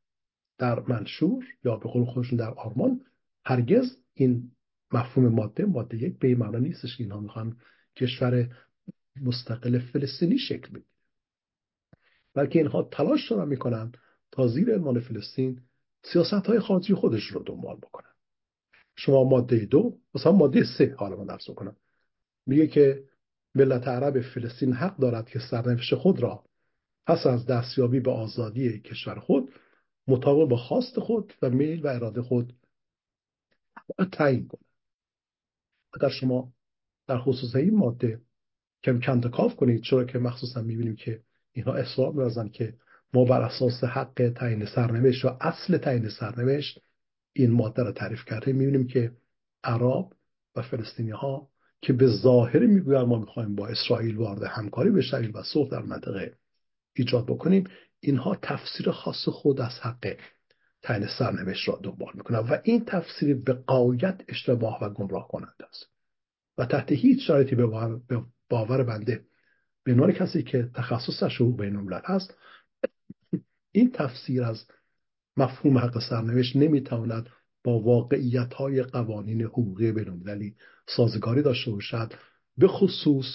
در 0.58 0.80
منشور 0.80 1.46
یا 1.66 1.76
به 1.76 1.90
قول 1.90 2.06
خودشون 2.06 2.38
در 2.38 2.50
آرمان 2.50 3.02
هرگز 3.46 3.98
این 4.14 4.52
مفهوم 4.92 5.28
ماده 5.28 5.66
ماده 5.66 5.98
یک 5.98 6.20
به 6.20 6.28
این 6.28 6.38
معنا 6.38 6.60
نیستش 6.60 6.98
که 6.98 7.04
اینها 7.04 7.20
می‌خوان 7.20 7.58
کشور 7.96 8.50
مستقل 9.22 9.80
فلسطینی 9.80 10.38
شکل 10.38 10.70
بگیره 10.70 10.93
بلکه 12.34 12.60
اینها 12.60 12.84
تلاش 12.84 13.32
دارن 13.32 13.48
می‌کنن 13.48 13.92
تا 14.32 14.48
زیر 14.48 14.76
عنوان 14.76 15.00
فلسطین 15.00 15.62
سیاست 16.04 16.34
های 16.34 16.60
خارجی 16.60 16.94
خودش 16.94 17.24
رو 17.24 17.44
دنبال 17.44 17.78
بکنن. 17.78 18.14
شما 18.96 19.24
ماده 19.24 19.66
دو 19.66 19.98
مثلا 20.16 20.32
ماده 20.32 20.64
سه 20.78 20.96
حالا 20.98 21.16
من 21.16 21.26
درس 21.26 21.50
بکنم 21.50 21.76
میگه 22.46 22.68
که 22.68 23.04
ملت 23.56 23.88
عرب 23.88 24.22
فلسطین 24.22 24.74
حق 24.74 24.98
دارد 24.98 25.30
که 25.30 25.40
سرنوشت 25.40 25.96
خود 25.96 26.20
را 26.20 26.44
پس 27.08 27.26
از 27.26 27.46
دستیابی 27.46 28.00
به 28.00 28.12
آزادی 28.12 28.80
کشور 28.80 29.20
خود 29.20 29.52
مطابق 30.08 30.50
با 30.50 30.58
خواست 30.58 31.00
خود 31.00 31.34
و 31.42 31.50
میل 31.50 31.86
و 31.86 31.88
اراده 31.88 32.22
خود 32.22 32.54
تعیین 34.12 34.48
کنه 34.48 34.62
اگر 35.94 36.10
شما 36.10 36.54
در 37.08 37.18
خصوص 37.18 37.56
این 37.56 37.76
ماده 37.76 38.22
کم 38.84 39.22
کاف 39.22 39.56
کنید 39.56 39.82
چرا 39.82 40.04
که 40.04 40.20
مخصوصا 40.20 40.62
می‌بینیم 40.62 40.96
که 40.96 41.24
اینها 41.54 41.74
اصرار 41.74 42.12
می‌ورزن 42.12 42.48
که 42.48 42.74
ما 43.14 43.26
بر 43.26 43.42
اساس 43.42 43.84
حق 43.84 44.32
تعیین 44.36 44.66
سرنوشت 44.66 45.26
و 45.26 45.38
اصل 45.42 45.78
تعیین 45.78 46.10
سرنوشت 46.10 46.80
این 47.34 47.52
ماده 47.52 47.84
را 47.84 47.92
تعریف 47.92 48.26
کرده 48.26 48.54
می‌بینیم 48.54 48.88
که 48.88 49.12
عرب 49.64 50.06
و 50.56 50.62
فلسطینی 50.62 51.12
ها 51.12 51.50
که 51.82 51.94
به 51.94 52.08
ظاهر 52.08 52.60
می‌گویند 52.60 53.08
ما 53.08 53.20
می‌خوایم 53.20 53.56
با 53.56 53.68
اسرائیل 53.68 54.18
وارد 54.18 54.44
همکاری 54.44 54.92
بشویم 54.92 55.32
و 55.34 55.44
صلح 55.44 55.70
در 55.70 55.82
منطقه 55.82 56.34
ایجاد 56.96 57.26
بکنیم 57.26 57.64
اینها 58.00 58.38
تفسیر 58.42 58.92
خاص 58.92 59.30
خود 59.30 59.62
از 59.62 59.80
حق 59.82 60.16
تعیین 60.82 61.08
سرنوشت 61.20 61.70
را 61.70 61.80
دنبال 61.84 62.12
می‌کنن 62.14 62.40
و 62.40 62.58
این 62.64 62.86
تفسیر 62.86 63.36
به 63.36 63.54
قایت 63.54 64.22
اشتباه 64.28 64.84
و 64.84 64.90
گمراه 64.90 65.28
کننده 65.28 65.66
است 65.70 65.86
و 66.58 66.66
تحت 66.66 66.92
هیچ 66.92 67.28
شرایطی 67.28 67.56
به 67.56 67.68
باور 68.50 68.84
بنده 68.84 69.26
به 69.84 69.94
نوع 69.94 70.12
کسی 70.12 70.44
که 70.44 70.70
تخصصش 70.74 71.36
حقوق 71.36 71.62
بین 71.62 71.76
الملل 71.76 72.02
هست 72.06 72.38
این 73.72 73.92
تفسیر 73.92 74.44
از 74.44 74.66
مفهوم 75.38 75.78
حق 75.78 76.00
سرنوشت 76.10 76.56
نمی‌تواند 76.56 77.30
با 77.64 77.80
واقعیت 77.80 78.54
های 78.54 78.84
قوانین 78.84 79.42
حقوقی 79.42 79.92
بین 79.92 80.56
سازگاری 80.88 81.42
داشته 81.42 81.72
باشد 81.72 82.14
به 82.58 82.68
خصوص 82.68 83.26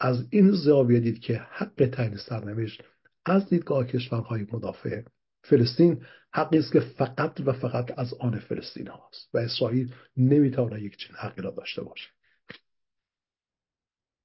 از 0.00 0.26
این 0.30 0.52
زاویه 0.52 1.00
دید 1.00 1.18
که 1.18 1.36
حق 1.50 1.90
تعیین 1.92 2.16
سرنوشت 2.16 2.82
از 3.24 3.48
دیدگاه 3.48 3.86
کشورهای 3.86 4.46
مدافع 4.52 5.02
فلسطین 5.44 6.04
حقی 6.32 6.58
است 6.58 6.72
که 6.72 6.80
فقط 6.80 7.40
و 7.46 7.52
فقط 7.52 7.98
از 7.98 8.14
آن 8.14 8.38
فلسطین 8.38 8.86
هاست 8.86 9.34
و 9.34 9.38
اسرائیل 9.38 9.94
نمی‌تواند 10.16 10.82
یک 10.82 10.96
چنین 10.96 11.16
حقی 11.16 11.42
را 11.42 11.50
داشته 11.50 11.82
باشه 11.82 12.08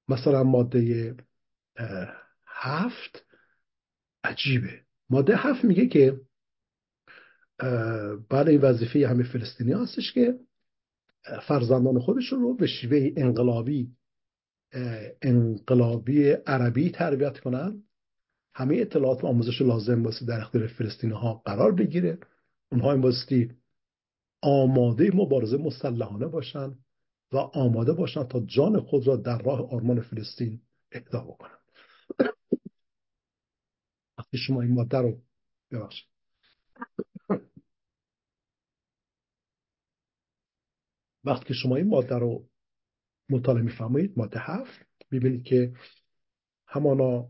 مثلا 0.08 0.42
ماده 0.42 1.14
هفت 2.46 3.26
عجیبه. 4.24 4.80
ماده 5.10 5.36
هفت 5.36 5.64
میگه 5.64 5.86
که 5.86 6.20
بعد 8.30 8.48
این 8.48 8.60
وظیفه 8.60 9.08
همه 9.08 9.24
فلسطینی 9.24 9.72
هستش 9.72 10.12
که 10.12 10.38
فرزندان 11.46 11.98
خودشون 11.98 12.40
رو 12.40 12.56
به 12.56 12.66
شیوه 12.66 13.12
انقلابی 13.16 13.92
انقلابی 15.22 16.30
عربی 16.30 16.90
تربیت 16.90 17.38
کنن. 17.38 17.82
همه 18.54 18.76
اطلاعات 18.76 19.24
و 19.24 19.26
آموزش 19.26 19.62
لازم 19.62 20.02
باستی 20.02 20.26
در 20.26 20.40
اختیار 20.40 20.66
فلسطینی 20.66 21.12
ها 21.12 21.42
قرار 21.44 21.72
بگیره. 21.72 22.18
اونها 22.72 22.92
این 22.92 23.00
باستی 23.00 23.50
آماده 24.42 25.10
مبارزه 25.14 25.56
مسلحانه 25.56 26.26
باشن 26.26 26.78
و 27.32 27.36
آماده 27.36 27.92
باشن 27.92 28.24
تا 28.24 28.40
جان 28.40 28.80
خود 28.80 29.06
را 29.06 29.16
در 29.16 29.42
راه 29.42 29.72
آرمان 29.74 30.00
فلسطین 30.00 30.60
اهدا 30.92 31.20
بکنن. 31.20 31.57
وقتی 34.18 34.38
شما 34.38 34.62
این 34.62 34.74
ماده 34.74 34.98
رو 34.98 35.22
ببخشید. 35.70 36.08
وقتی 41.24 41.54
شما 41.54 41.76
این 41.76 41.88
ماده 41.88 42.14
رو 42.14 42.48
مطالعه 43.30 43.62
میفرمایید 43.62 44.18
ماده 44.18 44.38
هفت 44.40 44.86
می‌بینید 45.10 45.44
که 45.44 45.72
همانا 46.66 47.28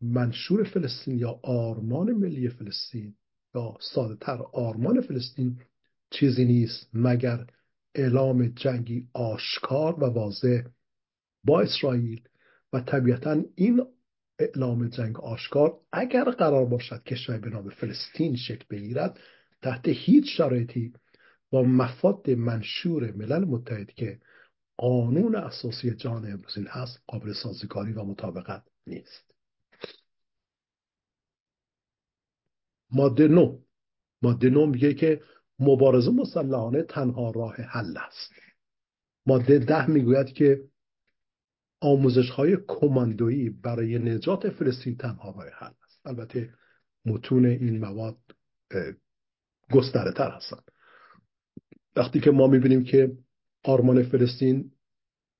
منشور 0.00 0.64
فلسطین 0.64 1.18
یا 1.18 1.40
آرمان 1.42 2.12
ملی 2.12 2.48
فلسطین 2.48 3.16
یا 3.54 3.76
ساده 3.94 4.16
تر 4.16 4.42
آرمان 4.52 5.00
فلسطین 5.00 5.60
چیزی 6.10 6.44
نیست 6.44 6.90
مگر 6.92 7.46
اعلام 7.94 8.46
جنگی 8.46 9.08
آشکار 9.12 10.04
و 10.04 10.06
واضح 10.06 10.62
با 11.44 11.60
اسرائیل 11.60 12.28
و 12.72 12.80
طبیعتا 12.80 13.42
این 13.54 13.86
اعلام 14.38 14.88
جنگ 14.88 15.20
آشکار 15.20 15.80
اگر 15.92 16.24
قرار 16.24 16.64
باشد 16.64 17.02
کشور 17.02 17.38
به 17.38 17.50
نام 17.50 17.70
فلسطین 17.70 18.36
شکل 18.36 18.64
بگیرد 18.70 19.20
تحت 19.62 19.88
هیچ 19.88 20.36
شرایطی 20.36 20.92
با 21.50 21.62
مفاد 21.62 22.30
منشور 22.30 23.12
ملل 23.12 23.44
متحد 23.44 23.92
که 23.92 24.20
قانون 24.76 25.34
اساسی 25.34 25.94
جهان 25.94 26.32
امروزین 26.32 26.66
هست 26.66 27.02
قابل 27.06 27.32
سازگاری 27.32 27.92
و 27.92 28.04
مطابقت 28.04 28.62
نیست. 28.86 29.34
ماده 32.90 33.28
نو. 33.28 33.58
ماده 34.22 34.50
نو 34.50 34.66
میگه 34.66 34.94
که 34.94 35.20
مبارزه 35.58 36.10
مسلحانه 36.10 36.82
تنها 36.82 37.30
راه 37.30 37.54
حل 37.56 37.96
است. 37.96 38.32
ماده 39.26 39.58
ده 39.58 39.90
می‌گوید 39.90 40.26
که 40.26 40.64
آموزش 41.84 42.30
های 42.30 42.58
کماندویی 42.68 43.50
برای 43.50 43.98
نجات 43.98 44.48
فلسطین 44.50 44.96
تنها 44.96 45.30
راه 45.30 45.44
حل 45.58 45.72
است. 45.84 46.06
البته 46.06 46.54
متون 47.06 47.46
این 47.46 47.78
مواد 47.78 48.16
گستره 49.72 50.12
تر 50.12 50.30
هستند 50.30 50.70
وقتی 51.96 52.20
که 52.20 52.30
ما 52.30 52.46
می‌بینیم 52.46 52.84
که 52.84 53.12
آرمان 53.64 54.02
فلسطین 54.02 54.70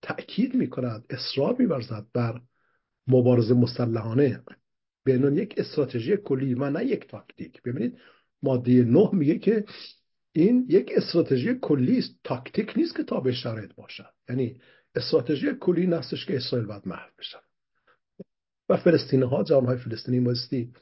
تأکید 0.03 0.55
می‌کند 0.55 1.05
اصرار 1.11 1.57
میورزد 1.59 2.07
بر 2.13 2.41
مبارزه 3.07 3.55
مسلحانه 3.55 4.43
به 5.05 5.13
یک 5.13 5.55
استراتژی 5.57 6.17
کلی 6.17 6.55
و 6.55 6.71
نه 6.71 6.85
یک 6.85 7.09
تاکتیک. 7.09 7.63
ببینید 7.63 7.99
ماده 8.43 8.83
نه 8.83 9.11
میگه 9.13 9.39
که 9.39 9.65
این 10.33 10.67
یک 10.69 10.93
استراتژی 10.97 11.55
کلی 11.63 11.99
است 11.99 12.15
تاکتیک 12.25 12.73
نیست 12.77 12.97
که 12.97 13.03
تابع 13.03 13.31
شرایط 13.31 13.75
باشد. 13.75 14.13
یعنی 14.29 14.61
استراتژی 14.95 15.55
کلی 15.61 15.87
نستش 15.87 16.27
که 16.27 16.37
اسرائیل 16.37 16.69
باید 16.69 16.89
محو 16.89 17.11
بشن 17.19 17.39
و 18.69 18.77
فلسطینی 18.77 19.23
ها 19.23 19.45
جامعه 19.45 19.77
فلسطینی 19.77 20.21
بایستی 20.21 20.73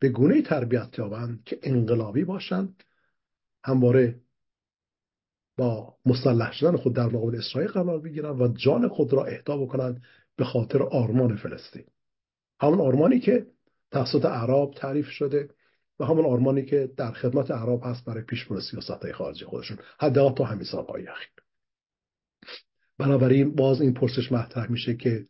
به 0.00 0.08
گونه 0.08 0.42
تربیت 0.42 0.98
یابند 0.98 1.44
که 1.44 1.58
انقلابی 1.62 2.24
باشند. 2.24 2.82
همواره 3.64 4.20
با 5.56 5.96
مسلح 6.06 6.52
شدن 6.52 6.76
خود 6.76 6.94
در 6.94 7.06
مقابل 7.06 7.36
اسرائیل 7.36 7.70
قرار 7.70 8.00
بگیرند 8.00 8.40
و 8.40 8.48
جان 8.48 8.88
خود 8.88 9.12
را 9.12 9.24
اهدا 9.24 9.56
بکنند 9.56 10.02
به 10.36 10.44
خاطر 10.44 10.82
آرمان 10.82 11.36
فلسطین. 11.36 11.84
همون 12.60 12.80
آرمانی 12.80 13.20
که 13.20 13.46
توسط 13.90 14.24
عرب 14.24 14.70
تعریف 14.70 15.08
شده 15.08 15.48
و 16.00 16.04
همون 16.04 16.24
آرمانی 16.24 16.64
که 16.64 16.90
در 16.96 17.12
خدمت 17.12 17.50
عرب 17.50 17.80
هست 17.84 18.04
برای 18.04 18.22
پیشبرد 18.22 18.60
سیاست 18.60 18.90
های 18.90 19.12
خارجی 19.12 19.44
خودشون. 19.44 19.78
حداقل 19.98 20.34
تا 20.34 20.44
همین 20.44 20.64
سالهای 20.64 21.06
اخیر. 21.06 21.49
بنابراین 23.00 23.54
باز 23.54 23.80
این 23.80 23.94
پرسش 23.94 24.32
مطرح 24.32 24.70
میشه 24.70 24.96
که 24.96 25.26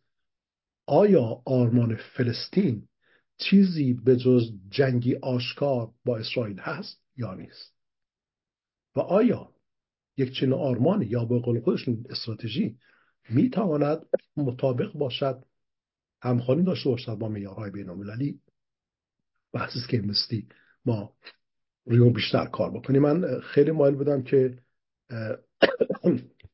آیا 0.85 1.41
آرمان 1.45 1.95
فلسطین 1.95 2.87
چیزی 3.37 3.93
به 3.93 4.17
جز 4.17 4.51
جنگی 4.69 5.15
آشکار 5.15 5.91
با 6.05 6.17
اسرائیل 6.17 6.59
هست 6.59 7.03
یا 7.17 7.33
نیست؟ 7.33 7.75
و 8.95 8.99
آیا 8.99 9.49
یک 10.17 10.33
چنین 10.33 10.53
آرمانی 10.53 11.05
یا 11.05 11.25
به 11.25 11.39
قول 11.39 11.61
خودشون 11.61 12.05
استراتژی 12.09 12.77
می‌تواند 13.29 14.05
مطابق 14.37 14.93
باشد 14.93 15.45
همخوانی 16.21 16.63
داشته 16.63 16.89
باشد 16.89 17.15
با 17.15 17.29
معیارهای 17.29 17.71
بین 17.71 17.89
المللی 17.89 18.39
بحثی 19.53 19.79
که 19.89 20.01
مستی 20.01 20.47
ما 20.85 21.13
روی 21.85 22.09
بیشتر 22.09 22.45
کار 22.45 22.71
بکنیم. 22.71 23.01
من 23.01 23.39
خیلی 23.39 23.71
مایل 23.71 23.95
بودم 23.95 24.23
که 24.23 24.57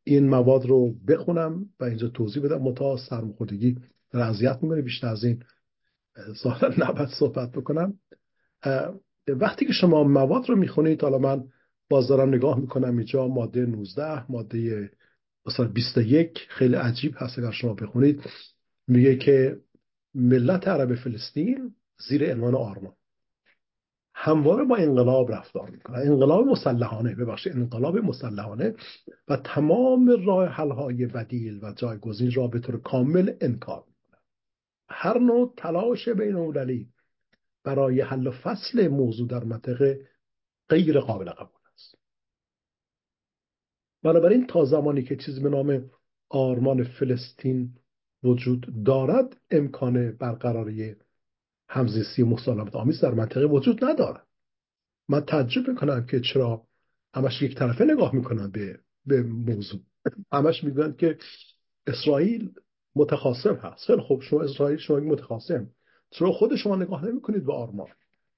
این 0.07 0.29
مواد 0.29 0.65
رو 0.65 0.93
بخونم 1.07 1.65
و 1.79 1.83
اینجا 1.83 2.07
توضیح 2.07 2.43
بدم. 2.43 2.61
متا 2.61 2.97
سرمخوردگی 2.97 3.77
در 4.11 4.19
اذیت 4.19 4.59
می‌کنه 4.61 4.81
بیشتر 4.81 5.07
از 5.07 5.23
این 5.23 5.43
ظاهرا 6.43 6.73
نباید 6.87 7.09
صحبت 7.09 7.51
بکنم. 7.51 7.93
وقتی 9.27 9.65
که 9.65 9.73
شما 9.73 10.03
مواد 10.03 10.49
رو 10.49 10.55
می‌خونید 10.55 11.01
حالا 11.01 11.17
من 11.17 11.43
باز 11.89 12.07
دارم 12.07 12.29
نگاه 12.29 12.59
می‌کنم 12.59 12.97
اینجا 12.97 13.27
ماده 13.27 13.65
19 13.65 14.31
ماده 14.31 14.91
مثلا 15.45 15.67
21 15.67 16.39
خیلی 16.49 16.75
عجیب 16.75 17.13
هست 17.17 17.39
اگر 17.39 17.51
شما 17.51 17.73
بخونید. 17.73 18.21
میگه 18.87 19.15
که 19.15 19.57
ملت 20.15 20.67
عرب 20.67 20.95
فلسطین 20.95 21.75
زیر 22.07 22.33
عنوان 22.33 22.55
آرمان. 22.55 22.93
همواره 24.27 24.63
با 24.63 24.75
انقلاب 24.75 25.31
رفتار 25.31 25.69
می‌کنن 25.69 25.99
انقلاب 25.99 26.45
مسلحانه 26.47 27.15
ببخشید 27.15 27.53
انقلاب 27.53 27.97
مسلحانه 27.97 28.75
و 29.27 29.37
تمام 29.37 30.25
راه 30.25 30.47
حل 30.47 30.71
های 30.71 31.05
بدیل 31.05 31.59
و 31.63 31.73
جایگزین 31.73 32.31
را 32.31 32.47
به 32.47 32.59
طور 32.59 32.81
کامل 32.81 33.33
انکار 33.41 33.83
می‌کنن 33.87 34.19
هر 34.89 35.19
نوع 35.19 35.53
تلاش 35.57 36.09
بین 36.09 36.91
برای 37.63 38.01
حل 38.01 38.27
و 38.27 38.31
فصل 38.31 38.87
موضوع 38.87 39.27
در 39.27 39.43
منطقه 39.43 40.07
غیر 40.69 40.99
قابل 40.99 41.29
قبول 41.29 41.61
است. 41.73 41.95
بنابراین 44.03 44.47
تا 44.47 44.65
زمانی 44.65 45.03
که 45.03 45.15
چیزی 45.15 45.41
به 45.41 45.49
نام 45.49 45.89
آرمان 46.29 46.83
فلسطین 46.83 47.73
وجود 48.23 48.83
دارد 48.85 49.37
امکان 49.51 50.11
برقراری 50.11 50.95
همزیستی 51.69 52.23
مسالمت 52.23 52.75
آمیز 52.75 53.01
در 53.01 53.11
منطقه 53.11 53.45
وجود 53.45 53.85
ندارد. 53.85 54.27
من 55.09 55.21
تعجب 55.21 55.67
می‌کنم 55.67 56.05
که 56.05 56.19
چرا 56.19 56.63
همش 57.13 57.41
یک 57.41 57.55
طرفه 57.55 57.85
نگاه 57.85 58.15
می‌کنن 58.15 58.51
به 58.51 58.79
به 59.05 59.23
موضوع. 59.23 59.79
همش 60.31 60.63
میگن 60.63 60.95
که 60.97 61.17
اسرائیل 61.87 62.51
متخاصم 62.95 63.53
هست. 63.53 63.85
خیلی 63.85 64.01
خوب 64.01 64.21
شما 64.21 64.41
اسرائیل 64.41 64.77
شما 64.77 64.99
متخاصم. 64.99 65.67
چرا 66.11 66.31
خود 66.31 66.55
شما 66.55 66.75
نگاه 66.75 67.05
نمی‌کنید 67.05 67.45
به 67.45 67.53
آرمان؟ 67.53 67.87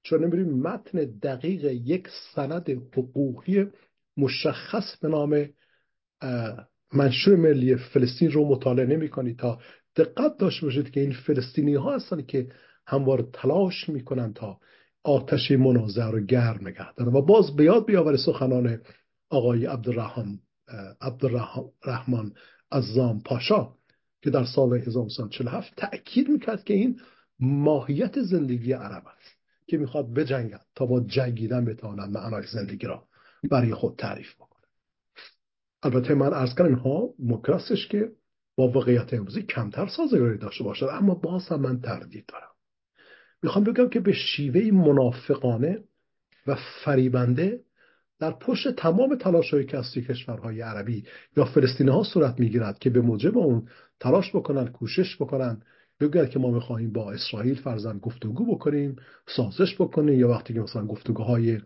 چرا 0.04 0.20
نمیرید 0.20 0.48
متن 0.48 0.98
دقیق 1.24 1.66
یک 1.66 2.08
سند 2.36 2.70
حقوقی 2.70 3.66
مشخص 4.18 4.98
به 5.02 5.08
نام 5.08 5.50
منشور 6.94 7.36
ملی 7.36 7.76
فلسطین 7.76 8.32
رو 8.32 8.46
مطالعه 8.46 8.86
نمی 8.86 9.10
کنید 9.10 9.38
تا 9.38 9.60
دقت 9.96 10.38
داشته 10.38 10.66
باشید 10.66 10.92
که 10.92 11.00
این 11.00 11.12
فلسطینی 11.12 11.76
ها 11.76 11.96
هستن 11.96 12.22
که 12.22 12.48
هموار 12.90 13.30
تلاش 13.34 13.90
می‌کنن 13.90 14.34
تا 14.34 14.60
آتش 15.04 15.52
مناظر 15.52 16.12
رو 16.12 16.20
گرم 16.20 16.68
نگه 16.68 16.94
دارن. 16.94 17.14
و 17.14 17.22
باز 17.22 17.56
بیاد 17.56 17.86
بیاور 17.86 18.18
سخنان 18.18 18.82
آقای 19.30 19.66
عبدالرحمن 19.66 20.40
عبدالرحمن 21.02 22.32
عزام 22.72 23.22
پاشا 23.22 23.70
که 24.22 24.30
در 24.30 24.46
سال 24.46 24.74
1947 24.74 25.74
تأکید 25.78 26.30
می‌کرد 26.30 26.64
که 26.64 26.74
این 26.74 27.00
ماهیت 27.40 28.22
زندگی 28.22 28.74
عرب 28.74 29.04
است 29.08 29.36
که 29.68 29.78
می‌خواد 29.78 30.14
بجنگد 30.14 30.66
تا 30.76 30.86
با 30.86 31.00
جنگیدن 31.00 31.66
بتوانند 31.66 32.18
معنای 32.18 32.44
زندگی 32.54 32.88
را 32.88 33.04
برای 33.52 33.74
خود 33.74 33.96
تعریف 33.98 34.36
بکنه. 34.36 34.68
البته 35.84 36.14
من 36.14 36.34
ارز 36.34 36.56
کنم 36.56 36.68
اینها 36.68 37.10
ممکن 37.20 37.60
که 37.90 38.12
با 38.56 38.68
واقعیت 38.68 39.14
امروزی 39.14 39.42
کمتر 39.42 39.88
سازگاری 39.88 40.38
داشته 40.38 40.64
باشد 40.64 40.90
اما 40.92 41.16
باز 41.16 41.48
هم 41.48 41.62
من 41.62 41.82
تردید 41.82 42.26
دارم. 42.26 42.59
می‌خوام 43.44 43.64
بگم 43.64 43.90
که 43.90 44.00
به 44.00 44.12
شیوه 44.12 44.72
منافقانه 44.72 45.80
و 46.48 46.56
فریبنده 46.84 47.60
در 48.20 48.32
پشت 48.32 48.76
تمام 48.76 49.16
تلاش 49.16 49.54
های 49.54 49.66
که 49.66 50.02
کشورهای 50.02 50.62
عربی 50.62 51.04
یا 51.38 51.46
فلسطینی 51.46 51.90
ها 51.90 52.04
صورت 52.04 52.40
می‌گیرد 52.40 52.80
که 52.80 52.90
به 52.90 53.02
موجب 53.02 53.38
اون 53.38 53.68
تلاش 54.00 54.36
بکنن 54.36 54.68
کوشش 54.68 55.16
بکنن. 55.22 55.62
بگوید 56.00 56.30
که 56.30 56.40
ما 56.40 56.52
می‌خواهیم 56.52 56.92
با 56.94 57.12
اسرائیل 57.12 57.56
فرزن 57.56 57.98
گفتگو 57.98 58.56
بکنیم 58.56 58.96
سازش 59.36 59.76
بکنیم 59.76 60.20
یا 60.20 60.30
وقتی 60.30 60.54
که 60.54 60.60
مثلا 60.60 60.86
گفتگوهای 60.86 61.60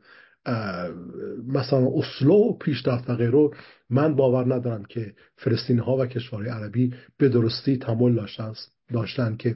مثلا 1.48 1.88
اسلو 1.96 2.54
پیش 2.54 2.88
رفت 2.88 3.10
و 3.10 3.52
من 3.90 4.16
باور 4.16 4.56
ندارم 4.56 4.86
که 4.86 5.14
فلسطینی 5.36 5.80
ها 5.80 5.98
و 5.98 6.06
کشورهای 6.06 6.50
عربی 6.50 6.94
به 7.18 7.30
درستی 7.30 7.78
داشتن, 7.78 8.54
داشتن 8.94 9.36
که 9.36 9.56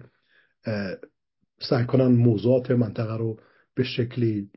سعی 1.60 1.86
کنن 1.86 2.08
موضوعات 2.08 2.72
منطقه 2.72 3.18
رو 3.18 3.40
به 3.74 3.84
شکلی 3.84 4.50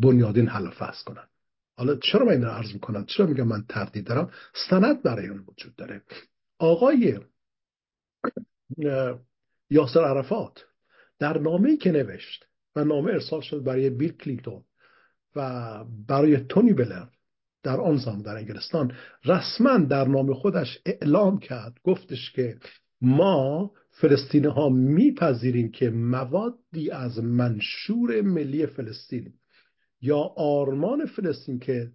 بنیادین 0.00 0.48
حل 0.48 0.66
و 0.66 0.70
فصل 0.70 1.04
کنن. 1.04 1.28
حالا 1.76 1.96
چرا 1.96 2.24
من 2.24 2.32
این 2.32 2.42
رو 2.42 2.50
عرض 2.50 2.72
می‌کنم؟ 2.72 3.04
چرا 3.04 3.26
میگم 3.26 3.48
من 3.48 3.64
تردید 3.68 4.06
دارم؟ 4.06 4.30
سند 4.70 5.02
برای 5.02 5.28
اون 5.28 5.44
وجود 5.48 5.76
داره. 5.76 6.02
آقای 6.58 7.20
یاسر 9.70 10.04
عرفات 10.04 10.64
در 11.18 11.38
نامه‌ای 11.38 11.76
که 11.76 11.92
نوشت 11.92 12.46
و 12.76 12.84
نامه 12.84 13.12
ارسال 13.12 13.40
شد 13.40 13.64
برای 13.64 13.90
بیل 13.90 14.12
کلینتون 14.12 14.64
و 15.36 15.84
برای 16.08 16.36
تونی 16.36 16.72
بلر 16.72 17.06
در 17.62 17.80
آن 17.80 17.96
زمان 17.96 18.22
در 18.22 18.36
انگلستان 18.36 18.92
رسما 19.24 19.78
در 19.78 20.04
نام 20.08 20.34
خودش 20.34 20.78
اعلام 20.86 21.38
کرد 21.38 21.80
گفتش 21.84 22.32
که 22.32 22.58
ما 23.02 23.70
فلسطینی 23.90 24.46
ها 24.46 24.68
میپذیریم 24.68 25.70
که 25.70 25.90
موادی 25.90 26.90
از 26.90 27.18
منشور 27.18 28.20
ملی 28.20 28.66
فلسطین 28.66 29.32
یا 30.00 30.18
آرمان 30.36 31.06
فلسطین 31.06 31.58
که 31.58 31.90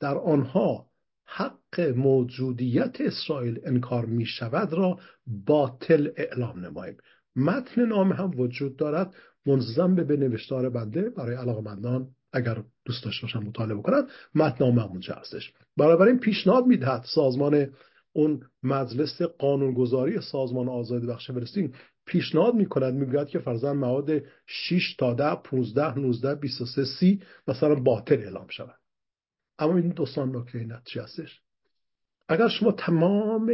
در 0.00 0.18
آنها 0.18 0.86
حق 1.24 1.80
موجودیت 1.80 3.00
اسرائیل 3.00 3.60
انکار 3.64 4.06
می 4.06 4.26
شود 4.26 4.72
را 4.72 4.98
باطل 5.26 6.10
اعلام 6.16 6.64
نماییم. 6.64 6.96
متن 7.36 7.84
نام 7.84 8.12
هم 8.12 8.40
وجود 8.40 8.76
دارد. 8.76 9.14
منظم 9.46 9.94
به 9.94 10.16
نوشتار 10.16 10.70
بنده 10.70 11.10
برای 11.10 11.36
علاقمندان 11.36 12.08
اگر 12.32 12.62
دوست 12.84 13.04
داشته 13.04 13.22
باشن 13.26 13.38
مطالعه 13.38 13.82
کنند 13.82 14.04
متن 14.34 14.64
نام 14.64 14.78
اونجا 14.78 15.14
هستش 15.14 15.52
این 15.78 16.18
پیشنهاد 16.18 16.66
می‌دهد 16.66 17.04
سازمان 17.14 17.66
اون 18.12 18.42
مجلس 18.62 19.22
قانونگذاری 19.22 20.20
سازمان 20.20 20.68
آزادی 20.68 21.06
بخش 21.06 21.30
فلسطین 21.30 21.74
پیشنهاد 22.06 22.54
می‌کند 22.54 22.94
می‌گوید 22.94 23.28
که 23.28 23.38
فرزن 23.38 23.72
مواد 23.72 24.22
6 24.46 24.96
تا 24.98 25.14
10 25.14 25.34
15 25.34 25.98
19 25.98 26.34
23 26.34 26.84
30 26.84 27.22
مثلا 27.48 27.74
باطل 27.74 28.14
اعلام 28.14 28.46
شود. 28.48 28.78
اما 29.58 29.76
این 29.76 29.88
دوستان 29.88 30.36
نکته 30.36 30.80
چی 30.84 30.98
هستش. 30.98 31.40
اگر 32.28 32.48
شما 32.48 32.72
تمام 32.72 33.52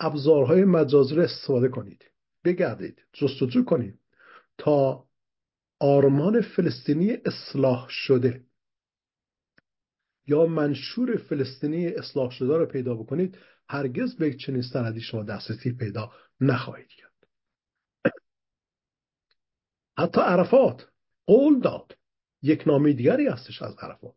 ابزارهای 0.00 0.64
مجازی 0.64 1.14
رو 1.14 1.22
استفاده 1.22 1.68
کنید 1.68 2.04
بگردید 2.44 3.02
جستجو 3.12 3.64
کنید 3.64 3.98
تا 4.58 5.04
آرمان 5.80 6.40
فلسطینی 6.40 7.16
اصلاح 7.24 7.86
شده 7.88 8.44
یا 10.26 10.46
منشور 10.46 11.16
فلسطینی 11.16 11.86
اصلاح 11.86 12.30
شده 12.30 12.56
رو 12.56 12.66
پیدا 12.66 12.94
بکنید 12.94 13.38
هرگز 13.68 14.16
به 14.16 14.34
چنین 14.34 14.62
سندی 14.62 15.00
شما 15.00 15.22
دسترسی 15.22 15.72
پیدا 15.72 16.12
نخواهید 16.40 16.88
کرد. 16.88 17.12
حتی 19.98 20.20
عرفات 20.20 20.88
قول 21.26 21.60
داد. 21.60 21.96
یک 22.42 22.66
نامه 22.66 22.92
دیگری 22.92 23.26
هستش 23.26 23.62
از 23.62 23.74
عرفات. 23.78 24.14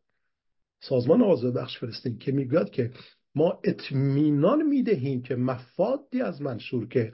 سازمان 0.79 1.21
آزاد 1.21 1.53
بخش 1.53 1.79
فلسطین 1.79 2.17
که 2.17 2.31
می‌گوید 2.31 2.69
که 2.69 2.91
ما 3.35 3.61
اطمینان 3.63 4.61
می‌دهیم 4.61 5.21
که 5.21 5.35
مفادی 5.35 6.21
از 6.21 6.41
منشور 6.41 6.87
که 6.87 7.13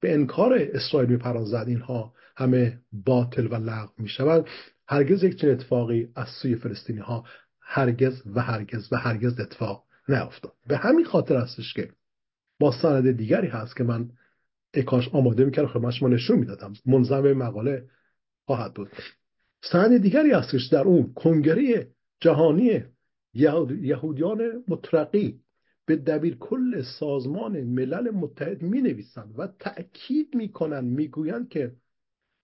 به 0.00 0.14
انکار 0.14 0.58
اسرائیل 0.72 1.10
میپرازد 1.10 1.64
اینها 1.68 2.14
همه 2.36 2.80
باطل 2.92 3.46
و 3.46 3.54
لغو 3.54 3.92
می‌شوند. 3.98 4.46
هرگز 4.88 5.24
یک 5.24 5.36
چنین 5.36 5.54
اتفاقی 5.54 6.08
از 6.16 6.28
سوی 6.28 6.56
فلسطینی 6.56 7.00
ها 7.00 7.24
هرگز 7.60 8.22
و 8.26 8.40
هرگز 8.40 8.92
و 8.92 8.96
هرگز 8.96 9.40
اتفاق 9.40 9.84
نیفتاد 10.08 10.52
به 10.66 10.76
همین 10.76 11.04
خاطر 11.04 11.36
هستش 11.36 11.74
که 11.74 11.90
با 12.60 12.72
سند 12.82 13.10
دیگری 13.10 13.48
هست 13.48 13.76
که 13.76 13.84
من 13.84 14.10
اکاش 14.74 15.08
آماده 15.08 15.44
می‌کردم. 15.44 15.68
خدمت 15.68 15.90
شما 15.90 16.08
نشون 16.08 16.38
می‌دادم. 16.38 16.72
منظم 16.86 17.32
مقاله 17.32 17.88
خواهد 18.46 18.74
بود. 18.74 18.90
سند 19.62 19.96
دیگری 19.96 20.30
هستش 20.30 20.66
در 20.66 20.82
اون 20.82 21.12
کنگره 21.12 21.88
جهانی 22.20 22.84
یهودیان 23.34 24.64
مترقی. 24.68 25.40
به 25.86 25.96
دبیر 25.96 26.36
کل 26.36 26.82
سازمان 26.82 27.60
ملل 27.60 28.10
متحد 28.10 28.62
می 28.62 28.82
نویسند 28.82 29.34
و 29.38 29.46
تأکید 29.46 30.34
می 30.34 30.48
کنند 30.48 30.84
می 30.84 31.08
گویند 31.08 31.48
که 31.48 31.72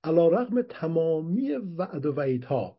علا 0.05 0.29
رغم 0.29 0.63
تمامی 0.63 1.53
وعد 1.53 2.07
و 2.07 2.13
وعیدها 2.13 2.79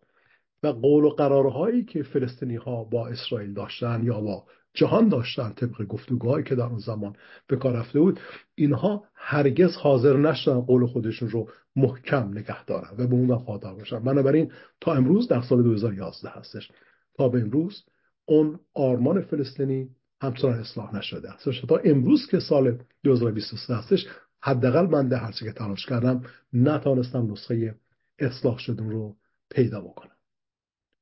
و 0.64 0.68
قول 0.68 1.04
و 1.04 1.10
قرارهایی 1.10 1.84
که 1.84 2.04
فلسطینی 2.04 2.56
ها 2.56 2.84
با 2.84 3.08
اسرائیل 3.08 3.54
داشتن 3.54 4.02
یا 4.04 4.22
با 4.22 4.46
جهان 4.80 5.10
داشتن 5.10 5.54
طبق 5.54 5.84
گفتگوهایی 5.84 6.44
که 6.44 6.56
در 6.56 6.64
اون 6.64 6.80
زمان 6.80 7.16
به 7.48 7.56
کار 7.56 7.76
رفته 7.76 8.00
بود 8.00 8.20
اینها 8.56 9.04
هرگز 9.16 9.76
حاضر 9.76 10.18
نشدن 10.18 10.62
قول 10.62 10.86
خودشون 10.86 11.30
رو 11.30 11.50
محکم 11.76 12.30
نگه 12.32 12.66
دارن 12.66 12.90
و 12.98 13.08
به 13.08 13.14
اون 13.14 13.32
وفادار 13.32 13.76
باشن 13.76 14.00
بنابراین 14.00 14.52
تا 14.82 14.94
امروز 14.94 15.28
در 15.28 15.42
سال 15.42 15.64
2011 15.64 16.30
هستش. 16.30 16.72
تا 17.14 17.30
به 17.30 17.42
امروز 17.42 17.84
اون 18.26 18.60
آرمان 18.74 19.22
فلسطینی 19.22 19.90
همچنان 20.22 20.60
اصلاح 20.60 20.96
نشده 20.96 21.32
است. 21.32 21.68
تا 21.68 21.78
امروز 21.78 22.28
که 22.28 22.40
سال 22.40 22.78
2023 23.04 23.76
هستش 23.76 24.08
حداقل 24.42 24.88
من 24.88 25.08
در 25.08 25.18
هر 25.18 25.32
که 25.32 25.52
تلاش 25.52 25.86
کردم 25.86 26.24
نتانستم 26.54 27.32
نسخه 27.32 27.76
اصلاح 28.20 28.58
شده 28.58 28.84
رو 28.84 29.16
پیدا 29.50 29.82
بکنم. 29.82 30.16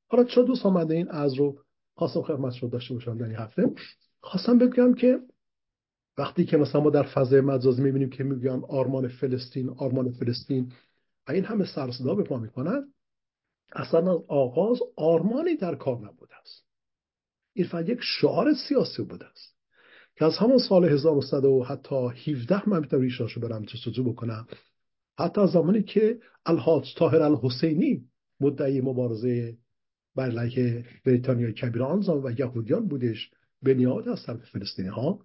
حالا 0.10 0.24
چرا 0.24 0.44
دوست 0.44 0.66
آمده 0.66 0.94
این 0.96 1.10
از 1.10 1.34
رو 1.34 1.58
خواستم 1.98 2.22
خدمت 2.22 2.54
شد 2.54 2.70
داشته 2.70 2.94
باشم 2.94 3.18
در 3.18 3.26
این 3.26 3.36
هفته. 3.36 3.72
خواستم 4.20 4.58
بگم 4.58 4.94
که 4.94 5.20
وقتی 6.18 6.46
که 6.46 6.58
مثلا 6.58 6.82
ما 6.82 6.90
در 6.90 7.04
فضای 7.04 7.42
مجازی 7.42 7.82
می‌بینیم 7.82 8.10
که 8.10 8.24
میگن 8.24 8.62
آرمان 8.70 9.08
فلسطین 9.08 9.70
آرمان 9.70 10.12
فلسطین 10.12 10.72
و 11.28 11.32
این 11.32 11.46
همه 11.46 11.66
سرصدا 11.66 12.16
به 12.16 12.24
پا 12.24 12.38
می‌کنن 12.38 12.94
اصلا 13.74 14.00
از 14.00 14.20
آغاز 14.28 14.80
آرمانی 14.96 15.56
در 15.56 15.76
کار 15.76 15.98
نبوده 15.98 16.36
است. 16.36 16.66
این 17.54 17.68
فقط 17.68 17.90
یک 17.90 18.00
شعار 18.02 18.54
سیاسی 18.54 19.04
بوده 19.04 19.26
است 19.26 19.58
که 20.16 20.26
از 20.26 20.38
همون 20.38 20.58
سال 20.58 20.86
1900 20.86 21.46
و 21.46 21.64
حتی 21.64 22.10
17 22.32 22.70
من 22.70 22.80
می‌تونم 22.80 23.02
ریشاشو 23.02 23.42
برم 23.42 23.66
جستجو 23.66 24.04
بکنم. 24.04 24.48
حتی 25.20 25.42
از 25.42 25.50
زمانی 25.50 25.84
که 25.84 26.20
الحاج 26.46 26.96
طاهر 26.98 27.22
الحسینی 27.22 28.06
مدعی 28.40 28.82
مبارزه 28.82 29.58
بر 30.18 30.38
علیه 30.38 30.86
بریتانیای 31.06 31.54
کبیر 31.54 31.84
آن 31.84 32.02
زمان 32.02 32.24
و 32.24 32.40
یهودیان 32.40 32.88
بودش. 32.88 33.32
به 33.62 33.74
نیاد 33.74 34.10
از 34.10 34.24
طرف 34.26 34.46
فلسطینی 34.46 34.88
ها. 34.88 35.20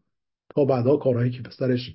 تا 0.54 0.64
بعدا 0.64 0.96
کارهایی 0.96 1.30
که 1.30 1.42
پسرش 1.42 1.94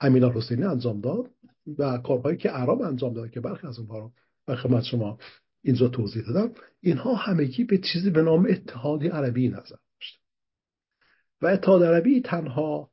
امین 0.00 0.24
حسینی 0.24 0.62
انجام 0.64 1.00
داد 1.00 1.30
و 1.78 1.98
کارهایی 1.98 2.36
که 2.36 2.48
عرب 2.48 2.82
انجام 2.82 3.14
داد 3.14 3.30
که 3.30 3.40
برخی 3.40 3.66
از 3.66 3.78
اونها 3.78 3.98
رو 3.98 4.12
به 4.46 4.56
خدمت 4.56 4.84
شما 4.84 5.18
اینجا 5.62 5.88
توضیح 5.88 6.22
دادم. 6.26 6.54
اینها 6.80 7.14
همگی 7.14 7.64
به 7.64 7.78
چیزی 7.78 8.10
به 8.10 8.22
نام 8.22 8.46
اتحادی 8.50 9.08
عربی 9.08 9.48
نظر 9.48 9.76
داشت 9.94 10.20
و 11.42 11.46
اتحاد 11.46 11.82
عربی 11.82 12.20
تنها 12.20 12.90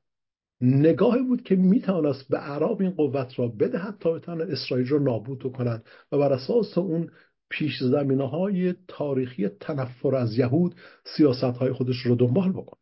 نگاهی 0.61 1.23
بود 1.23 1.43
که 1.43 1.55
می‌توانست 1.55 2.27
به 2.29 2.37
عرب 2.37 2.81
این 2.81 2.91
قوت 2.91 3.39
را 3.39 3.47
بدهد 3.47 3.97
تا 3.99 4.11
بتوانند 4.11 4.51
اسرائیل 4.51 4.87
را 4.87 4.97
نابود 4.97 5.53
کنند 5.53 5.83
و 6.11 6.17
بر 6.17 6.33
اساس 6.33 6.77
اون 6.77 7.11
پیش 7.51 7.83
زمینه 7.83 8.29
های 8.29 8.73
تاریخی 8.87 9.47
تنفر 9.47 10.15
از 10.15 10.37
یهود 10.37 10.75
سیاست 11.17 11.43
های 11.43 11.73
خودش 11.73 11.95
رو 11.95 12.15
دنبال 12.15 12.51
بکنه. 12.51 12.81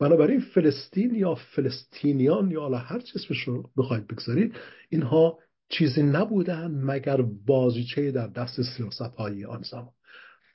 بنابراین 0.00 0.40
فلسطین 0.40 1.14
یا 1.14 1.34
فلسطینیان 1.34 2.50
یا 2.50 2.68
هر 2.68 3.00
چیز 3.00 3.22
اسمش 3.24 3.40
رو 3.42 3.70
بخواید 3.76 4.06
بگذارید 4.06 4.54
اینها 4.88 5.38
چیزی 5.68 6.02
نبودن 6.02 6.70
مگر 6.84 7.22
بازیچه 7.22 8.10
در 8.10 8.26
دست 8.26 8.62
سیاست 8.62 9.14
های 9.18 9.44
آن 9.44 9.62
زمان. 9.62 9.92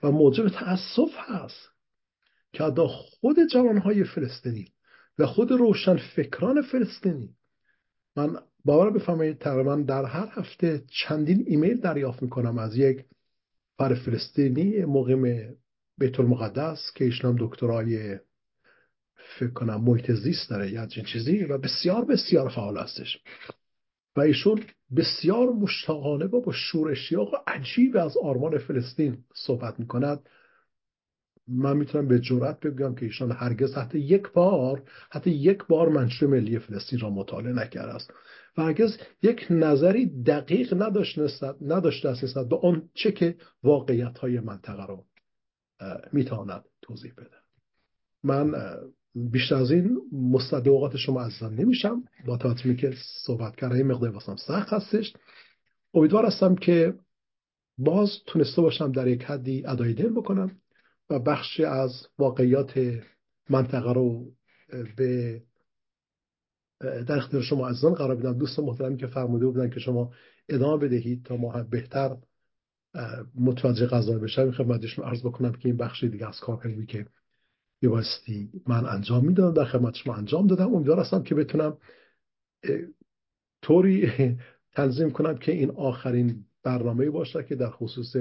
و 0.04 0.12
موجب 0.12 0.50
تأسف 0.50 1.12
هست 1.18 1.70
که 2.54 2.64
ادا 2.64 2.88
خود 2.88 3.38
های 3.84 4.04
فلسطینی 4.04 4.68
و 5.20 5.26
خود 5.26 5.52
روشن 5.52 5.98
فکران 5.98 6.62
فلسطینی 6.62 7.30
من 8.16 8.38
باور 8.66 8.90
بفرمایید 8.90 9.38
تقریبا 9.38 9.76
در 9.76 10.06
هر 10.06 10.28
هفته 10.32 10.84
چندین 10.88 11.44
ایمیل 11.48 11.78
دریافت 11.78 12.24
می‌کنم 12.24 12.58
از 12.58 12.78
یک 12.78 13.06
فر 13.82 13.96
فلسطینی 13.96 14.86
مقیم 14.86 15.56
بیت 15.98 16.20
المقدس 16.20 16.92
که 16.96 17.06
ایشون 17.06 17.36
دکترای 17.40 18.20
فکر 19.40 19.52
کنم 19.52 19.82
محیط 19.84 20.12
زیست 20.12 20.50
داره 20.50 20.72
یا 20.72 20.86
چنین 20.86 21.06
چیزی 21.06 21.44
و 21.44 21.58
بسیار 21.58 22.06
بسیار 22.06 22.50
فعال 22.50 22.78
هستش. 22.78 23.18
و 24.16 24.22
ایشون 24.22 24.64
بسیار 24.96 25.50
مشتاقانه 25.50 26.28
با 26.28 26.40
با 26.40 26.52
شورشی 26.52 27.16
و 27.16 27.26
عجیب 27.48 27.98
از 27.98 28.18
آرمان 28.18 28.58
فلسطین 28.58 29.18
صحبت 29.36 29.80
می‌کند. 29.80 30.30
من 31.48 31.78
می‌تونم 31.78 32.08
به 32.08 32.20
جرات 32.20 32.60
بگم 32.60 32.96
که 32.96 33.06
ایشان 33.06 33.32
هرگز 33.32 33.74
حتی 33.74 34.00
یک 34.00 34.32
بار 34.34 34.84
حتی 35.12 35.32
یک 35.32 35.64
بار 35.64 35.90
منشور 35.90 36.30
ملی 36.30 36.60
فلسطین 36.60 37.00
را 37.00 37.10
مطالعه 37.10 37.54
نکرده 37.54 37.94
است. 37.94 38.14
و 38.58 38.62
هرگز 38.62 38.98
یک 39.24 39.48
نظری 39.50 40.24
دقیق 40.24 40.84
نداشت 40.84 41.20
نداشته 41.62 42.10
است 42.10 42.24
نسبت 42.24 42.50
به 42.50 42.58
آن 42.58 42.90
چه 42.94 43.12
که 43.12 43.36
واقعیت 43.64 44.18
های 44.18 44.40
منطقه 44.40 44.86
رو 44.86 45.06
می‌تواند 46.12 46.64
توضیح 46.82 47.14
بده. 47.18 47.38
من 48.24 48.54
بیشتر 49.16 49.56
از 49.56 49.72
این 49.72 50.02
مصدقات 50.12 50.98
شما 50.98 51.22
عزیزان 51.22 51.56
نمیشم. 51.56 52.04
با 52.26 52.38
توجه 52.38 52.76
که 52.76 52.94
صحبت 53.26 53.56
کردن 53.56 53.84
مقدار 53.84 54.10
واسم 54.10 54.36
سخت 54.36 54.74
هستش. 54.74 55.14
امیدوار 55.94 56.26
هستم 56.26 56.56
که 56.56 56.94
باز 57.78 58.10
تونسته 58.28 58.62
باشم 58.62 58.92
در 58.92 59.08
یک 59.08 59.24
حدی 59.24 59.66
ادای 59.66 59.94
دل 59.94 60.10
بکنم 60.10 60.52
و 61.10 61.20
بخشی 61.20 61.66
از 61.66 62.08
واقعیات 62.20 62.80
منطقه 63.50 63.94
رو 63.94 64.32
به 64.98 65.42
در 66.82 67.18
اختیار 67.18 67.44
شما 67.44 67.70
عزیزان 67.70 67.94
قرار 67.94 68.16
بدم 68.16 68.34
دوست 68.34 68.60
محترمی 68.60 68.98
که 68.98 69.08
فرموده 69.08 69.46
بودن 69.46 69.70
که 69.70 69.80
شما 69.80 70.14
ادامه 70.50 70.78
بدهید 70.78 71.24
تا 71.24 71.38
ما 71.38 71.52
هم 71.52 71.64
بهتر 71.70 72.18
متوجه 73.36 73.86
قضا 73.86 74.18
بشم 74.18 74.52
خدمتشون 74.52 75.06
عرض 75.06 75.22
بکنم 75.26 75.52
که 75.52 75.70
این 75.70 75.78
بخشی 75.78 76.10
دیگه 76.10 76.28
از 76.28 76.40
کار 76.40 76.60
که 76.88 77.06
بایستی 77.90 78.50
من 78.68 78.86
انجام 78.86 79.26
می‌دادم 79.26 79.54
در 79.54 79.70
خدمت 79.70 79.96
شما 79.96 80.16
انجام 80.16 80.48
دادم. 80.48 80.74
امیدوار 80.74 81.00
هستم 81.00 81.24
که 81.24 81.36
بتونم 81.36 81.78
طوری 83.62 84.12
تنظیم 84.76 85.12
کنم 85.12 85.38
که 85.38 85.52
این 85.52 85.72
آخرین 85.72 86.46
برنامه 86.64 87.10
باشه 87.10 87.44
که 87.44 87.56
در 87.56 87.70
خصوص 87.70 88.16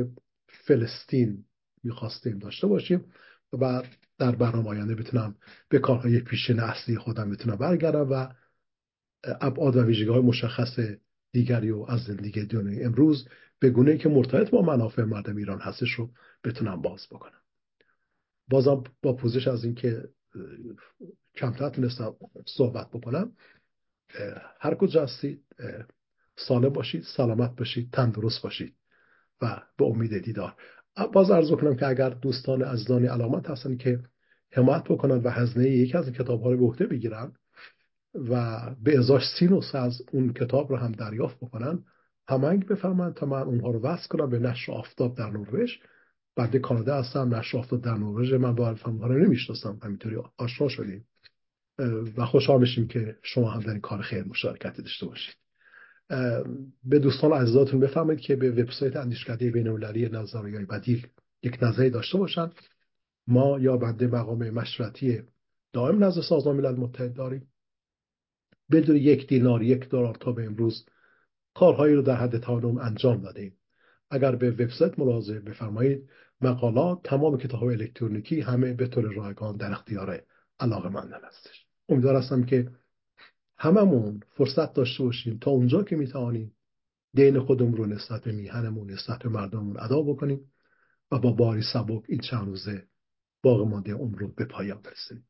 فلسطین 0.66 1.44
می‌خواستیم 1.84 2.38
داشته 2.38 2.66
باشیم 2.66 3.04
و 3.52 3.56
بعد 3.56 3.84
در 4.18 4.36
برنامه 4.36 4.68
آینده 4.68 4.94
بتونم 4.94 5.34
به 5.68 5.78
کارهای 5.78 6.20
پیشین 6.20 6.60
اصلی 6.60 6.96
خودم 6.96 7.30
بتونم 7.30 7.56
برگردم 7.56 8.10
و 8.10 8.28
ابعاد 9.24 9.76
و 9.76 9.82
ویژگی 9.82 10.10
های 10.10 10.20
مشخص 10.20 10.78
دیگری 11.32 11.70
و 11.70 11.84
از 11.88 12.00
زندگی 12.04 12.44
دنیای 12.44 12.84
امروز 12.84 13.28
به 13.58 13.70
گونه 13.70 13.98
که 13.98 14.08
مرتبط 14.08 14.50
با 14.50 14.62
منافع 14.62 15.02
مردم 15.02 15.36
ایران 15.36 15.60
هستش 15.60 15.90
رو 15.90 16.10
بتونم 16.44 16.82
باز 16.82 17.06
بکنم. 17.10 17.40
بازم 18.48 18.84
با 19.02 19.12
پوزش 19.12 19.48
از 19.48 19.64
اینکه 19.64 20.08
کمتر 21.36 21.68
تونستم 21.68 22.14
صحبت 22.46 22.88
بکنم 22.88 23.32
هر 24.60 24.74
کجا 24.74 25.02
هستید 25.02 25.44
سالم 26.36 26.68
باشید 26.68 27.02
سلامت 27.16 27.56
باشید 27.56 27.90
تندرست 27.92 28.42
باشید 28.42 28.74
و 29.42 29.62
به 29.76 29.84
امید 29.84 30.18
دیدار. 30.18 30.54
باز 31.12 31.30
ارزو 31.30 31.56
کنم 31.56 31.76
که 31.76 31.86
اگر 31.86 32.10
دوستان 32.10 32.62
ازدانی 32.62 33.06
علامت 33.06 33.50
هستن 33.50 33.76
که 33.76 34.00
حمایت 34.52 34.84
بکنن 34.84 35.16
و 35.16 35.30
هزینه 35.30 35.70
یکی 35.70 35.96
از 35.96 36.04
این 36.04 36.14
کتاب 36.14 36.42
ها 36.42 36.50
رو 36.50 36.58
به 36.58 36.64
عهده 36.64 36.86
بگیرن 36.86 37.32
و 38.14 38.60
به 38.82 38.98
ازاش 38.98 39.22
سینوس 39.38 39.74
از 39.74 40.02
اون 40.12 40.32
کتاب 40.32 40.70
رو 40.70 40.76
هم 40.76 40.92
دریافت 40.92 41.36
بکنن 41.36 41.84
همانگ 42.28 42.66
بفرمایند 42.66 43.14
تا 43.14 43.26
من 43.26 43.42
اونها 43.42 43.70
رو 43.70 43.80
وصل 43.80 44.08
کنم 44.08 44.30
به 44.30 44.38
نشر 44.38 44.72
آفتاب 44.72 45.16
در 45.16 45.30
نروژ. 45.30 45.70
بعد 46.36 46.56
کانادا 46.56 46.96
هستم 46.96 47.34
نشر 47.34 47.58
آفتاب 47.58 47.82
در 47.82 47.94
نروژ 47.94 48.32
من 48.32 48.54
با 48.54 48.74
ها 48.74 49.06
رو 49.06 49.18
نمی‌شناسم 49.18 49.78
همینطوری 49.82 50.16
آشنا 50.38 50.68
شدیم. 50.68 51.04
و 52.16 52.26
خوشحال 52.26 52.60
میشیم 52.60 52.88
که 52.88 53.16
شما 53.22 53.50
هم 53.50 53.60
در 53.60 53.70
این 53.70 53.80
کار 53.80 54.00
خیر 54.02 54.24
مشارکت 54.24 54.76
داشته 54.80 55.06
باشید. 55.06 55.34
به 56.84 56.98
دوستان 56.98 57.32
عزیزاتون 57.32 57.80
بفرمایید 57.80 58.20
که 58.20 58.36
به 58.36 58.50
وبسایت 58.50 58.96
اندیشکده 58.96 59.50
بین‌المللی 59.50 60.08
نظریه 60.08 60.66
بدیل 60.66 61.06
یک 61.42 61.58
نظری 61.62 61.90
داشته 61.90 62.18
باشن. 62.18 62.50
ما 63.26 63.58
یا 63.58 63.76
بنده 63.76 64.06
مقام 64.06 64.50
مشورتی 64.50 65.22
دائم 65.72 66.04
نزد 66.04 66.20
سازمان 66.20 66.56
ملل 66.56 66.76
متحد 66.76 67.14
داریم. 67.14 67.49
بدون 68.70 68.96
یک 68.96 69.26
دینار 69.26 69.62
یک 69.62 69.88
دلار 69.88 70.14
تا 70.14 70.32
به 70.32 70.44
امروز 70.44 70.86
کارهایی 71.54 71.94
رو 71.94 72.02
در 72.02 72.16
حد 72.16 72.38
توانم 72.38 72.78
انجام 72.78 73.22
دادیم. 73.22 73.56
اگر 74.10 74.36
به 74.36 74.50
وبسایت 74.50 74.98
ملاحظه 74.98 75.40
بفرمایید 75.40 76.08
مقالات 76.40 77.00
تمام 77.04 77.38
کتاب 77.38 77.64
الکترونیکی 77.64 78.40
همه 78.40 78.72
به 78.72 78.86
طور 78.86 79.14
رایگان 79.14 79.56
در 79.56 79.72
اختیار 79.72 80.22
علاقه 80.60 80.88
مندن 80.88 81.20
هستش. 81.24 81.66
امیدوار 81.88 82.16
هستم 82.16 82.44
که 82.44 82.70
هممون 83.58 84.20
فرصت 84.36 84.72
داشته 84.72 85.04
باشیم 85.04 85.38
تا 85.38 85.50
اونجا 85.50 85.82
که 85.82 85.96
می‌توانیم 85.96 86.54
دین 87.14 87.40
خودمون 87.40 87.76
رو 87.76 87.86
نسبت 87.86 88.24
به 88.24 88.32
میهنمون 88.32 88.90
نسبت 88.90 89.18
به 89.18 89.28
مردممون 89.28 89.80
ادا 89.80 90.02
بکنیم 90.02 90.52
و 91.12 91.18
با 91.18 91.32
باری 91.32 91.62
سبک 91.72 92.02
این 92.08 92.20
چند 92.20 92.46
روزه 92.46 92.86
باقی 93.42 93.64
مانده 93.64 93.94
عمر 93.94 94.18
رو 94.18 94.28
به 94.28 94.44
پایان 94.44 94.82
برسونیم. 94.82 95.26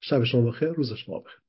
شب 0.00 0.24
شما 0.24 0.50
بخیر 0.50 0.68
روز 0.68 0.92
شما 0.92 1.18
بخیر. 1.18 1.45